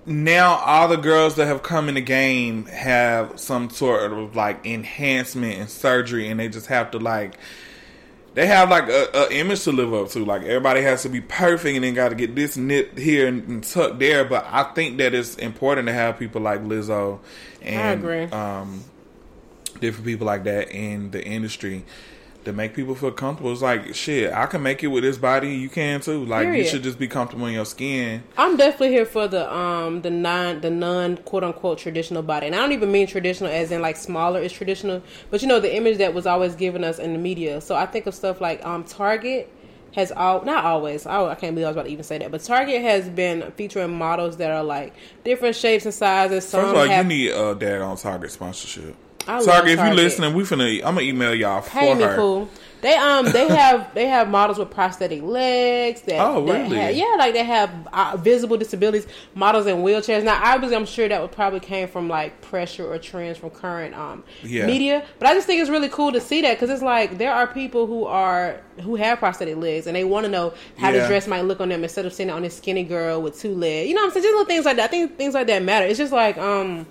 now 0.05 0.55
all 0.55 0.87
the 0.87 0.97
girls 0.97 1.35
that 1.35 1.47
have 1.47 1.63
come 1.63 1.89
in 1.89 1.95
the 1.95 2.01
game 2.01 2.65
have 2.67 3.39
some 3.39 3.69
sort 3.69 4.11
of 4.11 4.35
like 4.35 4.65
enhancement 4.65 5.59
and 5.59 5.69
surgery, 5.69 6.29
and 6.29 6.39
they 6.39 6.47
just 6.47 6.67
have 6.67 6.91
to 6.91 6.99
like 6.99 7.37
they 8.35 8.45
have 8.47 8.69
like 8.69 8.89
a, 8.89 9.09
a 9.13 9.33
image 9.33 9.63
to 9.63 9.71
live 9.71 9.93
up 9.93 10.09
to. 10.09 10.23
Like 10.23 10.43
everybody 10.43 10.81
has 10.81 11.03
to 11.03 11.09
be 11.09 11.21
perfect, 11.21 11.75
and 11.75 11.83
then 11.83 11.93
got 11.93 12.09
to 12.09 12.15
get 12.15 12.35
this 12.35 12.57
nipped 12.57 12.99
here 12.99 13.27
and, 13.27 13.47
and 13.47 13.63
tucked 13.63 13.99
there. 13.99 14.25
But 14.25 14.45
I 14.49 14.63
think 14.63 14.97
that 14.97 15.13
it's 15.13 15.35
important 15.35 15.87
to 15.87 15.93
have 15.93 16.19
people 16.19 16.41
like 16.41 16.61
Lizzo 16.61 17.19
and 17.61 17.99
agree. 18.03 18.23
Um, 18.25 18.83
different 19.79 20.05
people 20.05 20.27
like 20.27 20.43
that 20.43 20.69
in 20.69 21.11
the 21.11 21.25
industry. 21.25 21.85
To 22.45 22.53
make 22.53 22.75
people 22.75 22.93
feel 22.93 23.11
comfortable, 23.11 23.51
it's 23.51 23.63
like 23.63 23.95
shit. 23.95 24.31
I 24.31 24.45
can 24.45 24.61
make 24.61 24.83
it 24.83 24.87
with 24.87 25.03
this 25.03 25.17
body. 25.17 25.55
You 25.55 25.67
can 25.67 25.99
too. 25.99 26.23
Like 26.25 26.47
you 26.47 26.63
should 26.63 26.83
just 26.83 26.99
be 26.99 27.07
comfortable 27.07 27.47
in 27.47 27.53
your 27.53 27.65
skin. 27.65 28.21
I'm 28.37 28.55
definitely 28.55 28.89
here 28.89 29.05
for 29.05 29.27
the 29.27 29.51
um 29.51 30.03
the 30.03 30.11
non 30.11 30.61
the 30.61 30.69
non 30.69 31.17
quote 31.17 31.43
unquote 31.43 31.79
traditional 31.79 32.21
body, 32.21 32.45
and 32.45 32.55
I 32.55 32.59
don't 32.59 32.71
even 32.71 32.91
mean 32.91 33.07
traditional 33.07 33.49
as 33.49 33.71
in 33.71 33.81
like 33.81 33.97
smaller 33.97 34.39
is 34.39 34.51
traditional, 34.51 35.01
but 35.31 35.41
you 35.41 35.47
know 35.47 35.59
the 35.59 35.75
image 35.75 35.97
that 35.97 36.13
was 36.13 36.27
always 36.27 36.55
given 36.55 36.83
us 36.83 36.99
in 36.99 37.13
the 37.13 37.19
media. 37.19 37.61
So 37.61 37.75
I 37.75 37.87
think 37.87 38.05
of 38.05 38.13
stuff 38.13 38.39
like 38.39 38.63
um 38.63 38.83
Target 38.83 39.51
has 39.95 40.11
all 40.11 40.43
not 40.43 40.65
always. 40.65 41.07
I, 41.07 41.25
I 41.25 41.35
can't 41.35 41.55
believe 41.55 41.65
I 41.65 41.69
was 41.69 41.75
about 41.77 41.85
to 41.85 41.91
even 41.91 42.03
say 42.03 42.19
that, 42.19 42.29
but 42.29 42.43
Target 42.43 42.81
has 42.83 43.09
been 43.09 43.51
featuring 43.53 43.97
models 43.97 44.37
that 44.37 44.51
are 44.51 44.63
like 44.63 44.93
different 45.23 45.55
shapes 45.55 45.85
and 45.85 45.93
sizes. 45.93 46.47
Some 46.47 46.61
First 46.61 46.75
of 46.75 46.77
all, 46.77 46.87
have 46.87 47.05
you 47.05 47.09
need 47.09 47.31
a 47.31 47.43
uh, 47.47 47.53
dad 47.55 47.81
on 47.81 47.97
Target 47.97 48.31
sponsorship. 48.31 48.95
I 49.27 49.43
Target, 49.43 49.79
if 49.79 49.85
you 49.85 49.93
listening, 49.93 50.33
we 50.33 50.43
finna. 50.43 50.75
I'm 50.77 50.95
gonna 50.95 51.01
email 51.01 51.33
y'all 51.33 51.61
for 51.61 51.69
Pay 51.71 51.93
me, 51.95 52.03
her. 52.03 52.15
fool. 52.15 52.49
They 52.81 52.93
um 52.93 53.25
they 53.31 53.47
have 53.47 53.91
they 53.95 54.05
have 54.05 54.29
models 54.29 54.59
with 54.59 54.69
prosthetic 54.69 55.23
legs. 55.23 56.01
That, 56.03 56.19
Oh, 56.19 56.45
that 56.45 56.63
really? 56.63 56.77
have- 56.77 56.95
yeah, 56.95 57.15
like 57.17 57.33
they 57.33 57.43
have 57.43 57.71
uh, 57.91 58.15
visible 58.17 58.57
disabilities. 58.57 59.07
Models 59.33 59.65
in 59.65 59.77
wheelchairs. 59.77 60.23
Now, 60.23 60.39
obviously, 60.43 60.75
I'm 60.75 60.85
sure 60.85 61.07
that 61.07 61.19
would 61.19 61.31
probably 61.31 61.61
came 61.61 61.87
from 61.87 62.07
like 62.07 62.41
pressure 62.41 62.85
or 62.85 62.99
trends 62.99 63.39
from 63.39 63.49
current 63.49 63.95
um 63.95 64.23
Yeah. 64.43 64.67
media. 64.67 65.03
But 65.17 65.29
I 65.29 65.33
just 65.33 65.47
think 65.47 65.61
it's 65.61 65.69
really 65.71 65.89
cool 65.89 66.11
to 66.11 66.21
see 66.21 66.41
that 66.41 66.53
because 66.55 66.69
it's 66.69 66.83
like 66.83 67.17
there 67.17 67.33
are 67.33 67.47
people 67.47 67.87
who 67.87 68.05
are 68.05 68.61
who 68.83 68.95
have 68.97 69.17
prosthetic 69.17 69.55
legs 69.57 69.87
and 69.87 69.95
they 69.95 70.03
want 70.03 70.25
to 70.25 70.31
know 70.31 70.53
how 70.77 70.89
Yeah. 70.91 71.01
the 71.01 71.07
dress 71.07 71.25
might 71.27 71.41
look 71.45 71.59
on 71.61 71.69
them 71.69 71.81
instead 71.83 72.05
of 72.05 72.13
seeing 72.13 72.29
it 72.29 72.33
on 72.33 72.43
this 72.43 72.55
skinny 72.57 72.83
girl 72.83 73.19
with 73.21 73.39
two 73.39 73.55
legs. 73.55 73.87
You 73.89 73.95
know 73.95 74.01
what 74.01 74.07
I'm 74.07 74.11
saying? 74.13 74.23
Just 74.25 74.33
little 74.33 74.45
things 74.45 74.65
like 74.65 74.75
that. 74.77 74.83
I 74.83 74.87
think 74.91 75.17
things 75.17 75.33
like 75.33 75.47
that 75.47 75.63
matter. 75.63 75.87
It's 75.87 75.97
just 75.97 76.13
like 76.13 76.37
um. 76.37 76.85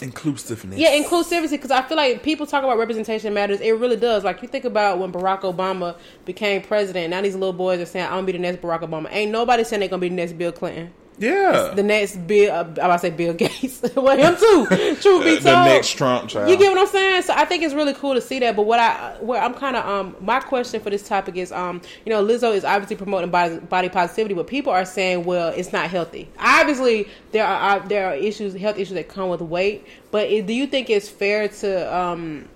Inclusiveness. 0.00 0.78
Yeah, 0.78 0.90
inclusivity 0.90 1.50
because 1.50 1.70
I 1.70 1.82
feel 1.82 1.96
like 1.96 2.22
people 2.22 2.46
talk 2.46 2.64
about 2.64 2.78
representation 2.78 3.32
matters. 3.32 3.60
It 3.60 3.72
really 3.72 3.96
does. 3.96 4.24
Like 4.24 4.42
you 4.42 4.48
think 4.48 4.64
about 4.64 4.98
when 4.98 5.12
Barack 5.12 5.42
Obama 5.42 5.96
became 6.24 6.62
president. 6.62 7.10
Now 7.10 7.22
these 7.22 7.34
little 7.34 7.52
boys 7.52 7.80
are 7.80 7.86
saying, 7.86 8.06
"I'm 8.06 8.12
gonna 8.12 8.26
be 8.26 8.32
the 8.32 8.38
next 8.38 8.60
Barack 8.60 8.80
Obama." 8.80 9.08
Ain't 9.10 9.30
nobody 9.30 9.62
saying 9.62 9.80
they're 9.80 9.88
gonna 9.88 10.00
be 10.00 10.08
the 10.08 10.16
next 10.16 10.32
Bill 10.32 10.52
Clinton, 10.52 10.92
Yeah. 11.18 11.72
the 11.74 11.82
next 11.82 12.16
Bill. 12.26 12.52
Uh, 12.52 12.58
I 12.58 12.60
about 12.62 12.92
to 12.94 12.98
say 12.98 13.10
Bill 13.10 13.34
Gates. 13.34 13.82
well, 13.96 14.16
him 14.16 14.36
too. 14.36 14.66
Truth 15.00 15.24
be 15.24 15.36
Uh, 15.36 15.40
the 15.40 15.64
next 15.64 15.92
Trump 15.92 16.28
child. 16.28 16.50
you 16.50 16.56
get 16.56 16.70
what 16.70 16.78
I'm 16.80 16.86
saying? 16.88 17.22
So 17.22 17.34
I 17.36 17.44
think 17.44 17.62
it's 17.62 17.74
really 17.74 17.94
cool 17.94 18.14
to 18.14 18.20
see 18.20 18.40
that. 18.40 18.56
But 18.56 18.62
what 18.66 18.80
I, 18.80 19.16
where 19.20 19.40
I'm 19.40 19.54
kind 19.54 19.76
of, 19.76 19.86
um, 19.86 20.16
my 20.20 20.40
question 20.40 20.80
for 20.80 20.90
this 20.90 21.06
topic 21.06 21.36
is, 21.36 21.52
um, 21.52 21.80
you 22.04 22.10
know, 22.10 22.24
Lizzo 22.24 22.54
is 22.54 22.64
obviously 22.64 22.96
promoting 22.96 23.30
body, 23.30 23.58
body 23.58 23.88
positivity, 23.88 24.34
but 24.34 24.46
people 24.48 24.72
are 24.72 24.84
saying, 24.84 25.24
well, 25.24 25.48
it's 25.50 25.72
not 25.72 25.88
healthy. 25.88 26.28
Obviously, 26.38 27.08
there 27.32 27.46
are 27.46 27.76
uh, 27.76 27.86
there 27.86 28.08
are 28.08 28.14
issues, 28.16 28.54
health 28.54 28.78
issues 28.78 28.94
that 28.94 29.08
come 29.08 29.28
with 29.28 29.40
weight. 29.40 29.86
But 30.10 30.28
it, 30.28 30.46
do 30.46 30.52
you 30.52 30.66
think 30.66 30.90
it's 30.90 31.08
fair 31.08 31.46
to, 31.48 31.96
um, 31.96 32.48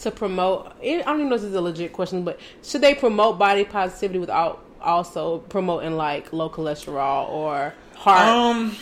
to 0.00 0.10
promote? 0.10 0.72
I 0.82 1.02
don't 1.02 1.16
even 1.20 1.28
know 1.28 1.36
if 1.36 1.42
this 1.42 1.50
is 1.50 1.54
a 1.54 1.60
legit 1.60 1.92
question, 1.92 2.24
but 2.24 2.40
should 2.64 2.80
they 2.80 2.94
promote 2.94 3.38
body 3.38 3.64
positivity 3.64 4.18
without 4.18 4.62
also 4.80 5.38
promoting 5.38 5.96
like 5.96 6.32
low 6.32 6.50
cholesterol 6.50 7.28
or 7.30 7.72
heart? 8.04 8.28
Um, 8.56 8.76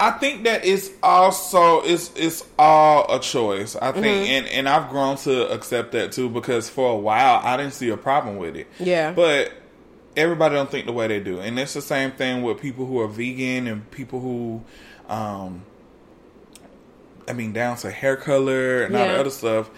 I 0.00 0.10
think 0.12 0.44
that 0.44 0.64
it's 0.64 0.90
also 1.02 1.82
it's 1.82 2.10
it's 2.16 2.44
all 2.58 3.14
a 3.14 3.20
choice. 3.20 3.76
I 3.76 3.92
think, 3.92 4.06
Mm-hmm. 4.06 4.32
and 4.32 4.46
and 4.48 4.68
I've 4.68 4.90
grown 4.90 5.16
to 5.18 5.50
accept 5.52 5.92
that 5.92 6.12
too 6.12 6.28
because 6.28 6.68
for 6.68 6.92
a 6.92 6.96
while 6.96 7.40
I 7.44 7.56
didn't 7.56 7.74
see 7.74 7.88
a 7.90 7.96
problem 7.96 8.36
with 8.36 8.56
it. 8.56 8.66
Yeah. 8.80 9.12
but 9.12 9.52
everybody 10.16 10.54
don't 10.54 10.70
think 10.70 10.84
the 10.86 10.92
way 10.92 11.06
they 11.08 11.20
do, 11.20 11.40
and 11.40 11.58
it's 11.58 11.72
the 11.74 11.80
same 11.82 12.10
thing 12.12 12.42
with 12.42 12.60
people 12.60 12.84
who 12.86 13.00
are 13.00 13.08
vegan 13.08 13.66
and 13.66 13.90
people 13.90 14.20
who, 14.20 14.62
um, 15.08 15.62
I 17.28 17.32
mean, 17.32 17.52
down 17.52 17.76
to 17.78 17.90
hair 17.90 18.16
color 18.16 18.82
and 18.82 18.96
all 18.96 19.06
the 19.06 19.20
other 19.20 19.30
stuff. 19.30 19.70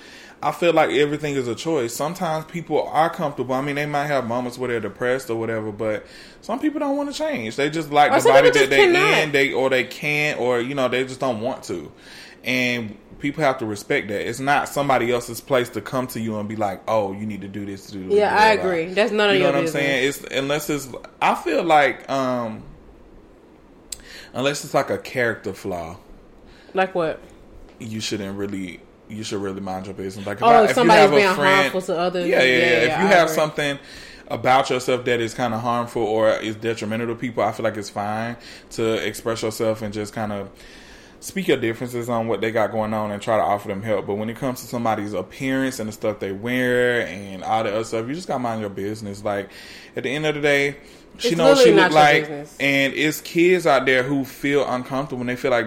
I 0.45 0.53
feel 0.53 0.75
like 0.75 0.91
everything 0.91 1.35
is 1.37 1.49
a 1.49 1.55
choice. 1.55 1.95
Sometimes 1.95 2.45
people 2.45 2.83
are 2.87 3.09
comfortable. 3.09 3.55
I 3.55 3.63
mean, 3.63 3.77
they 3.77 3.87
might 3.87 4.07
have 4.07 4.27
moments 4.27 4.59
where 4.59 4.69
they're 4.69 4.81
depressed 4.81 5.31
or 5.31 5.37
whatever, 5.37 5.73
but 5.73 6.05
some 6.43 6.61
people 6.61 6.81
don't 6.81 6.97
want 6.99 7.11
to 7.11 7.17
change. 7.19 7.57
They 7.57 7.71
just 7.71 7.91
like 7.91 8.13
Or 8.13 8.21
the 8.21 8.29
body 8.29 8.51
that 8.51 8.69
they 8.69 8.77
cannot. 8.77 9.19
in, 9.19 9.33
they 9.33 9.53
or 9.55 9.71
they 9.71 9.85
can't, 9.85 10.39
or 10.39 10.61
you 10.61 10.75
know, 10.75 10.89
they 10.89 11.05
just 11.05 11.19
don't 11.21 11.41
want 11.41 11.65
to. 11.65 11.91
And 12.45 12.99
people 13.21 13.43
have 13.43 13.57
to 13.61 13.67
respect 13.67 14.09
that. 14.09 14.29
It's 14.29 14.39
not 14.39 14.69
somebody 14.69 15.11
else's 15.11 15.41
place 15.41 15.71
to 15.71 15.81
come 15.81 16.07
to 16.09 16.21
you 16.21 16.39
and 16.39 16.47
be 16.47 16.57
like, 16.57 16.83
"Oh, 16.87 17.13
you 17.13 17.25
need 17.25 17.41
to 17.41 17.49
do 17.49 17.65
this." 17.65 17.87
To 17.87 17.93
do 17.93 18.15
Yeah, 18.15 18.37
I 18.37 18.49
agree. 18.49 18.93
That's 18.93 19.13
none 19.13 19.31
of 19.31 19.37
you 19.37 19.41
know 19.41 19.47
your 19.47 19.55
what 19.55 19.63
business. 19.63 19.83
I'm 19.83 19.89
saying? 19.89 20.09
It's 20.09 20.25
unless 20.25 20.69
it's. 20.69 20.89
I 21.23 21.35
feel 21.37 21.63
like 21.65 22.09
um, 22.11 22.63
unless 24.35 24.63
it's 24.63 24.75
like 24.75 24.91
a 24.91 24.99
character 24.99 25.55
flaw, 25.55 25.97
like 26.75 26.95
what? 26.95 27.19
you 27.79 28.01
shouldn't 28.01 28.37
really. 28.37 28.81
You 29.15 29.25
should 29.25 29.41
really 29.43 29.61
mind 29.61 29.87
your 29.87 29.95
business. 29.95 30.27
Like, 30.27 30.43
if, 30.43 30.43
Oh, 30.43 30.49
I, 30.49 30.65
if 30.65 30.73
somebody's 30.73 31.11
you 31.11 31.11
have 31.11 31.11
being 31.11 31.27
a 31.27 31.35
friend, 31.35 31.73
harmful 31.73 31.83
to 31.83 31.99
others, 31.99 32.27
yeah, 32.27 32.43
yeah, 32.43 32.43
yeah, 32.43 32.59
yeah. 32.59 32.83
yeah, 32.83 32.93
If 32.95 32.99
you 32.99 33.07
I 33.07 33.09
have 33.09 33.29
agree. 33.29 33.35
something 33.35 33.79
about 34.29 34.71
yourself 34.71 35.05
that 35.05 35.21
is 35.21 35.35
kind 35.35 35.55
of 35.55 35.61
harmful 35.61 36.03
or 36.03 36.31
is 36.31 36.57
detrimental 36.57 37.07
to 37.09 37.15
people, 37.15 37.43
I 37.43 37.53
feel 37.53 37.65
like 37.65 37.77
it's 37.77 37.91
fine 37.91 38.37
to 38.71 38.95
express 39.07 39.43
yourself 39.43 39.83
and 39.83 39.93
just 39.93 40.13
kind 40.15 40.33
of 40.33 40.51
speak 41.21 41.49
your 41.49 41.57
differences 41.57 42.09
on 42.09 42.27
what 42.29 42.41
they 42.41 42.51
got 42.51 42.71
going 42.71 42.93
on 42.95 43.11
and 43.11 43.21
try 43.23 43.37
to 43.37 43.43
offer 43.43 43.69
them 43.69 43.83
help. 43.83 44.07
But 44.07 44.15
when 44.17 44.29
it 44.31 44.37
comes 44.37 44.61
to 44.61 44.67
somebody's 44.67 45.13
appearance 45.15 45.79
and 45.79 45.89
the 45.89 45.93
stuff 45.93 46.19
they 46.21 46.33
wear 46.33 47.07
and 47.07 47.43
all 47.43 47.65
the 47.65 47.71
other 47.75 47.85
stuff, 47.85 48.07
you 48.09 48.15
just 48.15 48.29
gotta 48.29 48.41
mind 48.41 48.61
your 48.61 48.71
business. 48.71 49.25
Like 49.25 49.51
at 49.97 50.03
the 50.03 50.11
end 50.11 50.27
of 50.27 50.35
the 50.35 50.41
day, 50.43 50.77
she 51.19 51.29
It's 51.29 51.37
knows 51.37 51.57
what 51.59 51.65
she 51.65 51.73
look 51.73 51.93
like, 51.93 52.23
business. 52.23 52.57
and 52.61 52.93
it's 52.95 53.21
kids 53.21 53.67
out 53.67 53.87
there 53.87 54.03
who 54.03 54.25
feel 54.25 54.67
uncomfortable 54.69 55.19
when 55.19 55.29
they 55.29 55.37
feel 55.37 55.51
like 55.53 55.67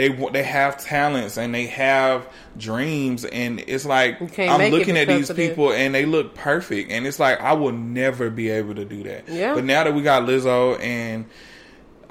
they 0.00 0.08
they 0.32 0.42
have 0.42 0.78
talents 0.78 1.36
and 1.36 1.54
they 1.54 1.66
have 1.66 2.26
dreams, 2.56 3.26
and 3.26 3.60
it's 3.66 3.84
like 3.84 4.18
I'm 4.38 4.70
looking 4.70 4.96
at 4.96 5.08
these 5.08 5.28
this. 5.28 5.36
people 5.36 5.72
and 5.72 5.94
they 5.94 6.06
look 6.06 6.34
perfect, 6.34 6.90
and 6.90 7.06
it's 7.06 7.20
like 7.20 7.38
I 7.40 7.52
will 7.52 7.72
never 7.72 8.30
be 8.30 8.48
able 8.48 8.74
to 8.76 8.86
do 8.86 9.02
that. 9.02 9.28
Yeah. 9.28 9.54
But 9.54 9.64
now 9.64 9.84
that 9.84 9.94
we 9.94 10.02
got 10.02 10.24
Lizzo 10.24 10.80
and. 10.80 11.26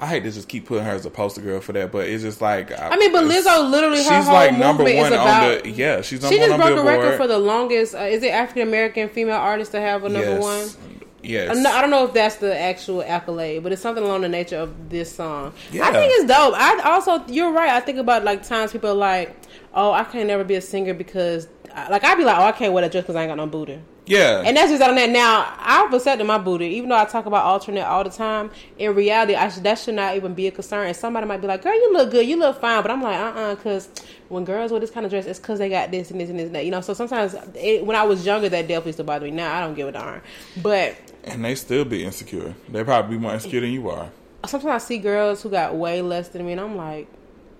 I 0.02 0.06
hate 0.06 0.22
to 0.22 0.30
just 0.30 0.48
keep 0.48 0.64
putting 0.64 0.86
her 0.86 0.92
as 0.92 1.04
a 1.04 1.10
poster 1.10 1.42
girl 1.42 1.60
for 1.60 1.74
that, 1.74 1.92
but 1.92 2.08
it's 2.08 2.22
just 2.22 2.40
like 2.40 2.72
I 2.72 2.96
mean, 2.96 3.12
but 3.12 3.24
Lizzo 3.24 3.70
literally 3.70 4.02
her 4.02 4.18
she's 4.18 4.28
like 4.28 4.56
number 4.56 4.82
one 4.82 4.92
is 4.94 5.12
on 5.12 5.42
the 5.42 5.68
yeah 5.68 6.00
she's 6.00 6.22
number 6.22 6.36
she 6.36 6.40
just 6.42 6.56
broke 6.56 6.78
a 6.78 6.82
record 6.82 7.18
for 7.18 7.26
the 7.26 7.38
longest. 7.38 7.94
Uh, 7.94 8.04
is 8.04 8.22
it 8.22 8.28
African 8.28 8.66
American 8.66 9.10
female 9.10 9.36
artist 9.36 9.72
to 9.72 9.80
have 9.82 10.04
a 10.04 10.08
number 10.08 10.40
yes. 10.40 10.42
one? 10.42 10.99
Yes, 11.22 11.56
not- 11.58 11.74
I 11.74 11.80
don't 11.80 11.90
know 11.90 12.04
if 12.04 12.12
that's 12.12 12.36
the 12.36 12.58
actual 12.58 13.02
accolade, 13.02 13.62
but 13.62 13.72
it's 13.72 13.82
something 13.82 14.02
along 14.02 14.22
the 14.22 14.28
nature 14.28 14.56
of 14.56 14.90
this 14.90 15.14
song. 15.14 15.52
Yeah. 15.70 15.86
I 15.86 15.92
think 15.92 16.12
it's 16.14 16.24
dope. 16.26 16.54
I 16.56 16.80
also, 16.84 17.24
you're 17.26 17.52
right. 17.52 17.70
I 17.70 17.80
think 17.80 17.98
about 17.98 18.24
like 18.24 18.42
times 18.42 18.72
people 18.72 18.90
are 18.90 18.94
like, 18.94 19.36
"Oh, 19.74 19.92
I 19.92 20.04
can't 20.04 20.26
never 20.26 20.44
be 20.44 20.54
a 20.54 20.60
singer 20.60 20.94
because," 20.94 21.46
like 21.90 22.04
I'd 22.04 22.16
be 22.16 22.24
like, 22.24 22.38
"Oh, 22.38 22.44
I 22.44 22.52
can't 22.52 22.72
wear 22.72 22.82
that 22.82 22.92
dress 22.92 23.04
because 23.04 23.16
I 23.16 23.22
ain't 23.22 23.30
got 23.30 23.36
no 23.36 23.46
booty." 23.46 23.80
yeah, 24.06 24.42
And 24.44 24.56
that's 24.56 24.70
just 24.70 24.82
on 24.82 24.96
that. 24.96 25.08
Now, 25.10 25.54
I've 25.58 25.92
accepted 25.94 26.26
my 26.26 26.38
booty, 26.38 26.66
even 26.66 26.88
though 26.88 26.96
I 26.96 27.04
talk 27.04 27.26
about 27.26 27.44
alternate 27.44 27.84
all 27.84 28.02
the 28.02 28.10
time. 28.10 28.50
In 28.76 28.94
reality, 28.94 29.36
I 29.36 29.48
should, 29.48 29.62
that 29.62 29.78
should 29.78 29.94
not 29.94 30.16
even 30.16 30.34
be 30.34 30.48
a 30.48 30.50
concern. 30.50 30.88
And 30.88 30.96
somebody 30.96 31.26
might 31.26 31.40
be 31.40 31.46
like, 31.46 31.62
"Girl, 31.62 31.74
you 31.74 31.92
look 31.92 32.10
good, 32.10 32.26
you 32.26 32.36
look 32.36 32.60
fine," 32.60 32.82
but 32.82 32.90
I'm 32.90 33.02
like, 33.02 33.16
"Uh, 33.16 33.38
uh 33.38 33.54
because 33.54 33.88
when 34.28 34.44
girls 34.44 34.72
wear 34.72 34.80
this 34.80 34.90
kind 34.90 35.06
of 35.06 35.10
dress, 35.12 35.26
it's 35.26 35.38
because 35.38 35.60
they 35.60 35.68
got 35.68 35.92
this 35.92 36.10
and 36.10 36.20
this 36.20 36.28
and 36.28 36.38
this 36.38 36.46
and 36.46 36.56
that." 36.56 36.64
You 36.64 36.72
know, 36.72 36.80
so 36.80 36.92
sometimes 36.92 37.36
it, 37.54 37.84
when 37.86 37.94
I 37.94 38.02
was 38.02 38.26
younger, 38.26 38.48
that 38.48 38.62
definitely 38.62 38.88
used 38.88 38.98
to 38.98 39.04
bother 39.04 39.26
me. 39.26 39.30
Now 39.30 39.56
I 39.56 39.60
don't 39.60 39.74
give 39.74 39.86
a 39.86 39.92
darn. 39.92 40.22
But 40.60 40.96
and 41.24 41.44
they 41.44 41.54
still 41.54 41.84
be 41.84 42.04
insecure. 42.04 42.54
They 42.68 42.84
probably 42.84 43.16
be 43.16 43.22
more 43.22 43.34
insecure 43.34 43.60
than 43.60 43.70
you 43.72 43.88
are. 43.90 44.10
sometimes 44.46 44.82
I 44.82 44.86
see 44.86 44.98
girls 44.98 45.42
who 45.42 45.50
got 45.50 45.74
way 45.76 46.02
less 46.02 46.28
than 46.28 46.44
me, 46.46 46.52
and 46.52 46.60
I'm 46.60 46.76
like, 46.76 47.08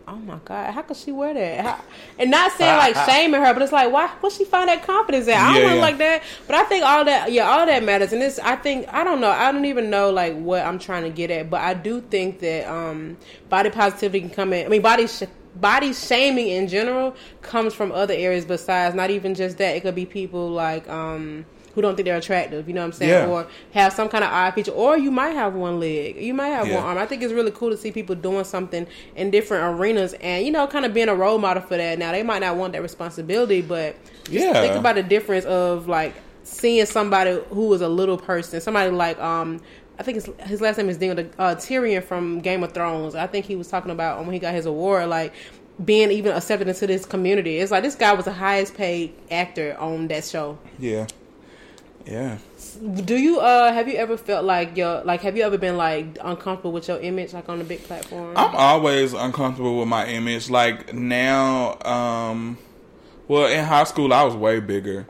oh 0.09 0.17
my 0.17 0.39
god, 0.45 0.73
how 0.75 0.83
could 0.83 0.97
she 0.97 1.13
wear 1.13 1.33
that? 1.35 1.61
How, 1.65 1.85
and 2.19 2.31
not 2.31 2.51
saying 2.53 2.77
like 2.77 2.97
shaming 3.09 3.41
her, 3.41 3.53
but 3.53 3.63
it's 3.63 3.73
like, 3.73 3.93
why? 3.93 4.09
What 4.21 4.33
she 4.33 4.45
find 4.45 4.69
that 4.69 4.83
confidence 4.85 5.29
at? 5.29 5.39
I 5.39 5.53
don't 5.53 5.63
Yeah, 5.63 5.75
yeah. 5.75 5.81
like 5.81 5.99
that, 5.99 6.23
but 6.47 6.57
I 6.57 6.65
think 6.65 6.85
all 6.85 7.05
that, 7.05 7.31
yeah, 7.33 7.49
all 7.49 7.65
that 7.67 7.85
matters. 7.85 8.13
And 8.13 8.21
this, 8.21 8.39
I 8.41 8.57
think, 8.57 8.89
I 8.93 9.05
don't 9.05 9.21
know, 9.21 9.31
I 9.31 9.53
don't 9.53 9.67
even 9.67 9.89
know 9.91 10.11
like 10.11 10.35
what 10.37 10.65
I'm 10.65 10.79
trying 10.79 11.05
to 11.05 11.11
get 11.11 11.31
at, 11.31 11.49
but 11.51 11.61
I 11.61 11.75
do 11.75 12.01
think 12.01 12.41
that 12.41 12.67
um 12.69 13.17
body 13.49 13.71
positivity 13.71 14.21
can 14.21 14.31
come 14.31 14.53
in. 14.53 14.67
I 14.67 14.69
mean, 14.69 14.83
body. 14.83 15.07
Sh- 15.07 15.25
Body 15.53 15.93
shaming 15.93 16.47
in 16.47 16.69
general 16.69 17.17
comes 17.43 17.75
from 17.75 17.91
other 17.91 18.15
areas 18.15 18.45
besides 18.45 18.95
not 18.95 19.11
even 19.11 19.35
just 19.35 19.59
that. 19.59 19.75
It 19.75 19.81
could 19.81 19.97
be 19.97 20.07
people 20.07 20.49
like 20.49 20.89
um 20.89 21.45
who 21.75 21.83
don't 21.83 21.95
think 21.97 22.07
they're 22.07 22.17
attractive, 22.17 22.67
you 22.69 22.75
know 22.75 22.81
what 22.81 22.87
I'm 22.87 22.93
saying? 22.93 23.11
Yeah. 23.11 23.27
Or 23.27 23.47
have 23.73 23.93
some 23.93 24.09
kind 24.09 24.25
of 24.25 24.31
eye 24.33 24.51
feature, 24.51 24.73
or 24.73 24.99
you 24.99 25.11
might 25.11 25.31
have 25.31 25.55
one 25.55 25.79
leg, 25.81 26.17
you 26.17 26.35
might 26.35 26.49
have 26.49 26.67
Yeah. 26.67 26.77
one 26.77 26.85
arm. 26.85 26.99
I 26.99 27.07
think 27.07 27.23
it's 27.23 27.33
really 27.33 27.51
cool 27.53 27.71
to 27.71 27.77
see 27.77 27.93
people 27.93 28.15
doing 28.17 28.45
something 28.45 28.87
in 29.17 29.31
different 29.31 29.79
arenas, 29.79 30.15
and 30.21 30.45
you 30.45 30.51
know, 30.53 30.67
kind 30.67 30.85
of 30.85 30.93
being 30.95 31.09
a 31.09 31.15
role 31.15 31.39
model 31.39 31.63
for 31.63 31.77
that. 31.77 31.99
Now 31.99 32.13
they 32.13 32.23
might 32.23 32.41
not 32.41 32.57
want 32.57 32.73
that 32.73 32.83
responsibility, 32.83 33.63
but 33.63 33.97
just 34.25 34.33
Yeah. 34.47 34.61
think 34.61 34.75
about 34.75 34.97
the 34.97 35.03
difference 35.03 35.45
of 35.45 35.87
like 35.89 36.15
seeing 36.43 36.85
somebody 36.87 37.39
who 37.51 37.73
is 37.75 37.81
a 37.81 37.89
little 37.89 38.17
person, 38.19 38.61
somebody 38.61 38.91
like 38.91 39.21
um. 39.21 39.61
I 39.99 40.03
think 40.03 40.15
his, 40.15 40.31
his 40.47 40.61
last 40.63 40.79
name 40.79 40.89
is 40.89 40.97
Daniel 40.97 41.27
uh, 41.39 41.55
Tyrion 41.57 42.03
from 42.03 42.41
Game 42.41 42.63
of 42.63 42.73
Thrones. 42.73 43.15
I 43.15 43.27
think 43.27 43.45
he 43.45 43.55
was 43.55 43.69
talking 43.69 43.91
about 43.91 44.25
when 44.25 44.33
he 44.33 44.39
got 44.39 44.55
his 44.55 44.65
award, 44.65 45.11
like 45.11 45.35
being 45.85 46.11
even 46.11 46.33
accepted 46.35 46.69
into 46.69 46.87
this 46.87 47.05
community. 47.05 47.59
It's 47.59 47.71
like 47.71 47.83
this 47.83 47.97
guy 47.97 48.15
was 48.15 48.25
the 48.25 48.33
highest 48.33 48.75
paid 48.75 49.13
actor 49.31 49.77
on 49.79 50.09
that 50.09 50.25
show. 50.25 50.57
Yeah, 50.79 51.07
yeah. 52.07 52.39
Do 53.05 53.17
you 53.17 53.41
uh 53.41 53.73
have 53.73 53.89
you 53.89 53.95
ever 53.95 54.17
felt 54.17 54.45
like 54.45 54.77
your 54.77 55.03
like 55.03 55.21
have 55.21 55.37
you 55.37 55.43
ever 55.43 55.59
been 55.59 55.77
like 55.77 56.19
uncomfortable 56.21 56.73
with 56.73 56.89
your 56.89 56.99
image 56.99 57.33
like 57.33 57.49
on 57.49 57.61
a 57.61 57.65
big 57.65 57.83
platform? 57.85 58.37
I'm 58.37 58.55
always 58.55 59.13
uncomfortable 59.13 59.79
with 59.79 59.89
my 59.89 60.07
image. 60.07 60.51
Like 60.51 60.95
now, 60.95 61.79
um, 61.85 62.59
well, 63.29 63.47
in 63.51 63.65
high 63.65 63.85
school 63.85 64.13
I 64.13 64.23
was 64.25 64.35
way 64.35 64.61
bigger, 64.61 65.07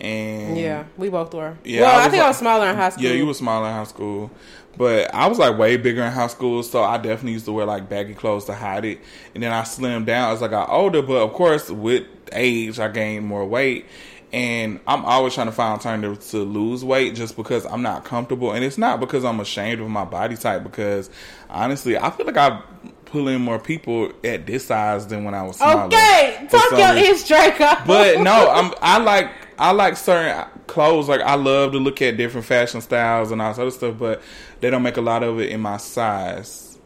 and 0.00 0.56
yeah, 0.56 0.84
we 0.96 1.08
both 1.08 1.34
were. 1.34 1.56
Yeah, 1.64 1.82
well, 1.82 2.00
I 2.00 2.06
I, 2.06 2.08
think 2.08 2.22
I 2.22 2.28
was 2.28 2.38
smaller 2.38 2.68
in 2.68 2.76
high 2.76 2.90
school. 2.90 3.04
Yeah, 3.04 3.12
you 3.12 3.26
were 3.26 3.34
smaller 3.34 3.68
in 3.68 3.74
high 3.74 3.84
school, 3.84 4.30
but 4.76 5.14
I 5.14 5.26
was 5.26 5.38
like 5.38 5.58
way 5.58 5.76
bigger 5.76 6.02
in 6.02 6.12
high 6.12 6.28
school, 6.28 6.62
so 6.62 6.82
I 6.82 6.96
definitely 6.96 7.32
used 7.32 7.44
to 7.46 7.52
wear 7.52 7.66
like 7.66 7.88
baggy 7.88 8.14
clothes 8.14 8.46
to 8.46 8.54
hide 8.54 8.84
it. 8.84 9.00
And 9.34 9.42
then 9.42 9.52
I 9.52 9.62
slimmed 9.62 10.06
down 10.06 10.32
as 10.32 10.42
I 10.42 10.48
got 10.48 10.70
older, 10.70 11.02
but 11.02 11.16
of 11.22 11.32
course 11.32 11.70
with 11.70 12.06
age 12.32 12.78
I 12.78 12.88
gained 12.88 13.26
more 13.26 13.44
weight, 13.44 13.86
and 14.32 14.78
I'm 14.86 15.04
always 15.04 15.34
trying 15.34 15.48
to 15.48 15.52
find 15.52 15.72
alternatives 15.72 16.30
to 16.30 16.38
lose 16.38 16.84
weight 16.84 17.14
just 17.14 17.36
because 17.36 17.66
I'm 17.66 17.82
not 17.82 18.04
comfortable. 18.04 18.52
And 18.52 18.64
it's 18.64 18.78
not 18.78 19.00
because 19.00 19.24
I'm 19.24 19.40
ashamed 19.40 19.80
of 19.80 19.88
my 19.88 20.04
body 20.04 20.36
type 20.36 20.62
because 20.62 21.10
honestly, 21.48 21.98
I 21.98 22.10
feel 22.10 22.26
like 22.26 22.36
I 22.36 22.62
pull 23.06 23.26
in 23.26 23.42
more 23.42 23.58
people 23.58 24.12
at 24.22 24.46
this 24.46 24.66
size 24.66 25.06
than 25.08 25.24
when 25.24 25.34
I 25.34 25.42
was 25.42 25.56
smaller. 25.56 25.86
Okay, 25.86 26.46
talk 26.48 26.70
your 26.70 26.96
inch 26.96 27.26
Draco. 27.26 27.84
But 27.86 28.20
no, 28.20 28.50
I'm 28.52 28.72
I 28.80 28.98
like 28.98 29.32
I 29.58 29.72
like 29.72 29.96
certain 29.96 30.46
clothes. 30.68 31.08
Like 31.08 31.22
I 31.22 31.34
love 31.34 31.72
to 31.72 31.78
look 31.78 32.00
at 32.00 32.16
different 32.16 32.46
fashion 32.46 32.80
styles 32.80 33.32
and 33.32 33.42
all 33.42 33.50
this 33.50 33.58
other 33.58 33.70
stuff, 33.72 33.98
but 33.98 34.22
they 34.60 34.70
don't 34.70 34.82
make 34.84 34.96
a 34.96 35.02
lot 35.02 35.24
of 35.24 35.40
it 35.40 35.50
in 35.50 35.60
my 35.60 35.76
size. 35.76 36.78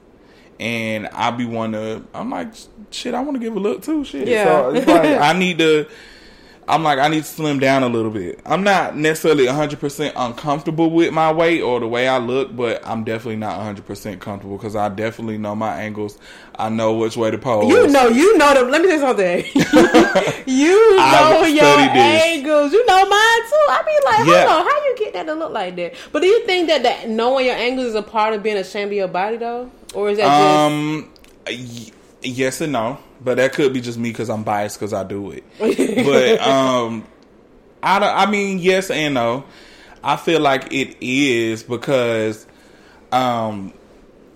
And 0.58 1.08
I 1.08 1.30
be 1.30 1.44
one 1.44 1.72
to 1.72 2.02
I'm 2.14 2.30
like 2.30 2.54
shit. 2.90 3.12
I 3.12 3.20
want 3.20 3.34
to 3.34 3.40
give 3.40 3.54
a 3.54 3.60
look 3.60 3.82
too. 3.82 4.02
Shit. 4.04 4.28
Yeah. 4.28 4.44
So 4.44 4.74
it's 4.74 4.86
like 4.86 5.04
I 5.20 5.38
need 5.38 5.58
to. 5.58 5.86
I'm 6.66 6.82
like, 6.82 6.98
I 6.98 7.08
need 7.08 7.24
to 7.24 7.28
slim 7.28 7.58
down 7.58 7.82
a 7.82 7.88
little 7.88 8.10
bit. 8.10 8.40
I'm 8.46 8.62
not 8.64 8.96
necessarily 8.96 9.44
100% 9.46 10.12
uncomfortable 10.16 10.88
with 10.90 11.12
my 11.12 11.30
weight 11.30 11.60
or 11.60 11.78
the 11.80 11.86
way 11.88 12.08
I 12.08 12.16
look, 12.18 12.56
but 12.56 12.80
I'm 12.86 13.04
definitely 13.04 13.36
not 13.36 13.60
100% 13.60 14.18
comfortable 14.20 14.56
because 14.56 14.74
I 14.74 14.88
definitely 14.88 15.36
know 15.36 15.54
my 15.54 15.76
angles. 15.82 16.18
I 16.56 16.70
know 16.70 16.94
which 16.94 17.16
way 17.18 17.30
to 17.30 17.36
pose. 17.38 17.68
You 17.68 17.88
know, 17.88 18.08
you 18.08 18.38
know 18.38 18.54
them. 18.54 18.70
Let 18.70 18.80
me 18.80 18.88
tell 18.88 18.96
you 18.96 19.02
something. 19.02 19.44
you 20.46 20.96
know 20.96 21.44
your 21.44 21.64
angles. 21.64 22.72
You 22.72 22.86
know 22.86 22.96
mine 22.96 23.10
too. 23.10 23.66
I 23.68 23.82
be 23.84 24.06
like, 24.06 24.16
hold 24.16 24.28
Yeah. 24.28 24.54
on, 24.54 24.64
how 24.66 24.84
you 24.86 24.94
get 24.98 25.12
that 25.14 25.26
to 25.26 25.34
look 25.34 25.52
like 25.52 25.76
that? 25.76 25.94
But 26.12 26.22
do 26.22 26.28
you 26.28 26.46
think 26.46 26.68
that, 26.68 26.82
that 26.84 27.08
knowing 27.08 27.46
your 27.46 27.56
angles 27.56 27.88
is 27.88 27.94
a 27.94 28.02
part 28.02 28.32
of 28.34 28.42
being 28.42 28.56
ashamed 28.56 28.90
of 28.92 28.96
your 28.96 29.08
body 29.08 29.36
though, 29.36 29.70
or 29.94 30.10
is 30.10 30.18
that 30.18 30.26
Um, 30.26 31.10
y- 31.46 31.90
yes 32.24 32.60
and 32.60 32.72
no, 32.72 32.98
but 33.22 33.36
that 33.36 33.52
could 33.52 33.72
be 33.72 33.80
just 33.80 33.98
me 33.98 34.10
because 34.10 34.30
I'm 34.30 34.42
biased 34.44 34.78
because 34.78 34.92
I 34.92 35.04
do 35.04 35.30
it. 35.30 35.44
but 35.58 36.40
um, 36.46 37.06
I 37.82 37.98
don't, 37.98 38.16
I 38.16 38.30
mean 38.30 38.58
yes 38.58 38.90
and 38.90 39.14
no. 39.14 39.44
I 40.02 40.16
feel 40.16 40.40
like 40.40 40.72
it 40.72 40.96
is 41.00 41.62
because 41.62 42.46
um. 43.12 43.72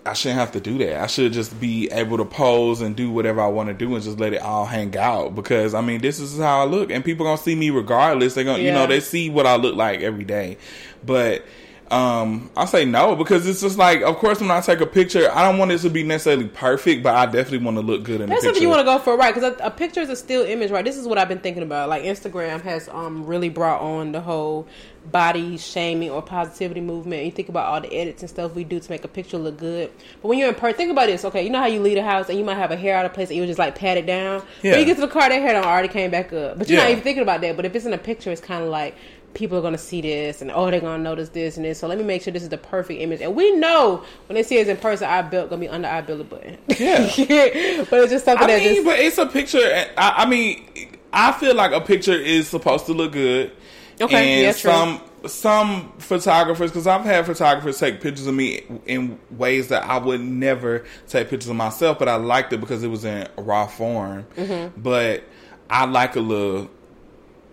I 0.07 0.15
shouldn't 0.15 0.39
have 0.41 0.53
to 0.53 0.61
do 0.61 0.79
that. 0.79 1.03
I 1.03 1.07
should 1.07 1.35
just 1.35 1.61
be 1.61 1.91
able 1.91 2.17
to 2.17 2.25
pose 2.25 2.81
and 2.81 2.97
do 2.97 3.11
whatever 3.11 3.43
I 3.43 3.49
want 3.49 3.69
to 3.69 3.75
do 3.75 3.95
and 3.95 4.03
just 4.03 4.19
let 4.19 4.33
it 4.33 4.41
all 4.41 4.65
hang 4.65 4.97
out. 4.97 5.35
Because 5.35 5.75
I 5.75 5.83
mean, 5.83 6.01
this 6.01 6.19
is 6.19 6.39
how 6.39 6.63
I 6.63 6.65
look, 6.65 6.91
and 6.91 7.05
people 7.05 7.27
gonna 7.27 7.37
see 7.37 7.55
me 7.55 7.69
regardless. 7.69 8.33
They 8.33 8.43
gonna, 8.43 8.63
you 8.63 8.73
know, 8.73 8.87
they 8.87 9.01
see 9.01 9.29
what 9.29 9.47
I 9.47 9.57
look 9.57 9.77
like 9.77 10.01
every 10.01 10.25
day. 10.25 10.57
But 11.05 11.45
um, 11.91 12.51
I 12.57 12.65
say 12.67 12.85
no 12.85 13.17
because 13.17 13.47
it's 13.47 13.61
just 13.61 13.79
like, 13.79 14.03
of 14.03 14.17
course, 14.17 14.41
when 14.41 14.51
I 14.51 14.61
take 14.61 14.81
a 14.81 14.87
picture, 14.87 15.31
I 15.33 15.49
don't 15.49 15.59
want 15.59 15.71
it 15.73 15.79
to 15.79 15.91
be 15.91 16.03
necessarily 16.03 16.49
perfect, 16.49 17.03
but 17.03 17.15
I 17.15 17.27
definitely 17.27 17.65
want 17.65 17.77
to 17.79 17.83
look 17.83 18.03
good 18.05 18.21
in 18.21 18.29
That's 18.29 18.43
the 18.43 18.49
picture. 18.49 18.55
something 18.55 18.63
you 18.63 18.69
want 18.69 18.81
to 18.81 18.85
go 18.85 18.99
for, 18.99 19.17
right? 19.17 19.35
Because 19.35 19.55
a, 19.59 19.65
a 19.65 19.71
picture 19.71 20.01
is 20.01 20.11
a 20.11 20.17
still 20.17 20.45
image, 20.45 20.71
right? 20.71 20.85
This 20.85 20.97
is 20.97 21.07
what 21.07 21.19
I've 21.19 21.29
been 21.29 21.39
thinking 21.39 21.63
about. 21.63 21.89
Like 21.89 22.03
Instagram 22.03 22.61
has 22.63 22.89
um 22.89 23.27
really 23.27 23.49
brought 23.49 23.81
on 23.81 24.13
the 24.13 24.21
whole 24.21 24.67
body 25.11 25.57
shaming 25.57 26.11
or 26.11 26.21
positivity 26.21 26.83
movement. 26.83 27.25
You 27.25 27.31
think 27.31 27.49
about 27.49 27.67
all 27.67 27.81
the 27.81 27.91
edits 27.95 28.23
and 28.23 28.29
stuff 28.29 28.55
we 28.55 28.65
do 28.65 28.79
to 28.79 28.91
make 28.91 29.05
a 29.05 29.09
picture 29.09 29.39
look 29.39 29.57
good. 29.57 29.91
But 30.21 30.29
when 30.29 30.39
you're 30.39 30.49
in 30.49 30.55
person, 30.55 30.77
think 30.77 30.91
about 30.91 31.07
this. 31.07 31.25
Okay, 31.25 31.43
you 31.43 31.51
know 31.51 31.61
how 31.61 31.67
you 31.67 31.81
leave 31.81 31.97
a 31.97 32.03
house 32.03 32.29
and 32.29 32.39
you 32.39 32.45
might 32.45 32.57
have 32.57 32.71
a 32.71 32.77
hair 32.77 32.97
out 32.97 33.07
of 33.07 33.15
place 33.15 33.31
and 33.31 33.39
you 33.39 33.47
just 33.47 33.59
like 33.59 33.75
pat 33.75 33.97
it 33.97 34.05
down. 34.05 34.43
Yeah. 34.63 34.73
When 34.73 34.81
you 34.81 34.87
get 34.87 34.97
to 34.97 35.01
the 35.01 35.09
car, 35.09 35.29
that 35.31 35.41
hair 35.41 35.55
done 35.55 35.65
already 35.65 35.89
came 35.89 36.11
back 36.11 36.33
up. 36.35 36.59
But 36.59 36.69
you're 36.69 36.81
not 36.81 36.91
even 36.91 37.03
thinking 37.03 37.23
about 37.23 37.41
that. 37.41 37.57
But 37.57 37.65
if 37.65 37.75
it's 37.75 37.87
in 37.87 37.95
a 37.95 37.99
picture, 37.99 38.31
it's 38.31 38.43
kind 38.43 38.63
of 38.63 38.69
like. 38.69 38.95
People 39.35 39.59
are 39.59 39.63
gonna 39.63 39.79
see 39.79 40.01
this, 40.01 40.43
and 40.43 40.51
oh, 40.51 40.71
they're 40.71 40.81
gonna 40.81 41.03
notice 41.03 41.29
this 41.29 41.57
and 41.57 41.65
this. 41.65 41.79
So 41.79 41.87
let 41.87 41.99
me 41.99 42.05
make 42.05 42.23
sure 42.23 42.33
this 42.33 42.43
is 42.43 42.49
the 42.49 42.59
perfect 42.59 43.01
image. 43.01 43.21
And 43.21 43.37
we 43.37 43.51
know 43.53 44.03
when 44.27 44.35
they 44.35 44.43
see 44.43 44.61
us 44.61 44.69
in 44.69 44.77
person, 44.77 45.09
our 45.09 45.23
belt 45.23 45.51
gonna 45.51 45.61
be 45.61 45.69
under 45.69 45.89
our 45.89 46.03
belly 46.03 46.25
button. 46.25 46.59
Yeah. 46.69 47.07
but 47.91 48.01
it's 48.01 48.13
just 48.13 48.25
something 48.25 48.45
I 48.45 48.59
that 48.59 48.61
mean, 48.61 48.75
just 48.75 48.85
but 48.85 48.99
it's 48.99 49.19
a 49.19 49.27
picture. 49.27 49.59
I, 49.97 50.23
I 50.23 50.27
mean, 50.27 50.65
I 51.13 51.33
feel 51.33 51.55
like 51.55 51.73
a 51.73 51.81
picture 51.81 52.15
is 52.15 52.49
supposed 52.49 52.87
to 52.87 52.93
look 52.93 53.13
good. 53.13 53.53
Okay, 54.01 54.35
and 54.35 54.43
yeah, 54.43 54.53
true. 54.53 54.71
some 54.71 55.01
some 55.27 55.93
photographers, 55.99 56.71
because 56.71 56.87
I've 56.87 57.05
had 57.05 57.27
photographers 57.27 57.79
take 57.79 58.01
pictures 58.01 58.27
of 58.27 58.35
me 58.35 58.63
in 58.87 59.19
ways 59.31 59.69
that 59.69 59.85
I 59.85 59.99
would 59.99 60.21
never 60.21 60.85
take 61.09 61.29
pictures 61.29 61.49
of 61.49 61.57
myself, 61.57 61.99
but 61.99 62.09
I 62.09 62.17
liked 62.17 62.53
it 62.53 62.61
because 62.61 62.83
it 62.83 62.89
was 62.89 63.05
in 63.05 63.29
raw 63.37 63.67
form. 63.67 64.27
Mm-hmm. 64.37 64.81
But 64.81 65.25
I 65.69 65.87
like 65.87 66.17
a 66.17 66.21
little 66.21 66.71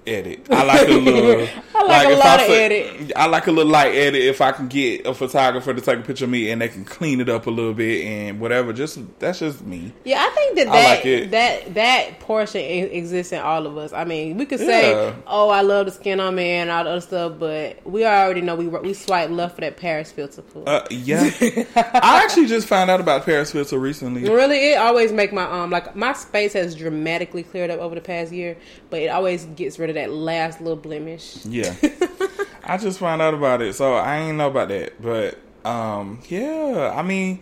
edit. 0.08 0.48
I 0.50 0.64
like 0.64 0.88
a 0.88 0.92
little. 0.92 1.48
I 1.76 1.84
like 1.84 2.08
a 2.08 2.12
if 2.12 2.20
lot 2.20 2.40
of 2.42 2.50
edit. 2.50 3.12
I 3.16 3.26
like 3.28 3.48
a 3.48 3.52
little 3.52 3.72
light 3.72 3.94
edit 3.94 4.22
if 4.22 4.42
I 4.42 4.52
can 4.52 4.68
get 4.68 5.06
a 5.06 5.14
photographer 5.14 5.74
to 5.74 5.82
take 5.82 6.00
a 6.00 6.02
picture 6.02 6.26
of 6.26 6.32
me 6.32 6.50
and 6.52 6.62
they 6.62 6.70
can 6.70 6.86
clean 6.86 7.20
it 7.20 7.30
up 7.30 7.48
a 7.48 7.50
little 7.50 7.74
bit 7.74 8.06
and 8.06 8.40
whatever. 8.40 8.74
Just 8.74 9.00
that's 9.20 9.40
just 9.40 9.64
me. 9.66 9.94
Yeah, 10.04 10.18
I 10.20 10.30
think 10.36 10.56
that 10.58 10.68
I 10.68 10.72
that 10.72 11.06
like 11.06 11.32
that 11.32 11.74
that 11.76 12.20
portion 12.20 12.62
exists 12.62 13.32
in 13.34 13.40
all 13.40 13.66
of 13.68 13.78
us. 13.78 13.94
I 13.94 14.06
mean, 14.06 14.38
we 14.38 14.46
could 14.46 14.60
say, 14.60 14.92
Yeah. 14.92 15.16
"Oh, 15.28 15.50
I 15.50 15.62
love 15.62 15.86
the 15.86 15.92
skin 15.92 16.20
on 16.20 16.36
me" 16.36 16.50
and 16.52 16.70
all 16.70 16.84
the 16.84 16.92
other 16.92 17.02
stuff, 17.02 17.34
but 17.40 17.86
we 17.86 18.06
already 18.06 18.42
know 18.42 18.56
we 18.56 18.68
we 18.68 18.94
swipe 18.94 19.30
left 19.30 19.56
for 19.56 19.62
that 19.62 19.78
Paris 19.78 20.12
filter. 20.12 20.42
Pool. 20.42 20.64
Uh, 20.68 20.86
yeah, 20.90 21.30
I 21.76 22.22
actually 22.24 22.48
just 22.48 22.68
found 22.68 22.90
out 22.90 23.00
about 23.00 23.26
Paris 23.26 23.52
filter 23.52 23.78
recently. 23.80 24.30
Really, 24.30 24.72
it 24.72 24.78
always 24.78 25.12
make 25.12 25.34
my 25.34 25.44
um 25.44 25.70
like 25.72 25.96
my 25.96 26.14
space 26.14 26.54
has 26.54 26.76
dramatically 26.76 27.44
cleared 27.44 27.70
up 27.70 27.80
over 27.80 27.96
the 27.96 28.02
past 28.02 28.32
year, 28.32 28.58
but 28.90 29.02
it 29.02 29.08
always 29.08 29.46
gets 29.46 29.78
rid 29.80 29.90
of 29.90 29.95
that 29.96 30.12
last 30.12 30.62
little 30.62 30.78
blemish. 30.78 31.46
Yeah, 31.46 31.76
I 32.64 32.78
just 32.78 33.00
found 33.00 33.22
out 33.22 33.34
about 33.34 33.62
it, 33.62 33.74
so 33.74 33.96
I 33.96 34.18
ain't 34.18 34.38
know 34.38 34.48
about 34.48 34.70
that. 34.70 35.02
But 35.02 35.38
um, 35.68 36.20
yeah, 36.30 36.94
I 36.96 37.02
mean, 37.02 37.42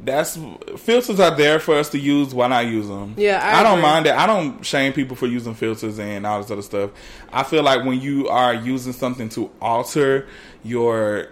that's 0.00 0.38
filters 0.76 1.20
are 1.20 1.34
there 1.36 1.60
for 1.60 1.76
us 1.76 1.88
to 1.90 1.98
use. 1.98 2.34
Why 2.34 2.48
not 2.48 2.66
use 2.66 2.88
them? 2.88 3.14
Yeah, 3.16 3.40
I 3.42 3.62
don't 3.62 3.78
agree. 3.78 3.82
mind 3.82 4.06
it. 4.06 4.14
I 4.14 4.26
don't 4.26 4.64
shame 4.64 4.92
people 4.92 5.16
for 5.16 5.26
using 5.26 5.54
filters 5.54 5.98
and 5.98 6.26
all 6.26 6.40
this 6.40 6.50
other 6.50 6.62
stuff. 6.62 6.90
I 7.32 7.44
feel 7.44 7.62
like 7.62 7.84
when 7.84 8.00
you 8.00 8.28
are 8.28 8.52
using 8.52 8.92
something 8.92 9.28
to 9.30 9.50
alter 9.60 10.26
your 10.64 11.28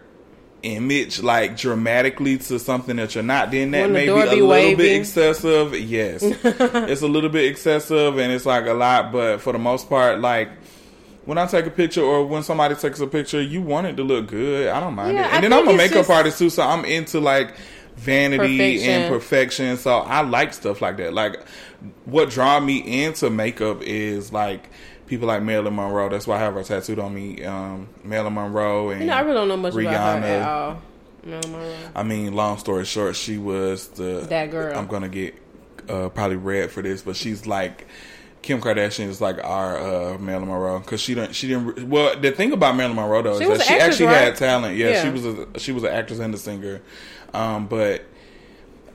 image 0.63 1.23
like 1.23 1.57
dramatically 1.57 2.37
to 2.39 2.59
something 2.59 2.97
that 2.97 3.15
you're 3.15 3.25
not 3.25 3.51
then 3.51 3.71
that 3.71 3.91
may 3.91 4.05
be 4.07 4.11
a 4.11 4.45
little 4.45 4.77
bit 4.77 5.01
excessive 5.01 5.75
yes 5.79 6.23
it's 6.45 7.03
a 7.03 7.09
little 7.09 7.31
bit 7.31 7.47
excessive 7.51 8.19
and 8.19 8.31
it's 8.33 8.45
like 8.45 8.67
a 8.67 8.73
lot 8.75 9.11
but 9.11 9.39
for 9.39 9.53
the 9.53 9.59
most 9.59 9.89
part 9.89 10.21
like 10.21 10.49
when 11.25 11.37
I 11.39 11.47
take 11.47 11.67
a 11.67 11.71
picture 11.71 12.03
or 12.03 12.25
when 12.27 12.43
somebody 12.43 12.75
takes 12.75 12.99
a 13.01 13.07
picture, 13.07 13.41
you 13.43 13.61
want 13.61 13.87
it 13.87 13.97
to 13.99 14.03
look 14.03 14.29
good. 14.29 14.69
I 14.69 14.81
don't 14.81 14.95
mind 14.95 15.17
Yeah, 15.19 15.27
it. 15.27 15.33
I 15.33 15.35
And 15.37 15.45
then 15.45 15.53
I'm 15.53 15.69
a 15.69 15.75
makeup 15.75 15.99
just- 15.99 16.11
artist 16.11 16.39
too, 16.39 16.49
so 16.51 16.63
I'm 16.63 16.85
into 16.87 17.21
like 17.21 17.55
vanity 17.97 18.57
Perfection. 18.59 18.91
and 18.91 19.13
perfection. 19.13 19.77
So 19.77 19.99
I 19.99 20.23
like 20.23 20.55
stuff 20.55 20.81
like 20.81 20.97
that. 20.97 21.13
Like 21.13 21.45
what 22.07 22.31
draw 22.31 22.59
me 22.59 23.05
into 23.05 23.29
makeup 23.29 23.83
is 23.83 24.33
like 24.33 24.71
people 25.11 25.29
like 25.29 25.43
Marilyn 25.43 25.77
Monroe. 25.77 26.09
That's 26.09 26.27
why 26.27 26.37
I 26.37 26.39
have 26.39 26.55
her 26.55 26.63
tattooed 26.63 26.99
on 26.99 27.13
me. 27.15 27.45
Um, 27.45 27.89
Marilyn 28.03 28.33
Monroe 28.33 28.91
and 28.91 29.01
You 29.03 29.07
know, 29.09 29.15
I 29.15 29.21
really 29.21 29.35
don't 29.35 29.49
know 29.49 29.57
much 29.59 29.75
about 29.75 29.85
her 29.85 30.21
Rihanna. 30.23 30.41
at 30.41 30.49
all. 30.49 30.83
No, 31.23 31.39
no, 31.41 31.77
I 31.95 32.03
mean, 32.03 32.33
long 32.33 32.57
story 32.57 32.87
short, 32.87 33.15
she 33.15 33.37
was 33.37 33.89
the 33.89 34.25
That 34.31 34.51
girl. 34.51 34.75
I'm 34.79 34.87
gonna 34.87 35.11
get 35.11 35.35
uh, 35.87 36.09
probably 36.09 36.37
red 36.37 36.71
for 36.71 36.81
this, 36.83 37.03
but 37.03 37.15
she's 37.17 37.47
like 37.47 37.87
Kim 38.41 38.59
Kardashian 38.63 39.09
is 39.09 39.21
like 39.21 39.37
our 39.45 39.77
uh, 40.15 40.19
Marilyn 40.19 40.49
Monroe 40.49 40.79
because 40.79 41.03
she 41.03 41.15
didn't 41.15 41.35
she 41.35 41.49
didn't. 41.49 41.89
Well, 41.91 42.19
the 42.19 42.31
thing 42.31 42.53
about 42.53 42.75
Marilyn 42.77 42.97
Monroe 42.97 43.21
though 43.21 43.39
She 43.39 43.45
is 43.45 43.59
that 43.59 43.67
she 43.67 43.75
actress, 43.75 43.89
actually 43.95 44.07
right? 44.07 44.17
had 44.25 44.37
talent. 44.37 44.77
Yeah, 44.79 44.89
Yeah. 44.91 45.03
she 45.03 45.11
was 45.11 45.27
a 45.27 45.59
she 45.59 45.73
was 45.73 45.83
an 45.83 45.91
actress 45.91 46.21
and 46.21 46.33
a 46.35 46.39
singer, 46.39 46.81
um, 47.35 47.67
but. 47.67 48.05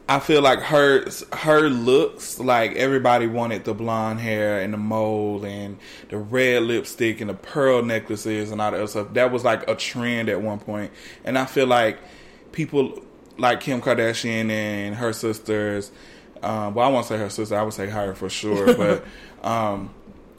I 0.07 0.19
feel 0.19 0.41
like 0.41 0.59
her 0.59 1.05
her 1.33 1.61
looks 1.67 2.39
like 2.39 2.75
everybody 2.75 3.25
wanted 3.25 3.63
the 3.63 3.73
blonde 3.73 4.19
hair 4.19 4.61
and 4.61 4.71
the 4.73 4.77
mole 4.77 5.43
and 5.43 5.77
the 6.09 6.17
red 6.17 6.63
lipstick 6.63 7.21
and 7.21 7.29
the 7.29 7.33
pearl 7.33 7.81
necklaces 7.81 8.51
and 8.51 8.61
all 8.61 8.71
that 8.71 8.87
stuff. 8.89 9.13
That 9.13 9.31
was 9.31 9.43
like 9.43 9.67
a 9.67 9.73
trend 9.73 10.29
at 10.29 10.41
one 10.41 10.59
point, 10.59 10.91
and 11.23 11.39
I 11.39 11.45
feel 11.45 11.65
like 11.65 11.97
people 12.51 13.01
like 13.39 13.61
Kim 13.61 13.81
Kardashian 13.81 14.51
and 14.51 14.95
her 14.95 15.11
sisters. 15.11 15.91
Um, 16.43 16.75
well, 16.75 16.87
I 16.87 16.91
won't 16.91 17.07
say 17.07 17.17
her 17.17 17.29
sister. 17.29 17.55
I 17.57 17.63
would 17.63 17.73
say 17.73 17.87
her 17.87 18.13
for 18.13 18.29
sure, 18.29 18.75
but 18.77 19.05
um, 19.43 19.91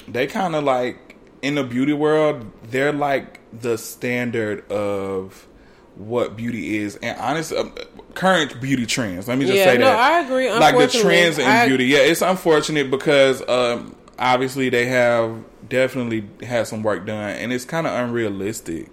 they 0.07 0.29
kind 0.29 0.55
of 0.55 0.63
like 0.63 1.17
in 1.43 1.57
the 1.57 1.65
beauty 1.65 1.93
world. 1.93 2.47
They're 2.71 2.93
like 2.93 3.41
the 3.59 3.79
standard 3.79 4.71
of 4.71 5.49
what 5.97 6.37
beauty 6.37 6.77
is, 6.79 6.97
and 6.97 7.19
honest 7.19 7.53
um, 7.53 7.73
current 8.15 8.61
beauty 8.61 8.87
trends. 8.87 9.29
Let 9.29 9.39
me 9.39 9.47
just 9.47 9.57
Yeah, 9.57 9.65
say 9.65 9.79
no, 9.79 9.87
that. 9.87 9.99
I 9.99 10.21
agree. 10.25 10.51
Like 10.51 10.77
the 10.77 10.89
trends 10.89 11.39
in 11.39 11.47
I- 11.47 11.67
beauty. 11.67 11.87
Yeah, 11.87 11.99
it's 11.99 12.23
unfortunate 12.23 12.91
because 12.91 13.47
um, 13.49 13.95
obviously 14.19 14.69
they 14.69 14.87
have 14.87 15.43
definitely 15.69 16.29
had 16.47 16.67
some 16.67 16.83
work 16.83 17.07
done, 17.07 17.31
and 17.31 17.53
it's 17.53 17.65
kind 17.65 17.87
of 17.87 17.93
unrealistic. 17.93 18.91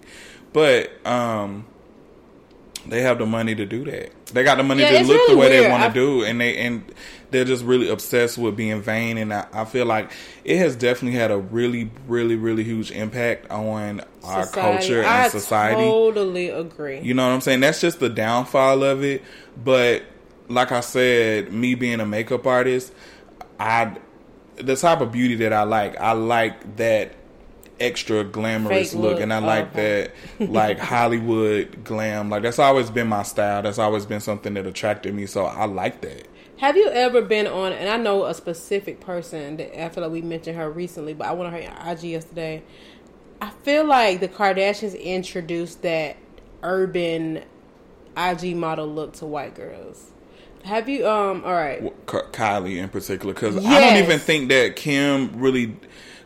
But 0.52 0.90
um, 1.06 1.66
they 2.86 3.02
have 3.02 3.18
the 3.18 3.26
money 3.26 3.54
to 3.54 3.66
do 3.66 3.84
that. 3.84 4.12
They 4.26 4.42
got 4.44 4.56
the 4.56 4.62
money 4.64 4.82
Yeah, 4.82 5.02
to 5.02 5.06
look 5.06 5.26
the 5.28 5.34
really 5.34 5.36
way 5.36 5.48
they 5.60 5.70
want 5.70 5.82
to 5.84 5.92
do, 5.92 6.24
and 6.24 6.40
they 6.40 6.56
and 6.58 6.84
they're 7.34 7.44
just 7.44 7.64
really 7.64 7.88
obsessed 7.88 8.38
with 8.38 8.54
being 8.56 8.80
vain. 8.80 9.18
And 9.18 9.34
I, 9.34 9.46
I 9.52 9.64
feel 9.64 9.86
like 9.86 10.12
it 10.44 10.56
has 10.58 10.76
definitely 10.76 11.18
had 11.18 11.32
a 11.32 11.36
really, 11.36 11.90
really, 12.06 12.36
really 12.36 12.62
huge 12.62 12.92
impact 12.92 13.50
on 13.50 14.02
our 14.22 14.46
culture 14.46 14.98
and 14.98 15.06
I 15.06 15.28
society. 15.28 15.82
totally 15.82 16.48
agree. 16.48 17.00
You 17.00 17.12
know 17.12 17.26
what 17.26 17.34
I'm 17.34 17.40
saying? 17.40 17.58
That's 17.58 17.80
just 17.80 17.98
the 17.98 18.08
downfall 18.08 18.84
of 18.84 19.02
it. 19.02 19.24
But 19.62 20.04
like 20.48 20.70
I 20.70 20.78
said, 20.78 21.52
me 21.52 21.74
being 21.74 21.98
a 21.98 22.06
makeup 22.06 22.46
artist, 22.46 22.94
I 23.58 23.96
the 24.54 24.76
type 24.76 25.00
of 25.00 25.10
beauty 25.10 25.34
that 25.34 25.52
I 25.52 25.64
like, 25.64 25.98
I 25.98 26.12
like 26.12 26.76
that 26.76 27.16
extra 27.80 28.22
glamorous 28.22 28.92
Fake 28.92 29.00
look, 29.00 29.14
look. 29.14 29.20
and 29.20 29.32
I 29.32 29.38
like 29.38 29.72
okay. 29.72 30.12
that 30.38 30.50
like 30.52 30.78
Hollywood 30.78 31.82
glam. 31.82 32.30
Like 32.30 32.44
that's 32.44 32.60
always 32.60 32.90
been 32.90 33.08
my 33.08 33.24
style. 33.24 33.62
That's 33.62 33.80
always 33.80 34.06
been 34.06 34.20
something 34.20 34.54
that 34.54 34.66
attracted 34.68 35.12
me. 35.16 35.26
So 35.26 35.46
I 35.46 35.64
like 35.64 36.00
that. 36.02 36.28
Have 36.58 36.76
you 36.76 36.88
ever 36.88 37.20
been 37.20 37.46
on? 37.46 37.72
And 37.72 37.88
I 37.88 37.96
know 37.96 38.24
a 38.26 38.34
specific 38.34 39.00
person 39.00 39.56
that 39.56 39.82
I 39.82 39.88
feel 39.88 40.04
like 40.04 40.12
we 40.12 40.22
mentioned 40.22 40.56
her 40.56 40.70
recently, 40.70 41.14
but 41.14 41.26
I 41.26 41.32
went 41.32 41.52
on 41.52 41.60
her 41.60 41.90
IG 41.90 42.04
yesterday. 42.04 42.62
I 43.40 43.50
feel 43.50 43.84
like 43.84 44.20
the 44.20 44.28
Kardashians 44.28 45.00
introduced 45.00 45.82
that 45.82 46.16
urban 46.62 47.42
IG 48.16 48.56
model 48.56 48.86
look 48.86 49.14
to 49.14 49.26
white 49.26 49.54
girls. 49.54 50.12
Have 50.64 50.88
you? 50.88 51.06
Um. 51.06 51.44
All 51.44 51.52
right. 51.52 51.82
Kylie 52.06 52.76
in 52.76 52.88
particular 52.88 53.34
because 53.34 53.64
I 53.64 53.80
don't 53.80 54.02
even 54.02 54.18
think 54.18 54.48
that 54.48 54.76
Kim 54.76 55.38
really. 55.38 55.76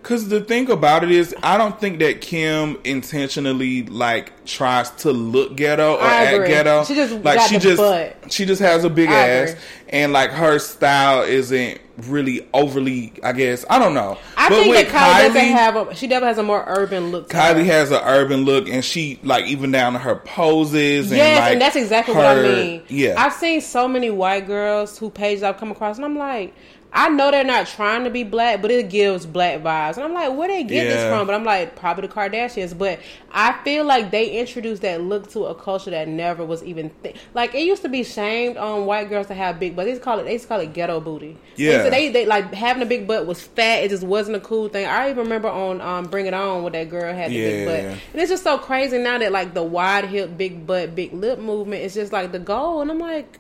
Because 0.08 0.26
the 0.30 0.40
thing 0.40 0.70
about 0.70 1.04
it 1.04 1.10
is, 1.10 1.36
I 1.42 1.58
don't 1.58 1.78
think 1.78 1.98
that 1.98 2.22
Kim 2.22 2.78
intentionally 2.82 3.82
like 3.82 4.32
tries 4.46 4.88
to 5.02 5.12
look 5.12 5.54
ghetto 5.54 5.96
or 5.96 6.02
act 6.02 6.46
ghetto. 6.46 6.84
She 6.84 6.94
just 6.94 7.22
like 7.22 7.40
she 7.42 7.58
just 7.58 7.76
butt. 7.76 8.32
she 8.32 8.46
just 8.46 8.62
has 8.62 8.84
a 8.84 8.88
big 8.88 9.10
I 9.10 9.28
ass, 9.28 9.50
agree. 9.50 9.62
and 9.90 10.14
like 10.14 10.30
her 10.30 10.58
style 10.60 11.24
isn't 11.24 11.82
really 12.06 12.48
overly. 12.54 13.12
I 13.22 13.32
guess 13.32 13.66
I 13.68 13.78
don't 13.78 13.92
know. 13.92 14.16
I 14.34 14.48
but 14.48 14.56
think 14.56 14.74
that 14.76 14.86
Kylie, 14.86 15.26
doesn't 15.34 15.52
have 15.52 15.76
a. 15.76 15.94
She 15.94 16.06
definitely 16.06 16.28
has 16.28 16.38
a 16.38 16.42
more 16.42 16.64
urban 16.66 17.10
look. 17.10 17.28
Kylie 17.28 17.58
her. 17.58 17.64
has 17.64 17.90
an 17.90 18.00
urban 18.02 18.46
look, 18.46 18.66
and 18.66 18.82
she 18.82 19.20
like 19.22 19.44
even 19.44 19.72
down 19.72 19.92
to 19.92 19.98
her 19.98 20.16
poses. 20.16 21.10
And, 21.10 21.18
Yes, 21.18 21.40
like, 21.40 21.52
and 21.52 21.60
that's 21.60 21.76
exactly 21.76 22.14
what 22.14 22.24
I 22.24 22.42
mean. 22.42 22.82
Yeah, 22.88 23.22
I've 23.22 23.34
seen 23.34 23.60
so 23.60 23.86
many 23.86 24.08
white 24.08 24.46
girls 24.46 24.98
who 24.98 25.10
pages 25.10 25.42
I've 25.42 25.58
come 25.58 25.70
across, 25.70 25.96
and 25.96 26.06
I'm 26.06 26.16
like, 26.16 26.54
I 26.90 27.10
know 27.10 27.30
they're 27.30 27.44
not 27.44 27.66
trying 27.66 28.04
to 28.04 28.10
be 28.10 28.24
black, 28.24 28.62
but 28.62 28.70
it 28.70 28.88
gives 28.88 29.26
black 29.26 29.60
vibes, 29.60 29.96
and 29.96 30.04
I'm 30.04 30.14
like, 30.14 30.34
where 30.36 30.48
they 30.48 30.64
get 30.64 30.84
this 30.84 31.02
from? 31.10 31.26
But 31.26 31.34
I'm 31.34 31.44
like, 31.44 31.76
probably 31.76 32.06
the 32.08 32.14
Kardashians. 32.14 32.76
But 32.76 32.98
I 33.30 33.52
feel 33.62 33.84
like 33.84 34.10
they 34.10 34.38
introduced 34.40 34.80
that 34.82 35.02
look 35.02 35.30
to 35.32 35.44
a 35.44 35.54
culture 35.54 35.90
that 35.90 36.08
never 36.08 36.46
was 36.46 36.64
even 36.64 36.90
th- 37.02 37.14
like 37.34 37.54
it 37.54 37.60
used 37.60 37.82
to 37.82 37.90
be 37.90 38.02
shamed 38.04 38.56
on 38.56 38.86
white 38.86 39.10
girls 39.10 39.26
to 39.26 39.34
have 39.34 39.60
big, 39.60 39.76
but 39.76 39.84
they 39.84 39.90
used 39.90 40.00
to 40.00 40.04
call 40.04 40.18
it 40.18 40.24
they 40.24 40.32
used 40.32 40.44
to 40.44 40.48
call 40.48 40.60
it 40.60 40.72
ghetto 40.72 40.98
booty. 40.98 41.36
Yeah. 41.56 41.84
so 41.84 41.90
they 41.90 42.08
they 42.08 42.24
like 42.24 42.54
having 42.54 42.82
a 42.82 42.86
big 42.86 43.06
butt 43.06 43.26
was 43.26 43.42
fat. 43.42 43.84
It 43.84 43.90
just 43.90 44.02
wasn't 44.04 44.38
a 44.38 44.40
cool 44.40 44.68
thing. 44.68 44.86
I 44.86 45.10
even 45.10 45.24
remember 45.24 45.48
on 45.48 45.82
um, 45.82 46.06
Bring 46.06 46.24
It 46.26 46.32
On 46.34 46.62
with 46.64 46.72
that 46.72 46.88
girl 46.88 47.12
had 47.14 47.30
the 47.30 47.36
big 47.50 47.66
butt. 47.66 47.98
And 48.12 48.22
it's 48.22 48.30
just 48.30 48.44
so 48.44 48.56
crazy 48.56 48.96
now 48.96 49.18
that 49.18 49.30
like 49.30 49.52
the 49.52 49.62
wide 49.62 50.06
hip, 50.06 50.38
big 50.38 50.66
butt, 50.66 50.94
big 50.94 51.12
lip 51.12 51.38
movement 51.38 51.82
is 51.82 51.92
just 51.94 52.12
like 52.14 52.32
the 52.32 52.38
goal. 52.38 52.80
And 52.80 52.90
I'm 52.90 52.98
like, 52.98 53.38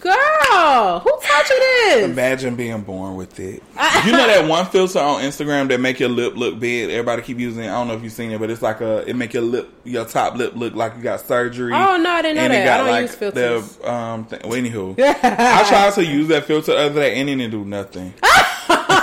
girl, 0.00 1.00
who 1.00 1.10
taught 1.10 1.48
you 1.50 1.58
this? 1.58 2.04
Imagine 2.04 2.56
being 2.56 2.82
born 2.82 3.16
with 3.16 3.38
it. 3.40 3.62
you 4.04 4.12
know 4.12 4.26
that 4.26 4.46
one 4.48 4.66
filter 4.66 4.98
on 4.98 5.22
Instagram 5.22 5.68
that 5.68 5.80
make 5.80 5.98
your 6.00 6.08
lip 6.08 6.36
look 6.36 6.58
big. 6.58 6.90
Everybody 6.90 7.22
keep 7.22 7.38
using. 7.38 7.64
it. 7.64 7.68
I 7.68 7.72
don't 7.72 7.88
know 7.88 7.94
if 7.94 8.02
you've 8.02 8.12
seen 8.12 8.30
it, 8.30 8.38
but 8.38 8.50
it's 8.50 8.62
like 8.62 8.80
a. 8.80 9.08
It 9.08 9.14
make 9.16 9.34
your 9.34 9.42
lip, 9.42 9.68
your 9.84 10.04
top 10.04 10.36
lip 10.36 10.54
look 10.54 10.74
like 10.74 10.96
you 10.96 11.02
got 11.02 11.20
surgery. 11.20 11.72
Oh, 11.72 11.96
no, 11.96 12.10
I 12.10 12.22
didn't 12.22 12.36
know 12.36 12.42
And 12.42 12.52
it 12.52 12.56
that. 12.56 12.64
got, 12.64 12.74
I 12.74 12.76
don't 12.84 12.90
like, 12.90 13.02
use 13.02 13.14
filters. 13.14 13.76
The, 13.76 13.92
um, 13.92 14.24
thing. 14.26 14.40
Well, 14.44 14.52
anywho, 14.60 14.98
I 15.22 15.68
tried 15.68 15.92
to 15.94 16.04
use 16.04 16.28
that 16.28 16.44
filter 16.44 16.72
the 16.72 16.78
other 16.78 17.00
day 17.00 17.20
and 17.20 17.28
it 17.28 17.36
didn't 17.36 17.50
do 17.50 17.64
nothing. 17.64 18.12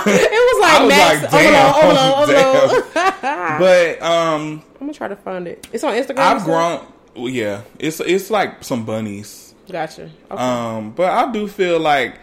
it 0.06 0.30
was 0.30 0.60
like, 0.60 0.80
I 0.80 0.84
was 0.84 0.88
Max, 0.88 1.22
like, 1.22 1.30
damn, 1.30 1.74
overload, 1.74 2.28
overload, 2.28 2.70
overload. 2.72 3.58
but 3.58 4.02
um, 4.02 4.62
I'm 4.74 4.78
gonna 4.80 4.92
try 4.92 5.08
to 5.08 5.16
find 5.16 5.48
it. 5.48 5.66
It's 5.72 5.82
on 5.84 5.94
Instagram. 5.94 6.18
I've 6.18 6.44
grown. 6.44 6.86
Well, 7.16 7.28
yeah, 7.28 7.62
it's 7.78 8.00
it's 8.00 8.30
like 8.30 8.64
some 8.64 8.84
bunnies. 8.84 9.43
Gotcha. 9.70 10.10
Okay. 10.30 10.42
Um, 10.42 10.90
but 10.92 11.10
I 11.10 11.30
do 11.32 11.48
feel 11.48 11.78
like 11.80 12.18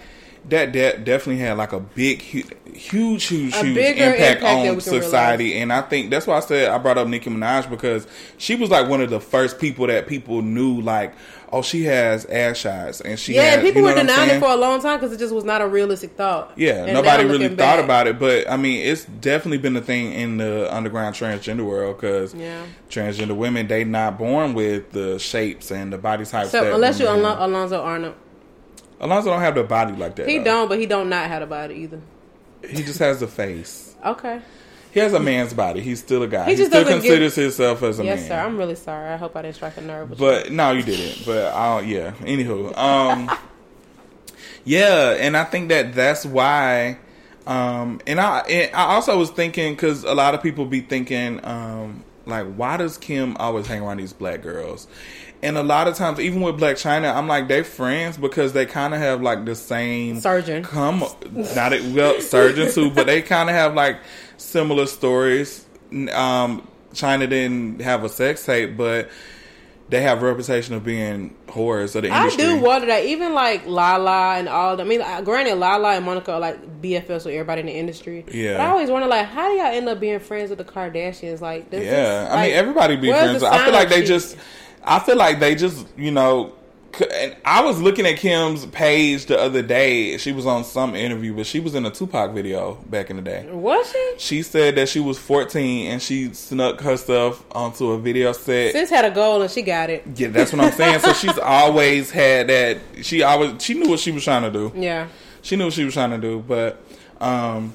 that 0.50 0.72
de- 0.72 0.98
definitely 0.98 1.38
had 1.38 1.58
like 1.58 1.72
a 1.72 1.80
big, 1.80 2.22
hu- 2.24 2.44
huge, 2.74 3.26
huge, 3.26 3.56
huge 3.56 3.78
impact, 3.78 4.42
impact 4.42 4.44
on 4.44 4.82
society. 4.82 5.56
And 5.60 5.72
I 5.72 5.82
think 5.82 6.10
that's 6.10 6.26
why 6.28 6.38
I 6.38 6.40
said 6.40 6.70
I 6.70 6.78
brought 6.78 6.98
up 6.98 7.08
Nicki 7.08 7.30
Minaj 7.30 7.70
because 7.70 8.08
she 8.38 8.56
was 8.56 8.70
like 8.70 8.90
one 8.90 9.02
of 9.02 9.10
the 9.10 9.20
first 9.20 9.60
people 9.60 9.88
that 9.88 10.08
people 10.08 10.42
knew, 10.42 10.82
like, 10.82 11.14
oh, 11.54 11.62
she 11.62 11.84
has 11.84 12.26
ass 12.26 12.58
shots, 12.58 13.02
and 13.02 13.20
she 13.20 13.36
yeah, 13.36 13.42
has, 13.58 13.62
people 13.62 13.82
you 13.82 13.88
know 13.88 13.94
were 13.94 14.00
denying 14.00 14.30
it 14.30 14.40
for 14.40 14.50
a 14.50 14.56
long 14.56 14.82
time 14.82 14.98
because 15.00 15.12
it 15.14 15.20
just 15.20 15.34
was 15.36 15.44
not 15.44 15.62
a 15.62 15.68
realistic 15.68 16.12
thought. 16.12 16.54
Yeah, 16.56 16.86
And 16.86 16.94
nobody 16.94 17.26
really 17.26 17.50
thought 17.50 17.58
back- 17.58 17.84
about 17.84 18.08
it, 18.08 18.18
but 18.20 18.50
I 18.50 18.56
mean, 18.58 18.86
it's 18.86 19.04
definitely 19.06 19.58
been 19.58 19.76
a 19.76 19.82
thing 19.82 20.14
in 20.14 20.38
the 20.38 20.74
underground 20.74 21.14
transgender 21.16 21.66
world 21.66 21.98
because 21.98 22.34
Yeah. 22.34 22.64
transgender 22.90 23.36
women 23.36 23.68
they 23.68 23.84
not 23.84 24.18
born 24.18 24.54
with 24.54 24.92
the 24.92 25.20
shapes 25.20 25.72
and 25.72 25.92
the 25.94 25.98
body 25.98 26.26
types. 26.26 26.52
So 26.52 26.74
unless 26.74 27.00
you 27.00 27.08
Alonzo 27.08 27.82
Arnold, 27.84 28.16
Alonzo 29.02 29.32
don't 29.32 29.42
have 29.42 29.56
the 29.56 29.64
body 29.64 29.94
like 29.94 30.16
that. 30.16 30.30
he 30.30 30.38
though. 30.38 30.44
don't, 30.44 30.70
but 30.70 30.80
he 30.80 30.86
don't 30.86 31.10
not 31.10 31.28
have 31.28 31.42
a 31.42 31.48
body 31.48 31.76
either. 31.76 32.02
He 32.62 32.84
just 32.84 33.00
has 33.00 33.20
the 33.20 33.28
face. 33.28 33.96
Okay. 34.06 34.42
He 34.94 35.00
has 35.00 35.14
a 35.14 35.20
man's 35.20 35.54
body. 35.54 35.82
He's 35.82 36.00
still 36.00 36.22
a 36.22 36.28
guy. 36.28 36.46
He 36.46 36.52
He, 36.52 36.58
just 36.58 36.72
still 36.72 36.86
considers 36.86 37.34
himself 37.36 37.82
as 37.82 38.00
a 38.00 38.04
Yes, 38.04 38.20
man. 38.20 38.20
Yes, 38.20 38.28
sir. 38.28 38.46
I'm 38.46 38.58
really 38.58 38.76
sorry. 38.76 39.10
I 39.10 39.18
hope 39.18 39.36
I 39.36 39.42
didn't 39.42 39.56
strike 39.56 39.78
a 39.78 39.82
nerve 39.82 40.10
with 40.12 40.20
you. 40.20 40.26
But 40.26 40.52
no, 40.52 40.72
you 40.72 40.84
didn't. 40.84 41.26
But 41.26 41.54
I'll, 41.54 41.82
yeah. 41.82 42.12
Anywho, 42.20 42.78
um, 42.78 43.32
yeah, 44.66 45.16
and 45.18 45.36
I 45.36 45.46
think 45.46 45.70
that 45.70 45.94
that's 45.96 46.26
why. 46.26 46.98
Um, 47.48 48.02
and 48.06 48.20
I 48.20 48.40
and 48.42 48.76
I 48.76 48.94
also 48.94 49.18
was 49.18 49.32
thinking 49.32 49.74
because 49.74 50.04
a 50.04 50.14
lot 50.14 50.36
of 50.36 50.44
people 50.44 50.66
be 50.66 50.82
thinking 50.82 51.44
um, 51.44 52.04
like, 52.26 52.54
why 52.54 52.78
does 52.78 52.98
Kim 52.98 53.36
always 53.38 53.66
hang 53.68 53.82
around 53.82 53.98
these 53.98 54.14
black 54.14 54.42
girls? 54.42 54.88
And 55.44 55.58
a 55.58 55.64
lot 55.64 55.88
of 55.88 55.96
times, 55.96 56.20
even 56.20 56.42
with 56.42 56.60
Blac 56.60 56.74
Chyna, 56.74 57.16
I'm 57.16 57.28
like 57.28 57.48
they 57.48 57.64
friends 57.64 58.18
because 58.18 58.54
they 58.54 58.66
kind 58.68 58.94
of 58.94 59.00
have 59.00 59.22
like 59.22 59.46
the 59.46 59.56
same 59.56 60.20
Surgeon. 60.20 60.64
Come, 60.64 61.04
not 61.56 61.74
a, 61.74 61.94
well, 61.94 62.22
surgeon 62.22 62.72
too, 62.72 62.92
but 62.92 63.08
they 63.08 63.22
kind 63.24 63.50
of 63.50 63.56
have 63.56 63.74
like 63.74 63.98
similar 64.38 64.86
stories. 64.86 65.66
Um, 66.14 66.68
China 66.94 67.26
didn't 67.26 67.82
have 67.82 68.04
a 68.04 68.10
sex 68.10 68.46
tape, 68.46 68.78
but 68.78 69.10
they 69.92 70.02
have 70.02 70.24
a 70.24 70.26
reputation 70.26 70.74
of 70.74 70.86
being 70.86 71.36
whores 71.48 71.96
of 71.96 72.04
the 72.04 72.08
industry. 72.08 72.46
I 72.46 72.56
do 72.56 72.62
wonder 72.62 72.88
that 72.88 73.04
even 73.06 73.34
like 73.34 73.66
Lala 73.66 74.36
and 74.38 74.48
all. 74.48 74.80
I 74.80 74.86
mean, 74.86 75.02
uh, 75.02 75.22
granted, 75.22 75.56
Lala 75.56 75.96
and 75.96 76.06
Monica 76.06 76.34
are 76.34 76.40
like 76.40 76.82
BFFs 76.82 77.26
with 77.26 77.28
everybody 77.28 77.60
in 77.60 77.68
the 77.68 77.74
industry. 77.74 78.26
Yeah. 78.32 78.54
But 78.58 78.62
I 78.62 78.70
always 78.70 78.90
wonder, 78.90 79.08
like, 79.08 79.28
how 79.28 79.50
do 79.50 79.56
y'all 79.56 79.66
end 79.66 79.90
up 79.90 80.00
being 80.00 80.20
friends 80.20 80.50
with 80.50 80.60
the 80.60 80.66
Kardashians? 80.66 81.42
Like, 81.42 81.68
Yeah, 81.72 81.80
this, 81.80 82.30
I 82.30 82.36
like, 82.36 82.48
mean 82.48 82.56
everybody 82.56 82.96
be 82.96 83.10
friends. 83.10 83.44
I 83.44 83.66
feel 83.66 83.74
like 83.74 83.90
they 83.90 84.06
sheet? 84.06 84.38
I 84.84 85.00
feel 85.00 85.16
like 85.18 85.40
they 85.40 85.56
just 85.56 85.86
you 85.98 86.12
know. 86.12 86.54
And 87.14 87.38
I 87.46 87.64
was 87.64 87.82
looking 87.82 88.06
at 88.06 88.18
Kim's 88.18 88.66
page 88.66 89.28
the 89.28 89.40
other 89.40 89.62
day. 89.62 90.18
She 90.18 90.34
was 90.34 90.46
on 90.46 90.66
some 90.66 90.94
interview, 90.94 91.34
but 91.34 91.46
she 91.46 91.62
was 91.62 91.74
in 91.74 91.86
a 91.86 91.90
Tupac 91.90 92.34
video 92.34 92.76
back 92.90 93.10
in 93.10 93.16
the 93.16 93.22
day. 93.22 93.48
Was 93.50 93.90
she? 93.90 94.14
She 94.18 94.42
said 94.42 94.76
that 94.76 94.90
she 94.90 95.00
was 95.00 95.18
14 95.18 95.90
and 95.90 96.02
she 96.02 96.34
snuck 96.34 96.82
her 96.82 96.98
stuff 96.98 97.46
onto 97.54 97.92
a 97.92 97.98
video 97.98 98.34
set. 98.34 98.74
Sis 98.74 98.90
had 98.90 99.06
a 99.06 99.12
goal 99.12 99.42
and 99.42 99.50
she 99.50 99.62
got 99.62 99.90
it. 99.90 100.04
Yeah, 100.16 100.28
that's 100.28 100.52
what 100.52 100.62
I'm 100.66 100.74
saying. 100.74 101.00
so 101.00 101.14
she's 101.14 101.38
always 101.42 102.12
had 102.12 102.48
that. 102.48 102.80
She 103.04 103.24
always 103.24 103.64
she 103.64 103.74
knew 103.74 103.90
what 103.90 104.00
she 104.02 104.12
was 104.12 104.26
trying 104.26 104.44
to 104.44 104.52
do. 104.52 104.74
Yeah. 104.76 105.08
She 105.44 105.56
knew 105.56 105.66
what 105.66 105.74
she 105.74 105.86
was 105.86 105.94
trying 105.94 106.12
to 106.12 106.18
do. 106.18 106.40
But 106.46 106.84
um, 107.22 107.74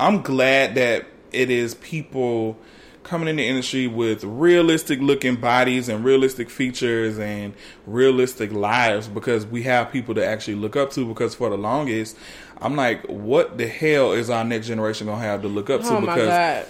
I'm 0.00 0.22
glad 0.22 0.74
that 0.74 1.06
it 1.30 1.50
is 1.50 1.76
people 1.76 2.58
coming 3.06 3.28
in 3.28 3.36
the 3.36 3.46
industry 3.46 3.86
with 3.86 4.24
realistic 4.24 5.00
looking 5.00 5.36
bodies 5.36 5.88
and 5.88 6.04
realistic 6.04 6.50
features 6.50 7.18
and 7.18 7.54
realistic 7.86 8.52
lives 8.52 9.08
because 9.08 9.46
we 9.46 9.62
have 9.62 9.90
people 9.92 10.14
to 10.14 10.26
actually 10.26 10.56
look 10.56 10.76
up 10.76 10.90
to. 10.92 11.06
Because 11.06 11.34
for 11.34 11.48
the 11.48 11.56
longest, 11.56 12.16
I'm 12.60 12.76
like, 12.76 13.04
what 13.06 13.58
the 13.58 13.66
hell 13.66 14.12
is 14.12 14.28
our 14.28 14.44
next 14.44 14.66
generation 14.66 15.06
gonna 15.06 15.20
have 15.20 15.42
to 15.42 15.48
look 15.48 15.70
up 15.70 15.82
to? 15.82 15.88
Oh 15.88 16.00
my 16.00 16.14
because 16.14 16.28
god. 16.28 16.66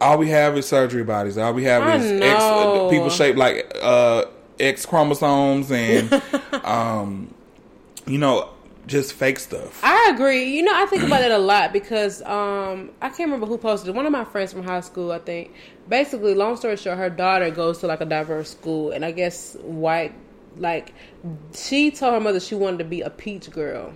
all 0.00 0.18
we 0.18 0.28
have 0.30 0.56
is 0.56 0.66
surgery 0.66 1.04
bodies. 1.04 1.36
All 1.36 1.52
we 1.52 1.64
have 1.64 1.82
I 1.82 1.96
is 1.96 2.22
X, 2.22 2.40
know. 2.40 2.88
people 2.90 3.10
shaped 3.10 3.36
like 3.36 3.76
uh, 3.82 4.24
X 4.58 4.86
chromosomes 4.86 5.70
and, 5.72 6.22
um, 6.64 7.34
you 8.06 8.18
know, 8.18 8.50
just 8.90 9.12
fake 9.12 9.38
stuff. 9.38 9.80
I 9.84 10.10
agree. 10.12 10.56
You 10.56 10.62
know, 10.62 10.72
I 10.74 10.84
think 10.86 11.04
about 11.04 11.22
it 11.22 11.30
a 11.30 11.38
lot 11.38 11.72
because 11.72 12.20
um, 12.22 12.90
I 13.00 13.08
can't 13.08 13.20
remember 13.20 13.46
who 13.46 13.56
posted 13.56 13.88
it. 13.88 13.94
One 13.94 14.04
of 14.04 14.12
my 14.12 14.24
friends 14.24 14.52
from 14.52 14.64
high 14.64 14.80
school, 14.80 15.12
I 15.12 15.20
think. 15.20 15.54
Basically, 15.88 16.34
long 16.34 16.56
story 16.56 16.76
short, 16.76 16.98
her 16.98 17.08
daughter 17.08 17.50
goes 17.50 17.78
to 17.78 17.86
like 17.86 18.00
a 18.00 18.04
diverse 18.04 18.50
school, 18.50 18.90
and 18.90 19.04
I 19.04 19.12
guess 19.12 19.54
white, 19.62 20.12
like, 20.56 20.92
she 21.54 21.92
told 21.92 22.14
her 22.14 22.20
mother 22.20 22.40
she 22.40 22.56
wanted 22.56 22.78
to 22.78 22.84
be 22.84 23.00
a 23.02 23.10
peach 23.10 23.50
girl. 23.50 23.92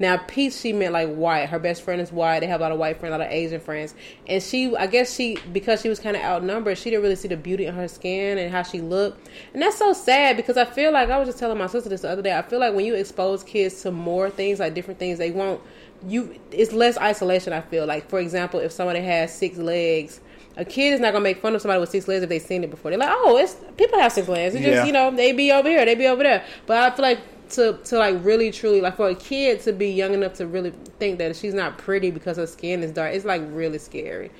Now, 0.00 0.16
peach, 0.16 0.52
she 0.54 0.72
meant 0.72 0.92
like 0.92 1.12
white. 1.12 1.48
Her 1.48 1.58
best 1.58 1.82
friend 1.82 2.00
is 2.00 2.12
white. 2.12 2.40
They 2.40 2.46
have 2.46 2.60
a 2.60 2.62
lot 2.64 2.72
of 2.72 2.78
white 2.78 3.00
friends, 3.00 3.14
a 3.14 3.18
lot 3.18 3.26
of 3.26 3.32
Asian 3.32 3.60
friends. 3.60 3.94
And 4.28 4.42
she, 4.42 4.74
I 4.76 4.86
guess 4.86 5.14
she, 5.14 5.38
because 5.52 5.80
she 5.80 5.88
was 5.88 5.98
kind 5.98 6.16
of 6.16 6.22
outnumbered, 6.22 6.78
she 6.78 6.90
didn't 6.90 7.02
really 7.02 7.16
see 7.16 7.28
the 7.28 7.36
beauty 7.36 7.66
in 7.66 7.74
her 7.74 7.88
skin 7.88 8.38
and 8.38 8.50
how 8.52 8.62
she 8.62 8.80
looked. 8.80 9.28
And 9.52 9.60
that's 9.62 9.76
so 9.76 9.92
sad 9.92 10.36
because 10.36 10.56
I 10.56 10.64
feel 10.66 10.92
like, 10.92 11.10
I 11.10 11.18
was 11.18 11.26
just 11.28 11.38
telling 11.38 11.58
my 11.58 11.66
sister 11.66 11.88
this 11.88 12.02
the 12.02 12.10
other 12.10 12.22
day, 12.22 12.36
I 12.36 12.42
feel 12.42 12.60
like 12.60 12.74
when 12.74 12.84
you 12.84 12.94
expose 12.94 13.42
kids 13.42 13.82
to 13.82 13.90
more 13.90 14.30
things, 14.30 14.60
like 14.60 14.74
different 14.74 15.00
things, 15.00 15.18
they 15.18 15.32
won't, 15.32 15.60
you, 16.06 16.38
it's 16.52 16.72
less 16.72 16.96
isolation, 16.98 17.52
I 17.52 17.60
feel. 17.60 17.84
Like, 17.84 18.08
for 18.08 18.20
example, 18.20 18.60
if 18.60 18.70
somebody 18.70 19.00
has 19.00 19.34
six 19.34 19.58
legs, 19.58 20.20
a 20.56 20.64
kid 20.64 20.92
is 20.92 21.00
not 21.00 21.12
gonna 21.12 21.22
make 21.22 21.40
fun 21.40 21.54
of 21.54 21.62
somebody 21.62 21.80
with 21.80 21.90
six 21.90 22.06
legs 22.08 22.22
if 22.22 22.28
they've 22.28 22.42
seen 22.42 22.62
it 22.64 22.70
before. 22.70 22.90
They're 22.90 22.98
like, 22.98 23.10
oh, 23.12 23.36
it's 23.36 23.56
people 23.76 23.98
have 24.00 24.12
six 24.12 24.28
legs. 24.28 24.54
It's 24.56 24.64
Yeah. 24.64 24.74
just 24.74 24.86
you 24.88 24.92
know 24.92 25.10
they 25.12 25.30
be 25.32 25.52
over 25.52 25.68
here, 25.68 25.84
they 25.84 25.94
be 25.94 26.06
over 26.08 26.22
there. 26.24 26.44
But 26.66 26.78
I 26.78 26.94
feel 26.96 27.04
like 27.04 27.18
to 27.50 27.78
to 27.84 27.98
like 27.98 28.16
really 28.24 28.50
truly 28.50 28.80
like 28.80 28.96
for 28.96 29.08
a 29.08 29.14
kid 29.14 29.60
to 29.60 29.72
be 29.72 29.88
young 29.90 30.14
enough 30.14 30.34
to 30.34 30.46
really 30.46 30.72
think 30.98 31.18
that 31.18 31.34
she's 31.36 31.54
not 31.54 31.78
pretty 31.78 32.10
because 32.10 32.36
her 32.36 32.46
skin 32.46 32.82
is 32.82 32.92
dark, 32.92 33.14
it's 33.14 33.24
like 33.24 33.42
really 33.50 33.78
scary. 33.78 34.30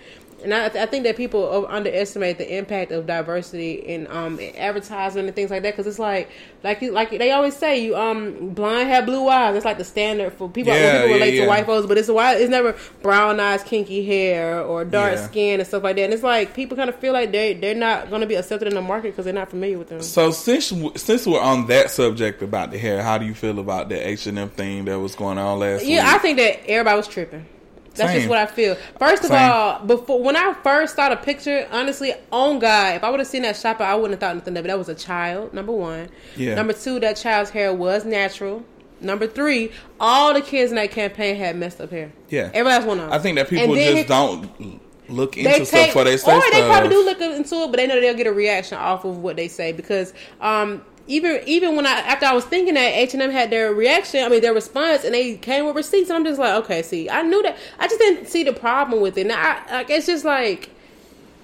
And 0.43 0.55
I, 0.55 0.67
I 0.67 0.87
think 0.87 1.05
that 1.05 1.17
people 1.17 1.67
underestimate 1.69 2.39
the 2.39 2.57
impact 2.57 2.93
of 2.93 3.07
diversity 3.07 3.73
in 3.73 4.07
um 4.09 4.39
advertising 4.57 5.27
and 5.27 5.35
things 5.35 5.51
like 5.51 5.63
that 5.63 5.73
because 5.73 5.87
it's 5.87 5.99
like 5.99 6.31
like 6.63 6.81
you, 6.81 6.93
like 6.93 7.11
they 7.11 7.33
always 7.33 7.57
say 7.57 7.83
you 7.83 7.97
um 7.97 8.51
blind 8.51 8.89
have 8.89 9.07
blue 9.07 9.29
eyes. 9.29 9.57
It's 9.57 9.65
like 9.65 9.79
the 9.79 9.85
standard 9.85 10.33
for 10.33 10.49
people. 10.49 10.73
Yeah, 10.73 10.93
people 10.93 11.09
yeah, 11.09 11.15
relate 11.15 11.35
yeah. 11.35 11.43
to 11.43 11.49
white 11.49 11.67
folks, 11.67 11.87
but 11.87 11.99
it's 11.99 12.09
why 12.09 12.37
it's 12.37 12.51
never 12.51 12.77
brown 13.03 13.41
eyes, 13.41 13.63
kinky 13.65 14.05
hair, 14.05 14.61
or 14.61 14.85
dark 14.85 15.19
skin 15.19 15.61
and 15.61 15.67
stuff 15.67 15.83
like 15.83 15.97
that. 15.97 16.03
And 16.03 16.15
it's 16.15 16.23
like 16.23 16.55
people 16.55 16.77
kind 16.77 16.89
of 16.89 16.97
feel 16.97 17.13
like 17.13 17.33
they 17.33 17.55
they're 17.55 17.75
not 17.75 18.09
going 18.09 18.21
to 18.21 18.27
be 18.27 18.37
accepted 18.37 18.69
in 18.69 18.75
the 18.75 18.83
market 18.83 19.11
because 19.11 19.25
they're 19.25 19.35
not 19.35 19.51
familiar 19.51 19.79
with 19.79 19.89
them. 19.89 20.03
So 20.03 20.31
since 20.31 20.73
since 20.97 21.27
we're 21.27 21.41
on 21.41 21.67
that 21.67 21.91
subject 21.91 22.43
about 22.43 22.71
the 22.71 22.79
hair, 22.79 23.03
how 23.03 23.19
do 23.19 23.27
you 23.27 23.35
feel 23.35 23.59
about 23.59 23.89
the 23.89 23.97
H 23.97 24.27
and 24.27 24.39
M 24.39 24.51
thing 24.51 24.85
that 24.85 24.99
was 25.01 25.17
going 25.17 25.39
on 25.39 25.59
last 25.59 25.83
week? 25.83 25.91
Yeah, 25.91 26.15
I 26.15 26.19
think 26.19 26.39
that 26.39 26.69
everybody 26.69 26.97
was 26.97 27.09
tripping. 27.09 27.45
That's 27.99 28.13
Same. 28.13 28.21
just 28.21 28.29
what 28.29 28.39
I 28.39 28.47
feel. 28.47 28.75
First 28.99 29.25
of 29.25 29.31
Same. 29.31 29.51
all, 29.51 29.81
before 29.85 30.23
when 30.23 30.37
I 30.37 30.55
first 30.55 30.97
saw 30.97 31.09
the 31.09 31.17
picture, 31.17 31.69
honestly, 31.71 32.15
on 32.33 32.59
God, 32.59 32.97
if 32.97 33.05
I 33.05 33.11
would 33.11 33.21
have 33.21 33.27
seen 33.29 33.43
that 33.43 33.57
shopper, 33.57 33.85
I 33.85 33.95
wouldn't 33.95 34.13
have 34.13 34.21
thought 34.21 34.37
nothing 34.37 34.57
of 34.57 34.65
it. 34.65 34.69
That 34.69 34.79
was 34.79 34.89
a 34.89 34.95
child. 34.95 35.53
Number 35.53 35.73
one. 35.73 36.09
Yeah. 36.37 36.55
Number 36.55 36.73
two, 36.73 37.01
that 37.01 37.17
child's 37.17 37.51
hair 37.51 37.75
was 37.75 38.05
natural. 38.05 38.65
Number 39.01 39.27
three, 39.27 39.71
all 40.01 40.35
the 40.35 40.41
kids 40.41 40.73
in 40.73 40.77
that 40.77 40.91
campaign 40.91 41.37
had 41.37 41.57
messed 41.57 41.81
up 41.81 41.91
hair. 41.91 42.13
Yeah. 42.29 42.51
every 42.53 42.71
last 42.73 42.87
one 42.87 42.99
of 42.99 43.05
them. 43.05 43.13
I 43.13 43.19
think 43.19 43.37
that 43.37 43.49
people 43.49 43.75
just 43.75 44.09
don't 44.09 44.81
look 45.09 45.35
they 45.35 45.43
into 45.43 45.67
stuff 45.67 45.81
take, 45.81 45.89
before 45.89 46.05
they 46.05 46.17
say 46.17 46.37
or 46.37 46.41
stuff. 46.41 46.53
they 46.53 46.67
probably 46.67 46.89
do 46.91 47.05
look 47.05 47.21
into 47.21 47.55
it, 47.55 47.71
but 47.71 47.77
they 47.77 47.87
know 47.87 48.01
they'll 48.01 48.15
get 48.15 48.27
a 48.27 48.33
reaction 48.33 48.79
off 48.79 49.05
of 49.05 49.19
what 49.19 49.37
they 49.37 49.49
say 49.49 49.73
because 49.73 50.13
um, 50.41 50.83
even 51.09 51.41
even 51.47 51.75
when 51.75 51.87
I 51.87 51.99
after 52.01 52.27
I 52.27 52.33
was 52.35 52.45
thinking 52.45 52.75
that 52.75 52.93
H 52.95 53.15
and 53.15 53.23
M 53.23 53.31
had 53.31 53.51
their 53.51 53.73
reaction, 53.75 54.23
I 54.23 54.29
mean 54.29 54.41
their 54.41 54.55
response, 54.55 55.03
and 55.05 55.13
they 55.15 55.37
came 55.37 55.67
with 55.67 55.75
receipts, 55.75 56.11
and 56.11 56.17
I'm 56.19 56.25
just 56.25 56.39
like, 56.39 56.55
okay, 56.65 56.83
see, 56.83 57.11
I 57.11 57.23
knew 57.23 57.43
that, 57.43 57.57
I 57.79 57.89
just 57.89 57.99
didn't 57.99 58.27
see 58.29 58.45
the 58.45 58.53
problem 58.53 59.01
with 59.01 59.19
it. 59.19 59.27
Now, 59.27 59.41
I, 59.69 59.73
like, 59.79 59.91
it's 59.91 60.07
just 60.07 60.25
like 60.25 60.71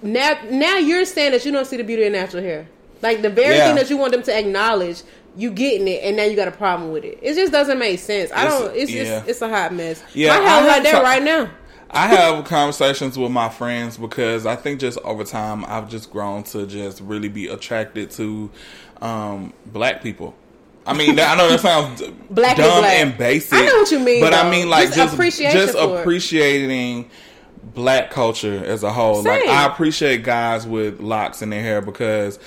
now 0.02 0.38
now 0.50 0.76
you're 0.76 1.04
saying 1.04 1.32
that 1.32 1.44
you 1.44 1.50
don't 1.52 1.66
see 1.66 1.76
the 1.78 1.84
beauty 1.84 2.04
in 2.04 2.12
natural 2.12 2.42
hair, 2.42 2.68
like 3.02 3.22
the 3.22 3.30
very 3.30 3.56
Yeah. 3.56 3.66
thing 3.68 3.76
that 3.76 3.90
you 3.90 3.96
want 3.96 4.12
them 4.12 4.22
to 4.22 4.38
acknowledge. 4.38 5.02
You 5.36 5.50
getting 5.50 5.88
it, 5.88 6.04
and 6.04 6.16
now 6.16 6.22
you 6.22 6.36
got 6.36 6.46
a 6.46 6.52
problem 6.52 6.92
with 6.92 7.02
it. 7.02 7.18
It 7.20 7.34
just 7.34 7.50
doesn't 7.50 7.76
make 7.76 7.98
sense. 7.98 8.30
I 8.30 8.44
It's- 8.46 8.60
don't. 8.60 8.76
It's 8.76 8.92
yeah. 8.92 9.18
it's, 9.18 9.28
it's 9.30 9.42
a 9.42 9.48
hot 9.48 9.74
mess. 9.74 10.00
Yeah, 10.14 10.28
my 10.28 10.44
I 10.44 10.48
hair 10.48 10.66
like 10.68 10.82
that 10.84 11.02
right 11.02 11.22
now. 11.24 11.50
I 11.90 12.06
have 12.06 12.44
conversations 12.44 13.18
with 13.18 13.32
my 13.32 13.48
friends 13.48 13.96
because 13.96 14.46
I 14.46 14.54
think 14.56 14.78
just 14.78 14.96
over 15.04 15.24
time 15.24 15.64
I've 15.66 15.88
just 15.88 16.10
grown 16.12 16.42
to 16.44 16.66
just 16.66 17.00
really 17.00 17.28
be 17.28 17.48
attracted 17.48 18.12
to 18.12 18.48
um, 19.00 19.52
black 19.66 20.02
people. 20.02 20.34
I 20.86 20.92
mean, 20.92 21.18
I 21.18 21.34
know 21.34 21.48
that 21.48 21.60
sounds 21.60 22.02
Black 22.30 22.56
dumb 22.58 22.80
black. 22.80 22.92
and 23.00 23.16
basic. 23.16 23.54
I 23.54 23.64
know 23.64 23.78
what 23.78 23.90
you 23.90 23.98
mean, 24.00 24.20
but 24.20 24.34
I 24.34 24.50
mean 24.50 24.68
like 24.68 24.92
Just 24.92 25.16
just 25.16 25.38
just 25.40 25.74
appreciating 25.76 27.10
black 27.62 28.10
culture 28.10 28.62
as 28.64 28.82
a 28.82 28.92
whole. 28.92 29.22
Like 29.22 29.44
I 29.46 29.66
appreciate 29.66 30.24
guys 30.24 30.66
with 30.66 31.00
locks 31.00 31.40
in 31.40 31.48
their 31.50 31.62
hair 31.62 31.80
because 31.80 32.38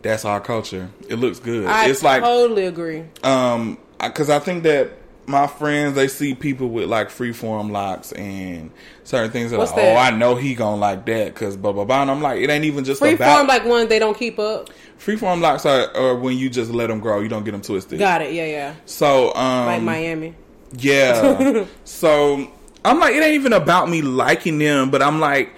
that's 0.00 0.24
our 0.24 0.40
culture. 0.40 0.88
It 1.08 1.16
looks 1.16 1.38
good. 1.38 1.66
I 1.66 1.88
it's 1.88 2.02
like 2.02 2.22
totally 2.22 2.64
agree. 2.66 3.04
um 3.22 3.76
because 4.02 4.30
I 4.30 4.38
think 4.38 4.62
that 4.62 4.92
my 5.26 5.46
friends 5.48 5.94
they 5.96 6.06
see 6.08 6.34
people 6.34 6.68
with 6.68 6.88
like 6.88 7.08
freeform 7.08 7.70
locks 7.72 8.12
and 8.12 8.70
certain 9.02 9.30
things 9.30 9.52
are 9.52 9.58
What's 9.58 9.72
like, 9.72 9.80
that? 9.82 9.96
oh, 9.96 10.00
I 10.00 10.16
know 10.16 10.36
he 10.36 10.54
gonna 10.54 10.76
like 10.76 11.04
that 11.06 11.34
because 11.34 11.56
blah 11.56 11.72
blah 11.72 11.84
blah. 11.84 12.02
And 12.02 12.10
I'm 12.10 12.22
like, 12.22 12.40
it 12.40 12.48
ain't 12.50 12.64
even 12.64 12.84
just 12.84 13.00
Free 13.00 13.14
about 13.14 13.46
like 13.46 13.64
ones 13.64 13.88
they 13.88 13.98
don't 13.98 14.16
keep 14.16 14.38
up. 14.38 14.70
freeform 14.98 15.40
locks 15.40 15.66
are, 15.66 15.94
are 15.96 16.14
when 16.14 16.36
you 16.38 16.48
just 16.48 16.70
let 16.70 16.86
them 16.88 17.00
grow, 17.00 17.20
you 17.20 17.28
don't 17.28 17.44
get 17.44 17.52
them 17.52 17.62
twisted. 17.62 17.98
Got 17.98 18.22
it. 18.22 18.32
Yeah, 18.34 18.46
yeah. 18.46 18.74
So 18.86 19.34
um, 19.34 19.66
Like 19.66 19.82
Miami. 19.82 20.34
yeah. 20.78 21.64
so 21.84 22.50
I'm 22.84 23.00
like, 23.00 23.14
it 23.14 23.22
ain't 23.22 23.34
even 23.34 23.52
about 23.52 23.88
me 23.90 24.02
liking 24.02 24.58
them, 24.58 24.90
but 24.90 25.02
I'm 25.02 25.20
like. 25.20 25.52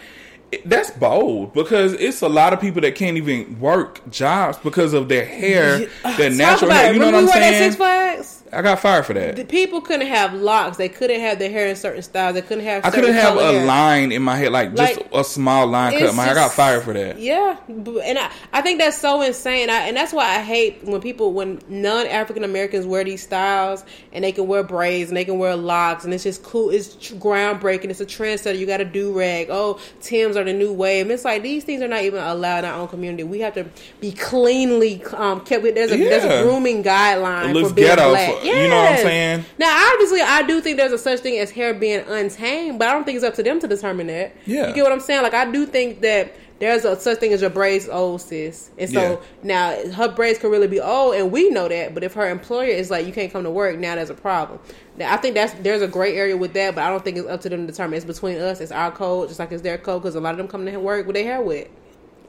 That's 0.64 0.90
bold 0.92 1.52
because 1.52 1.92
it's 1.92 2.22
a 2.22 2.28
lot 2.28 2.54
of 2.54 2.60
people 2.62 2.80
that 2.80 2.94
can't 2.94 3.18
even 3.18 3.60
work 3.60 4.00
jobs 4.10 4.56
because 4.56 4.94
of 4.94 5.10
their 5.10 5.26
hair, 5.26 5.80
their 6.16 6.30
Talk 6.30 6.38
natural 6.38 6.70
hair. 6.70 6.94
You 6.94 7.00
know 7.00 7.04
what 7.04 7.14
I'm 7.16 7.28
saying? 7.28 7.64
Six 7.64 7.76
Flags? 7.76 8.37
I 8.52 8.62
got 8.62 8.80
fired 8.80 9.06
for 9.06 9.14
that. 9.14 9.36
The 9.36 9.44
people 9.44 9.80
couldn't 9.80 10.06
have 10.06 10.34
locks. 10.34 10.76
They 10.76 10.88
couldn't 10.88 11.20
have 11.20 11.38
their 11.38 11.50
hair 11.50 11.68
in 11.68 11.76
certain 11.76 12.02
styles. 12.02 12.34
They 12.34 12.42
couldn't 12.42 12.64
have. 12.64 12.84
I 12.84 12.90
couldn't 12.90 13.14
have 13.14 13.36
a 13.36 13.52
hair. 13.52 13.66
line 13.66 14.12
in 14.12 14.22
my 14.22 14.36
head, 14.36 14.52
like 14.52 14.74
just 14.74 14.96
Like, 14.96 15.08
a 15.12 15.24
small 15.24 15.66
line 15.66 15.98
cut. 15.98 16.14
My, 16.14 16.30
I 16.30 16.34
got 16.34 16.52
fired 16.52 16.82
for 16.82 16.92
that. 16.94 17.18
Yeah, 17.18 17.56
and 17.68 18.18
I, 18.18 18.30
I 18.52 18.62
think 18.62 18.78
that's 18.80 18.98
so 18.98 19.22
insane. 19.22 19.70
I, 19.70 19.88
and 19.88 19.96
that's 19.96 20.12
why 20.12 20.24
I 20.24 20.42
hate 20.42 20.84
when 20.84 21.00
people, 21.00 21.32
when 21.32 21.60
non 21.68 22.06
African 22.06 22.44
Americans 22.44 22.86
wear 22.86 23.04
these 23.04 23.22
styles 23.22 23.84
and 24.12 24.24
they 24.24 24.32
can 24.32 24.46
wear 24.46 24.62
braids 24.62 25.10
and 25.10 25.16
they 25.16 25.24
can 25.24 25.38
wear 25.38 25.56
locks 25.56 26.04
and 26.04 26.14
it's 26.14 26.24
just 26.24 26.42
cool. 26.42 26.70
It's 26.70 26.96
groundbreaking. 27.12 27.90
It's 27.90 28.00
a 28.00 28.06
trendsetter. 28.06 28.58
You 28.58 28.66
got 28.66 28.80
a 28.80 28.84
do 28.84 29.16
rag. 29.16 29.48
Oh, 29.50 29.80
Tim's 30.00 30.36
are 30.36 30.44
the 30.44 30.52
new 30.52 30.72
wave. 30.72 31.02
And 31.02 31.12
it's 31.12 31.24
like 31.24 31.42
these 31.42 31.64
things 31.64 31.82
are 31.82 31.88
not 31.88 32.02
even 32.02 32.22
allowed 32.22 32.60
in 32.60 32.64
our 32.66 32.80
own 32.80 32.88
community. 32.88 33.24
We 33.24 33.40
have 33.40 33.54
to 33.54 33.66
be 34.00 34.12
cleanly 34.12 35.04
um, 35.14 35.40
kept. 35.44 35.62
There's 35.64 35.92
a 35.92 35.96
there's 35.96 36.24
a 36.24 36.42
grooming 36.42 36.82
guideline 36.82 37.50
It 37.50 37.54
looks 37.54 37.68
for 37.70 37.74
being 37.74 37.88
ghetto 37.88 38.10
black. 38.10 38.34
for- 38.34 38.37
you 38.44 38.68
know 38.68 38.76
what 38.76 38.92
I'm 38.92 38.96
saying? 38.98 39.44
Now, 39.58 39.92
obviously, 39.92 40.20
I 40.20 40.42
do 40.42 40.60
think 40.60 40.76
there's 40.76 40.92
a 40.92 40.98
such 40.98 41.20
thing 41.20 41.38
as 41.38 41.50
hair 41.50 41.74
being 41.74 42.00
untamed, 42.08 42.78
but 42.78 42.88
I 42.88 42.92
don't 42.92 43.04
think 43.04 43.16
it's 43.16 43.24
up 43.24 43.34
to 43.34 43.42
them 43.42 43.60
to 43.60 43.68
determine 43.68 44.06
that. 44.08 44.34
Yeah. 44.46 44.68
You 44.68 44.74
get 44.74 44.82
what 44.82 44.92
I'm 44.92 45.00
saying? 45.00 45.22
Like, 45.22 45.34
I 45.34 45.50
do 45.50 45.66
think 45.66 46.00
that 46.00 46.34
there's 46.58 46.84
a 46.84 46.98
such 46.98 47.18
thing 47.18 47.32
as 47.32 47.40
your 47.40 47.50
braids 47.50 47.88
old, 47.88 48.20
sis. 48.20 48.70
And 48.78 48.90
so 48.90 49.00
Yeah. 49.00 49.16
now 49.44 49.92
her 49.92 50.08
braids 50.08 50.40
could 50.40 50.50
really 50.50 50.66
be 50.66 50.80
old, 50.80 51.14
and 51.14 51.30
we 51.30 51.50
know 51.50 51.68
that. 51.68 51.94
But 51.94 52.02
if 52.02 52.14
her 52.14 52.28
employer 52.28 52.64
is 52.66 52.90
like, 52.90 53.06
you 53.06 53.12
can't 53.12 53.32
come 53.32 53.44
to 53.44 53.50
work, 53.50 53.78
now 53.78 53.94
there's 53.94 54.10
a 54.10 54.14
problem. 54.14 54.58
Now, 54.96 55.14
I 55.14 55.18
think 55.18 55.34
that's 55.36 55.52
there's 55.62 55.82
a 55.82 55.86
gray 55.88 56.16
area 56.16 56.36
with 56.36 56.54
that, 56.54 56.74
but 56.74 56.82
I 56.82 56.90
don't 56.90 57.04
think 57.04 57.16
it's 57.16 57.28
up 57.28 57.40
to 57.42 57.48
them 57.48 57.66
to 57.66 57.72
determine. 57.72 57.96
It's 57.96 58.04
between 58.04 58.38
us. 58.38 58.60
It's 58.60 58.72
our 58.72 58.90
code, 58.90 59.28
just 59.28 59.38
like 59.38 59.52
it's 59.52 59.62
their 59.62 59.78
code, 59.78 60.02
because 60.02 60.16
a 60.16 60.20
lot 60.20 60.32
of 60.32 60.38
them 60.38 60.48
come 60.48 60.66
to 60.66 60.76
work 60.78 61.06
with 61.06 61.14
their 61.14 61.24
hair 61.24 61.40
wet. 61.40 61.70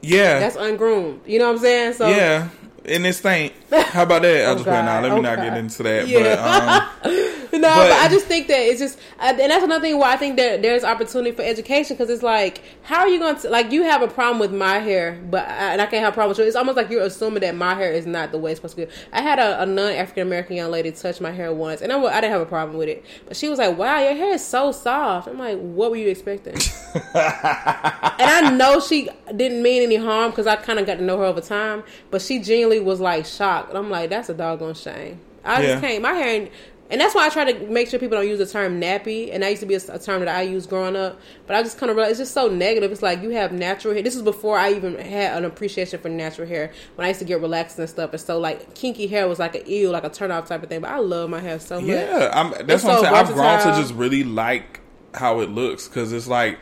Yeah, 0.02 0.38
That's 0.38 0.56
ungroomed. 0.56 1.20
You 1.26 1.40
know 1.40 1.48
what 1.48 1.56
I'm 1.56 1.58
saying? 1.58 1.92
So 1.94 2.08
yeah. 2.08 2.48
And 2.86 3.04
this 3.04 3.20
thing, 3.20 3.50
how 3.70 4.04
about 4.04 4.22
that? 4.22 4.46
I 4.46 4.46
Oh, 4.50 4.54
just 4.54 4.66
went 4.66 4.86
God. 4.86 4.88
out. 4.88 5.02
Let 5.02 5.12
me 5.12 5.18
Oh, 5.18 5.20
not 5.20 5.36
God. 5.36 5.44
get 5.44 5.56
into 5.58 5.82
that. 5.82 6.08
Yeah. 6.08 6.88
But 7.02 7.06
um, 7.10 7.12
No, 7.52 7.58
But- 7.62 7.88
but, 7.88 7.92
I 7.92 8.08
just 8.08 8.26
think 8.26 8.46
that 8.46 8.60
it's 8.60 8.78
just, 8.80 8.96
and 9.18 9.38
that's 9.38 9.64
another 9.64 9.82
thing 9.82 9.98
why 9.98 10.12
I 10.12 10.16
think 10.16 10.36
that 10.36 10.62
there's 10.62 10.84
opportunity 10.84 11.32
for 11.32 11.42
education 11.42 11.96
because 11.96 12.08
it's 12.08 12.22
like, 12.22 12.62
how 12.82 13.00
are 13.00 13.08
you 13.08 13.18
going 13.18 13.36
to 13.36 13.50
like 13.50 13.70
you 13.72 13.82
have 13.82 14.02
a 14.02 14.08
problem 14.08 14.38
with 14.38 14.52
my 14.52 14.78
hair, 14.78 15.20
but 15.30 15.46
I, 15.48 15.72
and 15.72 15.82
I 15.82 15.86
can't 15.86 16.02
have 16.04 16.12
a 16.12 16.14
problem 16.14 16.28
with 16.30 16.38
yours. 16.38 16.48
It's 16.48 16.56
almost 16.56 16.76
like 16.76 16.90
you're 16.90 17.02
assuming 17.02 17.40
that 17.40 17.54
my 17.56 17.74
hair 17.74 17.92
is 17.92 18.06
not 18.06 18.30
the 18.30 18.38
way 18.38 18.52
it's 18.52 18.58
supposed 18.60 18.76
to 18.76 18.86
be. 18.86 18.92
I 19.12 19.20
had 19.20 19.38
a, 19.40 19.62
a 19.62 19.66
non 19.66 19.90
African 19.92 20.26
American 20.28 20.56
young 20.56 20.70
lady 20.70 20.92
touch 20.92 21.20
my 21.20 21.32
hair 21.32 21.52
once, 21.52 21.82
and 21.82 21.92
I, 21.92 22.00
I 22.00 22.20
didn't 22.20 22.32
have 22.32 22.40
a 22.40 22.46
problem 22.46 22.78
with 22.78 22.88
it, 22.88 23.04
but 23.26 23.36
she 23.36 23.48
was 23.48 23.58
like, 23.58 23.76
"Wow, 23.76 23.98
your 23.98 24.14
hair 24.14 24.32
is 24.34 24.44
so 24.46 24.70
soft." 24.72 25.26
I'm 25.28 25.38
like, 25.38 25.58
"What 25.58 25.90
were 25.90 25.96
you 25.96 26.08
expecting?" 26.08 26.54
and 26.94 27.06
I 27.14 28.50
know 28.56 28.80
she 28.80 29.08
didn't 29.34 29.62
mean 29.62 29.82
any 29.82 29.96
harm 29.96 30.30
because 30.30 30.46
I 30.46 30.56
kind 30.56 30.78
of 30.78 30.86
got 30.86 30.96
to 30.98 31.02
know 31.04 31.18
her 31.18 31.24
over 31.24 31.40
time, 31.40 31.82
but 32.12 32.22
she 32.22 32.38
genuinely 32.40 32.69
was 32.78 33.00
like 33.00 33.26
shocked. 33.26 33.74
I'm 33.74 33.90
like, 33.90 34.10
that's 34.10 34.28
a 34.28 34.34
doggone 34.34 34.74
shame. 34.74 35.18
I 35.44 35.60
Yeah. 35.62 35.68
just 35.70 35.82
can't. 35.82 36.02
My 36.02 36.12
hair, 36.12 36.28
ain't- 36.28 36.52
and 36.92 37.00
that's 37.00 37.14
why 37.14 37.24
I 37.24 37.28
try 37.28 37.52
to 37.52 37.66
make 37.68 37.88
sure 37.88 38.00
people 38.00 38.18
don't 38.18 38.26
use 38.28 38.38
the 38.40 38.46
term 38.46 38.80
nappy. 38.80 39.32
And 39.32 39.42
that 39.44 39.48
used 39.50 39.60
to 39.60 39.66
be 39.66 39.74
a, 39.76 39.80
a 39.90 39.98
term 39.98 40.20
that 40.20 40.28
I 40.28 40.42
used 40.42 40.68
growing 40.68 40.96
up, 40.96 41.20
but 41.46 41.54
I 41.56 41.62
just 41.62 41.78
kind 41.78 41.88
of 41.88 41.96
realized 41.96 42.20
it's 42.20 42.30
just 42.30 42.34
so 42.34 42.48
negative. 42.48 42.90
It's 42.90 43.00
like 43.00 43.22
you 43.22 43.30
have 43.30 43.52
natural 43.52 43.94
hair. 43.94 44.02
This 44.02 44.16
is 44.16 44.22
before 44.22 44.58
I 44.58 44.72
even 44.72 44.98
had 44.98 45.38
an 45.38 45.44
appreciation 45.44 46.00
for 46.00 46.08
natural 46.08 46.48
hair. 46.48 46.72
When 46.96 47.04
I 47.04 47.08
used 47.08 47.20
to 47.20 47.26
get 47.26 47.40
relaxed 47.40 47.78
and 47.78 47.88
stuff, 47.88 48.10
and 48.12 48.20
so 48.20 48.38
like 48.40 48.74
kinky 48.74 49.06
hair 49.06 49.28
was 49.28 49.38
like 49.38 49.54
an 49.54 49.62
ew, 49.66 49.90
like 49.90 50.02
a 50.04 50.08
turn 50.10 50.30
off 50.32 50.48
type 50.48 50.62
of 50.64 50.68
thing. 50.68 50.80
But 50.80 50.90
I 50.90 50.98
love 50.98 51.30
my 51.30 51.38
hair 51.38 51.60
so 51.60 51.80
much. 51.80 51.90
yeah, 51.90 52.30
I'm, 52.32 52.50
that's 52.50 52.62
It's 52.62 52.84
what 52.84 52.92
I'm 52.92 52.98
so 52.98 53.02
saying. 53.04 53.14
I've 53.14 53.32
grown 53.34 53.58
to 53.76 53.80
just 53.80 53.94
really 53.94 54.24
like 54.24 54.80
how 55.14 55.40
it 55.40 55.48
looks 55.50 55.86
because 55.86 56.12
it's 56.12 56.26
like 56.26 56.58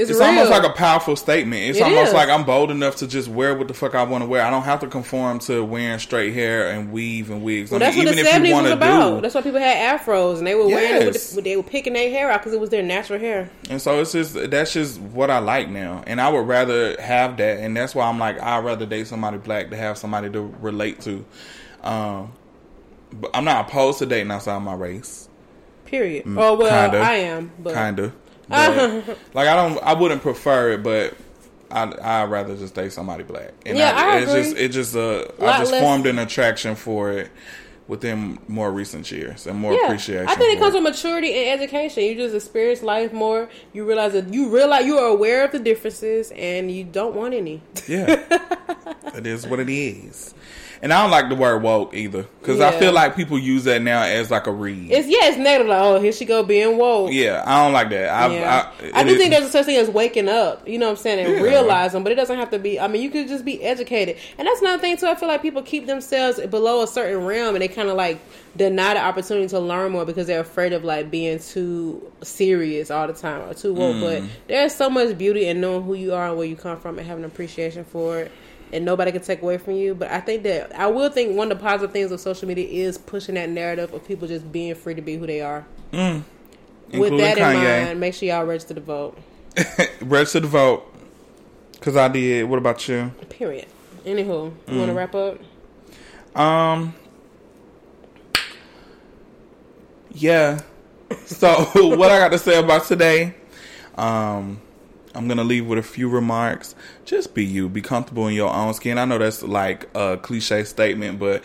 It's, 0.00 0.10
it's 0.10 0.20
almost 0.20 0.48
like 0.48 0.62
a 0.62 0.70
powerful 0.70 1.16
statement. 1.16 1.60
It's 1.64 1.78
It 1.78 1.82
almost 1.82 2.08
is. 2.08 2.14
like 2.14 2.28
I'm 2.28 2.44
bold 2.44 2.70
enough 2.70 2.94
to 2.96 3.08
just 3.08 3.26
wear 3.26 3.56
what 3.58 3.66
the 3.66 3.74
fuck 3.74 3.96
I 3.96 4.04
want 4.04 4.22
to 4.22 4.28
wear. 4.28 4.44
I 4.44 4.48
don't 4.50 4.62
have 4.62 4.78
to 4.80 4.86
conform 4.86 5.40
to 5.40 5.64
wearing 5.64 5.98
straight 5.98 6.34
hair 6.34 6.70
and 6.70 6.92
weave 6.92 7.30
and 7.30 7.42
wigs. 7.42 7.72
Well, 7.72 7.82
I 7.82 7.86
that's 7.86 7.96
mean, 7.96 8.06
what 8.06 8.14
the 8.14 8.20
if 8.20 8.28
seventies 8.28 8.54
was 8.54 8.70
about. 8.70 9.14
do, 9.16 9.20
That's 9.22 9.34
why 9.34 9.42
people 9.42 9.58
had 9.58 9.98
afros, 10.00 10.38
and 10.38 10.46
they 10.46 10.54
were 10.54 10.68
wearing 10.68 11.02
it. 11.02 11.06
With 11.06 11.34
the, 11.34 11.42
they 11.42 11.56
were 11.56 11.64
picking 11.64 11.94
their 11.94 12.08
hair 12.10 12.30
out 12.30 12.40
because 12.42 12.52
it 12.52 12.60
was 12.60 12.70
their 12.70 12.84
natural 12.84 13.18
hair. 13.18 13.50
And 13.68 13.82
so 13.82 14.00
it's 14.00 14.12
just 14.12 14.34
that's 14.50 14.72
just 14.72 15.00
what 15.00 15.30
I 15.30 15.40
like 15.40 15.68
now, 15.68 16.04
and 16.06 16.20
I 16.20 16.28
would 16.28 16.46
rather 16.46 16.94
have 17.02 17.36
that, 17.38 17.58
and 17.58 17.76
that's 17.76 17.92
why 17.94 18.06
I'm 18.08 18.20
like 18.20 18.40
I'd 18.40 18.64
rather 18.64 18.86
date 18.86 19.08
somebody 19.08 19.38
black 19.38 19.70
to 19.70 19.76
have 19.76 19.98
somebody 19.98 20.30
to 20.30 20.42
relate 20.60 21.00
to. 21.00 21.24
Um, 21.82 22.32
but 23.12 23.30
I'm 23.34 23.44
not 23.44 23.68
opposed 23.68 23.98
to 23.98 24.06
dating 24.06 24.30
outside 24.30 24.60
my 24.60 24.74
race, 24.74 25.28
Period. 25.86 26.24
oh 26.28 26.54
well, 26.54 26.70
Mm, 26.70 26.90
kinda. 26.92 26.98
I 27.04 27.14
am, 27.14 27.50
but 27.58 27.74
kinda. 27.74 28.12
But, 28.48 29.18
like 29.34 29.48
I 29.48 29.54
don't, 29.56 29.82
I 29.82 29.94
wouldn't 29.94 30.22
prefer 30.22 30.72
it, 30.72 30.82
but 30.82 31.14
I 31.70 31.82
I'd 32.22 32.30
rather 32.30 32.56
just 32.56 32.74
date 32.74 32.92
somebody 32.92 33.24
black. 33.24 33.52
And 33.66 33.76
Yeah, 33.76 33.92
I 33.94 34.18
it's 34.18 34.30
agree. 34.30 34.42
just 34.42 34.56
it 34.56 34.68
just 34.70 34.96
uh 34.96 35.26
I 35.40 35.58
just 35.58 35.72
less- 35.72 35.82
formed 35.82 36.06
an 36.06 36.18
attraction 36.18 36.74
for 36.74 37.10
it 37.12 37.30
within 37.86 38.38
more 38.48 38.70
recent 38.70 39.10
years 39.10 39.46
and 39.46 39.58
more 39.58 39.72
yeah, 39.72 39.86
appreciation. 39.86 40.28
I 40.28 40.34
think 40.34 40.54
it 40.56 40.60
comes 40.60 40.74
with 40.74 40.82
maturity 40.82 41.32
and 41.34 41.58
education. 41.60 42.04
You 42.04 42.14
just 42.16 42.34
experience 42.34 42.82
life 42.82 43.12
more. 43.14 43.48
You 43.72 43.86
realize 43.86 44.12
that 44.12 44.32
you 44.32 44.50
realize 44.50 44.84
you 44.84 44.98
are 44.98 45.08
aware 45.08 45.44
of 45.44 45.52
the 45.52 45.58
differences, 45.58 46.30
and 46.32 46.70
you 46.70 46.84
don't 46.84 47.14
want 47.14 47.32
any. 47.34 47.62
Yeah. 47.86 48.22
it 49.14 49.26
is 49.26 49.46
what 49.46 49.58
it 49.58 49.70
is. 49.70 50.34
And 50.80 50.92
I 50.92 51.02
don't 51.02 51.10
like 51.10 51.28
the 51.28 51.34
word 51.34 51.62
woke 51.62 51.92
either 51.92 52.22
because 52.40 52.60
I 52.60 52.70
feel 52.78 52.92
like 52.92 53.16
people 53.16 53.36
use 53.38 53.64
that 53.64 53.82
now 53.82 54.02
as 54.02 54.30
like 54.30 54.46
a 54.46 54.52
read. 54.52 54.92
It's 54.92 55.08
yeah, 55.08 55.26
it's 55.28 55.36
negative. 55.36 55.66
Like, 55.66 55.80
oh, 55.82 56.00
here 56.00 56.12
she 56.12 56.24
go 56.24 56.42
being 56.44 56.78
woke. 56.78 57.12
yeah, 57.12 57.42
I 57.44 57.64
don't 57.64 57.72
like 57.72 57.90
that. 57.90 58.08
I, 58.10 58.32
Yeah. 58.32 58.70
I, 58.94 59.00
I, 59.00 59.02
do 59.04 59.10
is- 59.10 59.18
think 59.18 59.32
there's 59.32 59.46
a 59.46 59.50
such 59.50 59.66
thing 59.66 59.76
as 59.76 59.90
waking 59.90 60.28
up, 60.28 60.68
you 60.68 60.78
know 60.78 60.86
what 60.86 60.92
I'm 60.92 60.96
saying, 60.98 61.26
and 61.26 61.34
Yeah. 61.34 61.42
realizing, 61.42 62.02
but 62.04 62.12
it 62.12 62.14
doesn't 62.14 62.36
have 62.38 62.50
to 62.50 62.58
be. 62.60 62.78
I 62.78 62.86
mean, 62.86 63.02
you 63.02 63.10
could 63.10 63.26
just 63.26 63.44
be 63.44 63.60
educated, 63.64 64.18
and 64.38 64.46
that's 64.46 64.60
another 64.60 64.80
thing 64.80 64.96
too. 64.96 65.06
I 65.08 65.16
feel 65.16 65.28
like 65.28 65.42
people 65.42 65.62
keep 65.62 65.86
themselves 65.86 66.38
below 66.46 66.82
a 66.82 66.86
certain 66.86 67.24
realm, 67.26 67.56
and 67.56 67.62
they 67.62 67.68
kind 67.68 67.88
of 67.88 67.96
like 67.96 68.20
deny 68.56 68.94
the 68.94 69.00
opportunity 69.00 69.48
to 69.48 69.58
learn 69.60 69.90
more 69.92 70.04
because 70.04 70.26
they're 70.28 70.40
afraid 70.40 70.72
of 70.72 70.84
like 70.84 71.10
being 71.10 71.38
too 71.40 72.08
serious 72.22 72.90
all 72.90 73.06
the 73.06 73.12
time 73.12 73.48
or 73.48 73.54
too 73.54 73.74
woke. 73.74 73.96
Mm. 73.96 74.00
But 74.00 74.22
there's 74.46 74.74
so 74.74 74.88
much 74.90 75.18
beauty 75.18 75.46
in 75.48 75.60
knowing 75.60 75.82
who 75.84 75.94
you 75.94 76.14
are 76.14 76.28
and 76.28 76.36
where 76.36 76.46
you 76.46 76.56
come 76.56 76.78
from, 76.78 76.98
and 76.98 77.06
having 77.06 77.24
appreciation 77.24 77.84
for 77.84 78.20
it. 78.20 78.30
And 78.72 78.84
nobody 78.84 79.12
can 79.12 79.22
take 79.22 79.40
away 79.42 79.56
from 79.58 79.74
you. 79.74 79.94
But 79.94 80.10
I 80.10 80.20
think 80.20 80.42
that 80.42 80.74
I 80.74 80.86
will 80.88 81.08
think 81.10 81.36
one 81.36 81.50
of 81.50 81.58
the 81.58 81.62
positive 81.64 81.92
things 81.92 82.12
of 82.12 82.20
social 82.20 82.46
media 82.46 82.66
is 82.68 82.98
pushing 82.98 83.34
that 83.36 83.48
narrative 83.48 83.92
of 83.94 84.06
people 84.06 84.28
just 84.28 84.50
being 84.52 84.74
free 84.74 84.94
to 84.94 85.00
be 85.02 85.16
who 85.16 85.26
they 85.26 85.40
are. 85.40 85.64
With 85.92 86.24
including 86.90 87.18
that 87.18 87.38
in 87.38 87.42
mind, 87.42 88.00
make 88.00 88.14
sure 88.14 88.28
y'all 88.28 88.44
register 88.44 88.74
to 88.74 88.80
vote. 88.80 89.18
register 90.00 90.40
to 90.40 90.46
vote 90.46 90.84
because 91.72 91.96
I 91.96 92.08
did. 92.08 92.44
What 92.44 92.58
about 92.58 92.86
you? 92.88 93.10
Period. 93.30 93.66
Anywho, 94.04 94.26
you 94.26 94.52
Mm. 94.68 94.78
want 94.78 94.88
to 94.90 94.94
wrap 94.94 95.14
up? 95.14 95.38
Um. 96.36 96.94
Yeah. 100.12 100.60
So 101.26 101.48
what 101.96 102.10
I 102.10 102.18
got 102.18 102.32
to 102.32 102.38
say 102.38 102.58
about 102.58 102.84
today, 102.84 103.34
um, 103.96 104.60
I'm 105.18 105.26
gonna 105.26 105.42
leave 105.44 105.66
with 105.66 105.78
a 105.80 105.82
few 105.82 106.08
remarks. 106.08 106.74
Just 107.04 107.34
be 107.34 107.44
you. 107.44 107.68
Be 107.68 107.82
comfortable 107.82 108.28
in 108.28 108.34
your 108.34 108.52
own 108.54 108.72
skin. 108.74 108.98
I 108.98 109.04
know 109.04 109.18
that's 109.18 109.42
like 109.42 109.88
a 109.94 110.16
cliche 110.16 110.62
statement, 110.62 111.18
but 111.18 111.42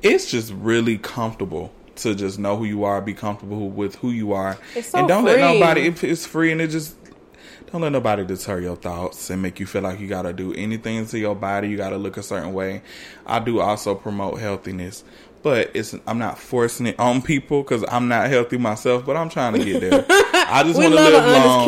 it's 0.00 0.30
just 0.30 0.52
really 0.52 0.96
comfortable 0.96 1.72
to 1.96 2.14
just 2.14 2.38
know 2.38 2.56
who 2.56 2.64
you 2.64 2.84
are. 2.84 3.00
Be 3.02 3.12
comfortable 3.12 3.68
with 3.68 3.96
who 3.96 4.10
you 4.10 4.32
are, 4.32 4.56
It's 4.76 4.90
so 4.90 4.98
and 5.00 5.08
don't 5.08 5.24
free. 5.24 5.32
let 5.32 5.54
nobody. 5.54 5.86
It, 5.88 6.04
it's 6.04 6.24
free, 6.24 6.52
and 6.52 6.60
it 6.60 6.68
just 6.68 6.94
don't 7.72 7.80
let 7.82 7.90
nobody 7.92 8.24
deter 8.24 8.60
your 8.60 8.76
thoughts 8.76 9.28
and 9.28 9.42
make 9.42 9.58
you 9.58 9.66
feel 9.66 9.82
like 9.82 9.98
you 10.00 10.06
got 10.06 10.22
to 10.22 10.32
do 10.32 10.52
anything 10.54 11.04
to 11.06 11.18
your 11.18 11.34
body. 11.34 11.68
You 11.68 11.76
got 11.76 11.90
to 11.90 11.98
look 11.98 12.16
a 12.16 12.22
certain 12.22 12.52
way. 12.52 12.82
I 13.26 13.40
do 13.40 13.60
also 13.60 13.94
promote 13.96 14.38
healthiness, 14.38 15.02
but 15.42 15.70
it's 15.74 15.94
I'm 16.06 16.18
not 16.18 16.38
forcing 16.38 16.86
it 16.86 16.98
on 16.98 17.22
people 17.22 17.62
because 17.62 17.84
I'm 17.88 18.08
not 18.08 18.28
healthy 18.28 18.58
myself. 18.58 19.04
But 19.06 19.16
I'm 19.16 19.28
trying 19.28 19.54
to 19.54 19.64
get 19.64 19.80
there. 19.80 20.04
I 20.08 20.62
just 20.64 20.78
want 20.78 20.94
to 20.94 21.00
live 21.10 21.24
long. 21.32 21.66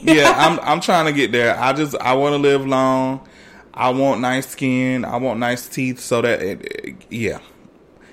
yeah, 0.02 0.32
I'm 0.36 0.58
I'm 0.60 0.80
trying 0.80 1.06
to 1.06 1.12
get 1.12 1.32
there. 1.32 1.58
I 1.58 1.72
just 1.72 1.96
I 1.96 2.14
want 2.14 2.32
to 2.34 2.38
live 2.38 2.66
long. 2.66 3.26
I 3.74 3.90
want 3.90 4.20
nice 4.20 4.48
skin. 4.48 5.04
I 5.04 5.16
want 5.16 5.40
nice 5.40 5.68
teeth. 5.68 6.00
So 6.00 6.20
that 6.22 6.42
it, 6.42 6.62
it- 6.62 6.96
yeah, 7.10 7.38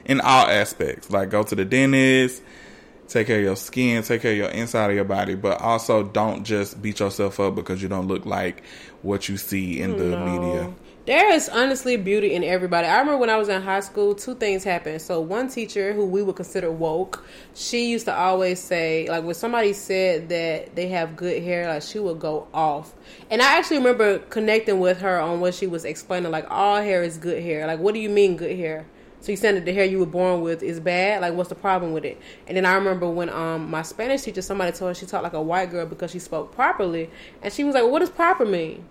in 0.06 0.22
all 0.22 0.48
aspects, 0.48 1.10
like 1.10 1.30
go 1.30 1.44
to 1.44 1.56
the 1.56 1.66
dentist 1.66 2.42
take 3.08 3.26
care 3.26 3.38
of 3.40 3.44
your 3.44 3.56
skin, 3.56 4.04
take 4.04 4.22
care 4.22 4.34
of 4.34 4.38
your 4.38 4.50
inside 4.50 4.92
of 4.92 4.96
your 4.96 5.04
body, 5.04 5.34
but 5.34 5.60
also 5.62 6.04
don't 6.04 6.44
just 6.44 6.80
beat 6.80 7.00
yourself 7.00 7.40
up 7.40 7.56
because 7.56 7.82
you 7.82 7.90
don't 7.90 8.08
look 8.08 8.24
like 8.24 8.62
what 9.02 9.28
you 9.28 9.36
see 9.36 9.82
in 9.82 9.98
the 9.98 10.16
media. 10.16 10.72
There 11.10 11.34
is 11.34 11.50
honestly 11.50 11.98
beauty 11.98 12.36
in 12.36 12.44
everybody. 12.44 12.86
I 12.86 13.00
remember 13.00 13.18
when 13.18 13.32
I 13.32 13.38
was 13.38 13.50
in 13.50 13.64
high 13.64 13.80
school, 13.80 14.14
two 14.14 14.36
things 14.36 14.64
happened. 14.64 15.02
So 15.02 15.20
one 15.20 15.48
teacher 15.48 15.92
who 15.92 16.06
we 16.06 16.22
would 16.22 16.36
consider 16.36 16.72
woke, 16.72 17.26
she 17.56 17.90
used 17.90 18.06
to 18.06 18.16
always 18.16 18.60
say, 18.60 19.10
like 19.10 19.24
when 19.24 19.34
somebody 19.34 19.74
said 19.74 20.30
that 20.30 20.76
they 20.76 20.88
have 20.90 21.16
good 21.16 21.42
hair, 21.42 21.68
like 21.68 21.82
she 21.82 21.98
would 21.98 22.20
go 22.20 22.48
off. 22.54 22.94
And 23.32 23.42
I 23.42 23.58
actually 23.58 23.78
remember 23.78 24.20
connecting 24.20 24.80
with 24.80 25.02
her 25.02 25.20
on 25.20 25.40
what 25.40 25.56
she 25.56 25.66
was 25.66 25.84
explaining, 25.84 26.30
like 26.30 26.46
all 26.48 26.80
hair 26.80 27.02
is 27.02 27.18
good 27.18 27.42
hair. 27.42 27.66
Like 27.66 27.80
what 27.80 27.96
do 27.96 28.00
you 28.00 28.10
mean 28.10 28.38
good 28.38 28.56
hair? 28.56 28.86
So 29.22 29.32
you 29.32 29.36
saying 29.36 29.56
that 29.56 29.66
the 29.66 29.74
hair 29.74 29.86
you 29.86 29.98
were 29.98 30.06
born 30.06 30.42
with 30.42 30.62
is 30.62 30.80
bad? 30.80 31.22
Like 31.22 31.34
what's 31.34 31.50
the 31.50 31.56
problem 31.56 31.92
with 31.92 32.06
it? 32.06 32.22
And 32.46 32.56
then 32.56 32.68
I 32.68 32.76
remember 32.76 33.10
when 33.10 33.30
um 33.30 33.72
my 33.72 33.82
Spanish 33.82 34.22
teacher, 34.22 34.44
somebody 34.44 34.74
told 34.74 34.92
her 34.92 34.94
she 34.94 35.08
talked 35.08 35.24
like 35.24 35.34
a 35.34 35.42
white 35.42 35.72
girl 35.72 35.88
because 35.88 36.12
she 36.12 36.20
spoke 36.20 36.54
properly, 36.54 37.10
and 37.42 37.52
she 37.52 37.64
was 37.64 37.74
like, 37.74 37.82
well, 37.82 37.94
"What 37.94 38.00
does 38.02 38.12
proper 38.12 38.46
mean?" 38.46 38.86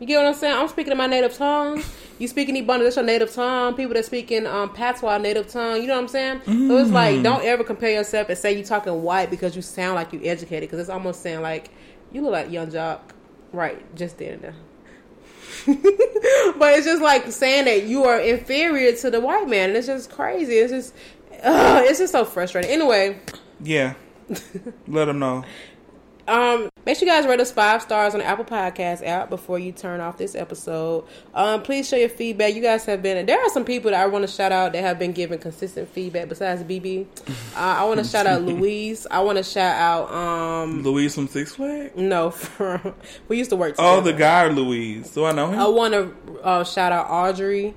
You 0.00 0.06
get 0.06 0.18
what 0.18 0.26
I'm 0.26 0.34
saying? 0.34 0.56
I'm 0.56 0.68
speaking 0.68 0.92
in 0.92 0.98
my 0.98 1.06
native 1.08 1.34
tongue. 1.34 1.82
You 2.20 2.28
speaking 2.28 2.54
Ibana, 2.54 2.84
that's 2.84 2.96
your 2.96 3.04
native 3.04 3.32
tongue. 3.32 3.74
People 3.74 3.94
that 3.94 4.04
speak 4.04 4.30
in 4.30 4.46
um, 4.46 4.72
patois, 4.72 5.18
native 5.18 5.48
tongue. 5.48 5.80
You 5.80 5.88
know 5.88 5.94
what 5.94 6.02
I'm 6.02 6.08
saying? 6.08 6.40
So 6.44 6.76
it's 6.78 6.90
like, 6.90 7.22
don't 7.22 7.44
ever 7.44 7.64
compare 7.64 7.90
yourself 7.90 8.28
and 8.28 8.38
say 8.38 8.56
you 8.56 8.64
talking 8.64 9.02
white 9.02 9.28
because 9.30 9.56
you 9.56 9.62
sound 9.62 9.96
like 9.96 10.12
you 10.12 10.20
educated. 10.22 10.68
Because 10.68 10.78
it's 10.80 10.88
almost 10.90 11.20
saying 11.22 11.40
like 11.42 11.70
you 12.12 12.22
look 12.22 12.32
like 12.32 12.50
young 12.50 12.70
jock, 12.70 13.12
right? 13.52 13.94
Just 13.96 14.18
there 14.18 14.34
and 14.34 14.42
there. 14.42 14.54
but 15.66 16.74
it's 16.74 16.86
just 16.86 17.02
like 17.02 17.30
saying 17.32 17.64
that 17.64 17.84
you 17.84 18.04
are 18.04 18.20
inferior 18.20 18.92
to 18.96 19.10
the 19.10 19.20
white 19.20 19.48
man, 19.48 19.70
and 19.70 19.78
it's 19.78 19.86
just 19.88 20.10
crazy. 20.10 20.54
It's 20.54 20.72
just, 20.72 20.94
uh, 21.42 21.82
it's 21.84 21.98
just 21.98 22.12
so 22.12 22.24
frustrating. 22.24 22.70
Anyway, 22.70 23.18
Yeah. 23.60 23.94
Let 24.86 25.06
them 25.06 25.18
know. 25.18 25.44
Um, 26.28 26.68
make 26.86 26.96
sure 26.98 27.08
you 27.08 27.14
guys 27.14 27.26
rate 27.26 27.40
us 27.40 27.50
five 27.50 27.82
stars 27.82 28.14
on 28.14 28.20
the 28.20 28.26
Apple 28.26 28.44
Podcast 28.44 29.04
app 29.06 29.30
before 29.30 29.58
you 29.58 29.72
turn 29.72 30.00
off 30.00 30.18
this 30.18 30.34
episode. 30.34 31.04
Um, 31.34 31.62
please 31.62 31.88
share 31.88 31.98
your 32.00 32.08
feedback. 32.08 32.54
You 32.54 32.62
guys 32.62 32.84
have 32.84 33.02
been 33.02 33.24
there 33.26 33.40
are 33.40 33.48
some 33.50 33.64
people 33.64 33.90
that 33.90 34.00
I 34.00 34.06
want 34.06 34.26
to 34.26 34.32
shout 34.32 34.52
out 34.52 34.72
that 34.72 34.82
have 34.82 34.98
been 34.98 35.12
giving 35.12 35.38
consistent 35.38 35.88
feedback. 35.88 36.28
Besides 36.28 36.62
BB, 36.62 37.06
uh, 37.28 37.32
I 37.56 37.84
want 37.84 37.98
to 37.98 38.04
shout 38.04 38.26
out 38.26 38.42
Louise. 38.48 39.06
I 39.10 39.20
want 39.20 39.38
to 39.38 39.44
shout 39.44 39.74
out 39.76 40.10
um 40.12 40.82
Louise 40.82 41.14
from 41.14 41.28
Six 41.28 41.54
Flags? 41.54 41.96
no 41.96 42.30
from 42.30 42.94
we 43.28 43.38
used 43.38 43.50
to 43.50 43.56
work. 43.56 43.72
Together. 43.76 43.88
Oh, 43.88 44.00
the 44.00 44.12
guy 44.12 44.48
Louise. 44.48 45.10
Do 45.10 45.24
I 45.24 45.32
know 45.32 45.48
him? 45.50 45.58
I 45.58 45.66
want 45.66 45.94
to 45.94 46.40
uh, 46.42 46.64
shout 46.64 46.92
out 46.92 47.08
Audrey. 47.08 47.74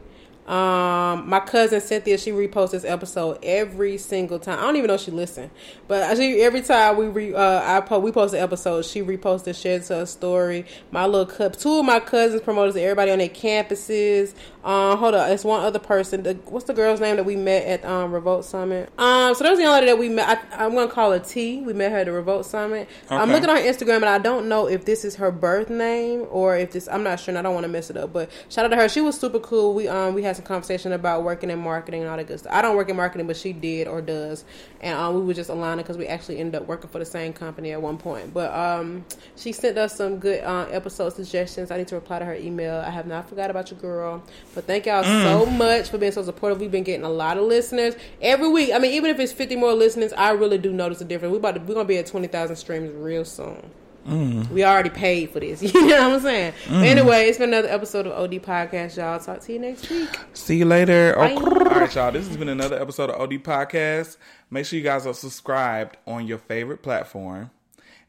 Um, 0.51 1.29
my 1.29 1.39
cousin 1.39 1.79
Cynthia, 1.79 2.17
she 2.17 2.31
reposts 2.31 2.71
this 2.71 2.83
episode 2.83 3.39
every 3.41 3.97
single 3.97 4.37
time. 4.37 4.59
I 4.59 4.63
don't 4.63 4.75
even 4.75 4.89
know 4.89 4.95
if 4.95 5.01
she 5.01 5.09
listen, 5.09 5.49
but 5.87 6.19
every 6.19 6.61
time 6.61 6.97
we 6.97 7.07
re, 7.07 7.33
uh, 7.33 7.77
I 7.77 7.79
po- 7.79 7.99
we 7.99 8.11
post 8.11 8.33
an 8.33 8.41
episode, 8.41 8.83
she 8.83 9.01
reposts 9.01 9.47
and 9.47 9.55
shares 9.55 9.87
her 9.87 10.05
story. 10.05 10.65
My 10.91 11.05
little 11.05 11.25
cup, 11.25 11.55
two 11.55 11.79
of 11.79 11.85
my 11.85 12.01
cousins 12.01 12.41
promoters, 12.41 12.75
everybody 12.75 13.11
on 13.11 13.19
their 13.19 13.29
campuses. 13.29 14.33
Um, 14.63 14.97
hold 14.97 15.15
up, 15.15 15.29
it's 15.29 15.43
one 15.43 15.63
other 15.63 15.79
person. 15.79 16.23
The, 16.23 16.35
what's 16.45 16.65
the 16.65 16.73
girl's 16.73 16.99
name 16.99 17.15
that 17.15 17.25
we 17.25 17.35
met 17.35 17.65
at 17.65 17.85
um 17.85 18.11
Revolt 18.11 18.45
Summit? 18.45 18.91
Um, 18.97 19.33
so 19.33 19.43
there's 19.43 19.57
the 19.57 19.63
young 19.63 19.73
lady 19.73 19.87
that 19.87 19.97
we 19.97 20.07
met. 20.09 20.47
I, 20.51 20.65
I'm 20.65 20.75
gonna 20.75 20.91
call 20.91 21.11
her 21.11 21.19
T. 21.19 21.61
We 21.61 21.73
met 21.73 21.91
her 21.91 21.99
at 21.99 22.05
the 22.05 22.11
Revolt 22.11 22.45
Summit. 22.45 22.87
I'm 23.09 23.31
looking 23.31 23.49
on 23.49 23.55
her 23.57 23.61
Instagram, 23.63 23.97
and 23.97 24.05
I 24.05 24.19
don't 24.19 24.47
know 24.47 24.67
if 24.67 24.85
this 24.85 25.03
is 25.03 25.15
her 25.15 25.31
birth 25.31 25.69
name 25.69 26.27
or 26.29 26.55
if 26.57 26.71
this. 26.71 26.87
I'm 26.87 27.03
not 27.03 27.19
sure, 27.19 27.31
and 27.31 27.39
I 27.39 27.41
don't 27.41 27.55
want 27.55 27.63
to 27.63 27.71
mess 27.71 27.89
it 27.89 27.97
up. 27.97 28.13
But 28.13 28.29
shout 28.49 28.65
out 28.65 28.69
to 28.69 28.75
her. 28.75 28.87
She 28.87 29.01
was 29.01 29.19
super 29.19 29.39
cool. 29.39 29.73
We 29.73 29.87
um 29.87 30.13
we 30.13 30.21
had 30.21 30.35
some 30.35 30.45
conversation 30.45 30.91
about 30.91 31.23
working 31.23 31.49
in 31.49 31.59
marketing 31.59 32.01
and 32.01 32.09
all 32.09 32.17
that 32.17 32.27
good 32.27 32.39
stuff. 32.39 32.53
I 32.53 32.61
don't 32.61 32.75
work 32.75 32.89
in 32.89 32.95
marketing, 32.95 33.27
but 33.27 33.37
she 33.37 33.53
did 33.53 33.87
or 33.87 34.01
does, 34.01 34.45
and 34.79 34.97
um 34.97 35.15
we 35.15 35.21
were 35.21 35.33
just 35.33 35.49
aligning 35.49 35.83
because 35.83 35.97
we 35.97 36.05
actually 36.05 36.37
ended 36.37 36.61
up 36.61 36.67
working 36.67 36.89
for 36.89 36.99
the 36.99 37.05
same 37.05 37.33
company 37.33 37.71
at 37.71 37.81
one 37.81 37.97
point. 37.97 38.31
But 38.31 38.53
um 38.53 39.05
she 39.35 39.53
sent 39.53 39.77
us 39.77 39.95
some 39.95 40.19
good 40.19 40.43
uh, 40.43 40.67
episode 40.69 41.13
suggestions. 41.13 41.71
I 41.71 41.77
need 41.77 41.87
to 41.87 41.95
reply 41.95 42.19
to 42.19 42.25
her 42.25 42.35
email. 42.35 42.75
I 42.75 42.89
have 42.91 43.07
not 43.07 43.27
forgot 43.27 43.49
about 43.49 43.71
your 43.71 43.79
girl. 43.79 44.23
But 44.53 44.65
thank 44.65 44.85
y'all 44.85 45.03
so 45.03 45.45
mm. 45.45 45.57
much 45.57 45.89
for 45.89 45.97
being 45.97 46.11
so 46.11 46.23
supportive. 46.23 46.59
We've 46.59 46.71
been 46.71 46.83
getting 46.83 47.05
a 47.05 47.09
lot 47.09 47.37
of 47.37 47.45
listeners 47.45 47.95
every 48.21 48.49
week. 48.49 48.71
I 48.73 48.79
mean, 48.79 48.91
even 48.93 49.09
if 49.09 49.19
it's 49.19 49.31
50 49.31 49.55
more 49.55 49.73
listeners, 49.73 50.11
I 50.13 50.31
really 50.31 50.57
do 50.57 50.71
notice 50.73 50.99
a 51.01 51.05
difference. 51.05 51.31
We 51.31 51.37
about 51.37 51.55
to, 51.55 51.61
we're 51.61 51.75
gonna 51.75 51.85
be 51.85 51.97
at 51.97 52.07
20,000 52.07 52.55
streams 52.55 52.93
real 52.93 53.23
soon. 53.23 53.71
Mm. 54.07 54.49
We 54.49 54.63
already 54.63 54.89
paid 54.89 55.29
for 55.29 55.39
this. 55.39 55.61
You 55.73 55.87
know 55.87 56.09
what 56.09 56.15
I'm 56.15 56.19
saying? 56.21 56.53
But 56.67 56.85
anyway, 56.85 57.25
it's 57.25 57.37
been 57.37 57.49
another 57.49 57.69
episode 57.69 58.07
of 58.07 58.13
OD 58.13 58.31
Podcast, 58.41 58.97
y'all. 58.97 59.19
Talk 59.19 59.41
to 59.41 59.53
you 59.53 59.59
next 59.59 59.89
week. 59.89 60.09
See 60.33 60.57
you 60.57 60.65
later. 60.65 61.13
Bye. 61.15 61.33
All 61.33 61.45
right, 61.45 61.93
y'all. 61.93 62.11
This 62.11 62.27
has 62.27 62.35
been 62.35 62.49
another 62.49 62.81
episode 62.81 63.09
of 63.09 63.21
OD 63.21 63.43
Podcast. 63.43 64.17
Make 64.49 64.65
sure 64.65 64.77
you 64.77 64.83
guys 64.83 65.05
are 65.05 65.13
subscribed 65.13 65.97
on 66.07 66.27
your 66.27 66.39
favorite 66.39 66.81
platform. 66.81 67.51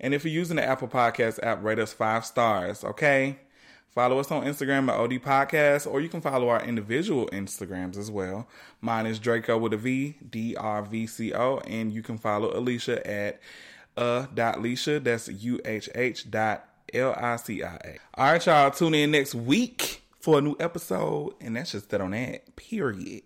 And 0.01 0.15
if 0.15 0.25
you're 0.25 0.35
using 0.35 0.57
the 0.57 0.65
Apple 0.65 0.89
Podcast 0.89 1.39
app, 1.43 1.63
rate 1.63 1.79
us 1.79 1.93
five 1.93 2.25
stars, 2.25 2.83
okay? 2.83 3.39
Follow 3.95 4.19
us 4.19 4.31
on 4.31 4.45
Instagram 4.45 4.89
at 4.89 4.99
OD 4.99 5.23
Podcast, 5.23 5.87
or 5.91 6.01
you 6.01 6.09
can 6.09 6.23
follow 6.23 6.49
our 6.49 6.65
individual 6.65 7.27
Instagrams 7.27 7.99
as 7.99 8.11
well. 8.11 8.49
Mine 8.81 9.05
is 9.05 9.19
Draco 9.19 9.59
with 9.59 9.75
a 9.75 9.77
V, 9.77 10.17
D 10.31 10.57
R 10.57 10.83
V 10.83 11.07
C 11.07 11.35
O, 11.35 11.59
and 11.67 11.93
you 11.93 12.03
can 12.03 12.17
follow 12.17 12.57
Alicia 12.57 13.07
at 13.07 13.41
uh 13.99 14.27
dot 14.35 14.57
Alicia. 14.57 14.99
That's 15.01 15.29
U 15.29 15.61
H 15.67 15.91
H 15.95 16.31
dot 16.31 16.67
L 16.95 17.15
I 17.19 17.37
C 17.37 17.63
I 17.63 17.75
A. 17.75 17.99
All 18.15 18.33
right, 18.33 18.47
y'all. 18.47 18.71
Tune 18.71 18.95
in 18.95 19.11
next 19.11 19.35
week 19.35 20.03
for 20.21 20.39
a 20.39 20.41
new 20.41 20.57
episode, 20.59 21.35
and 21.41 21.55
that's 21.55 21.73
just 21.73 21.91
that 21.91 22.01
on 22.01 22.13
that. 22.13 22.57
Period. 22.57 23.25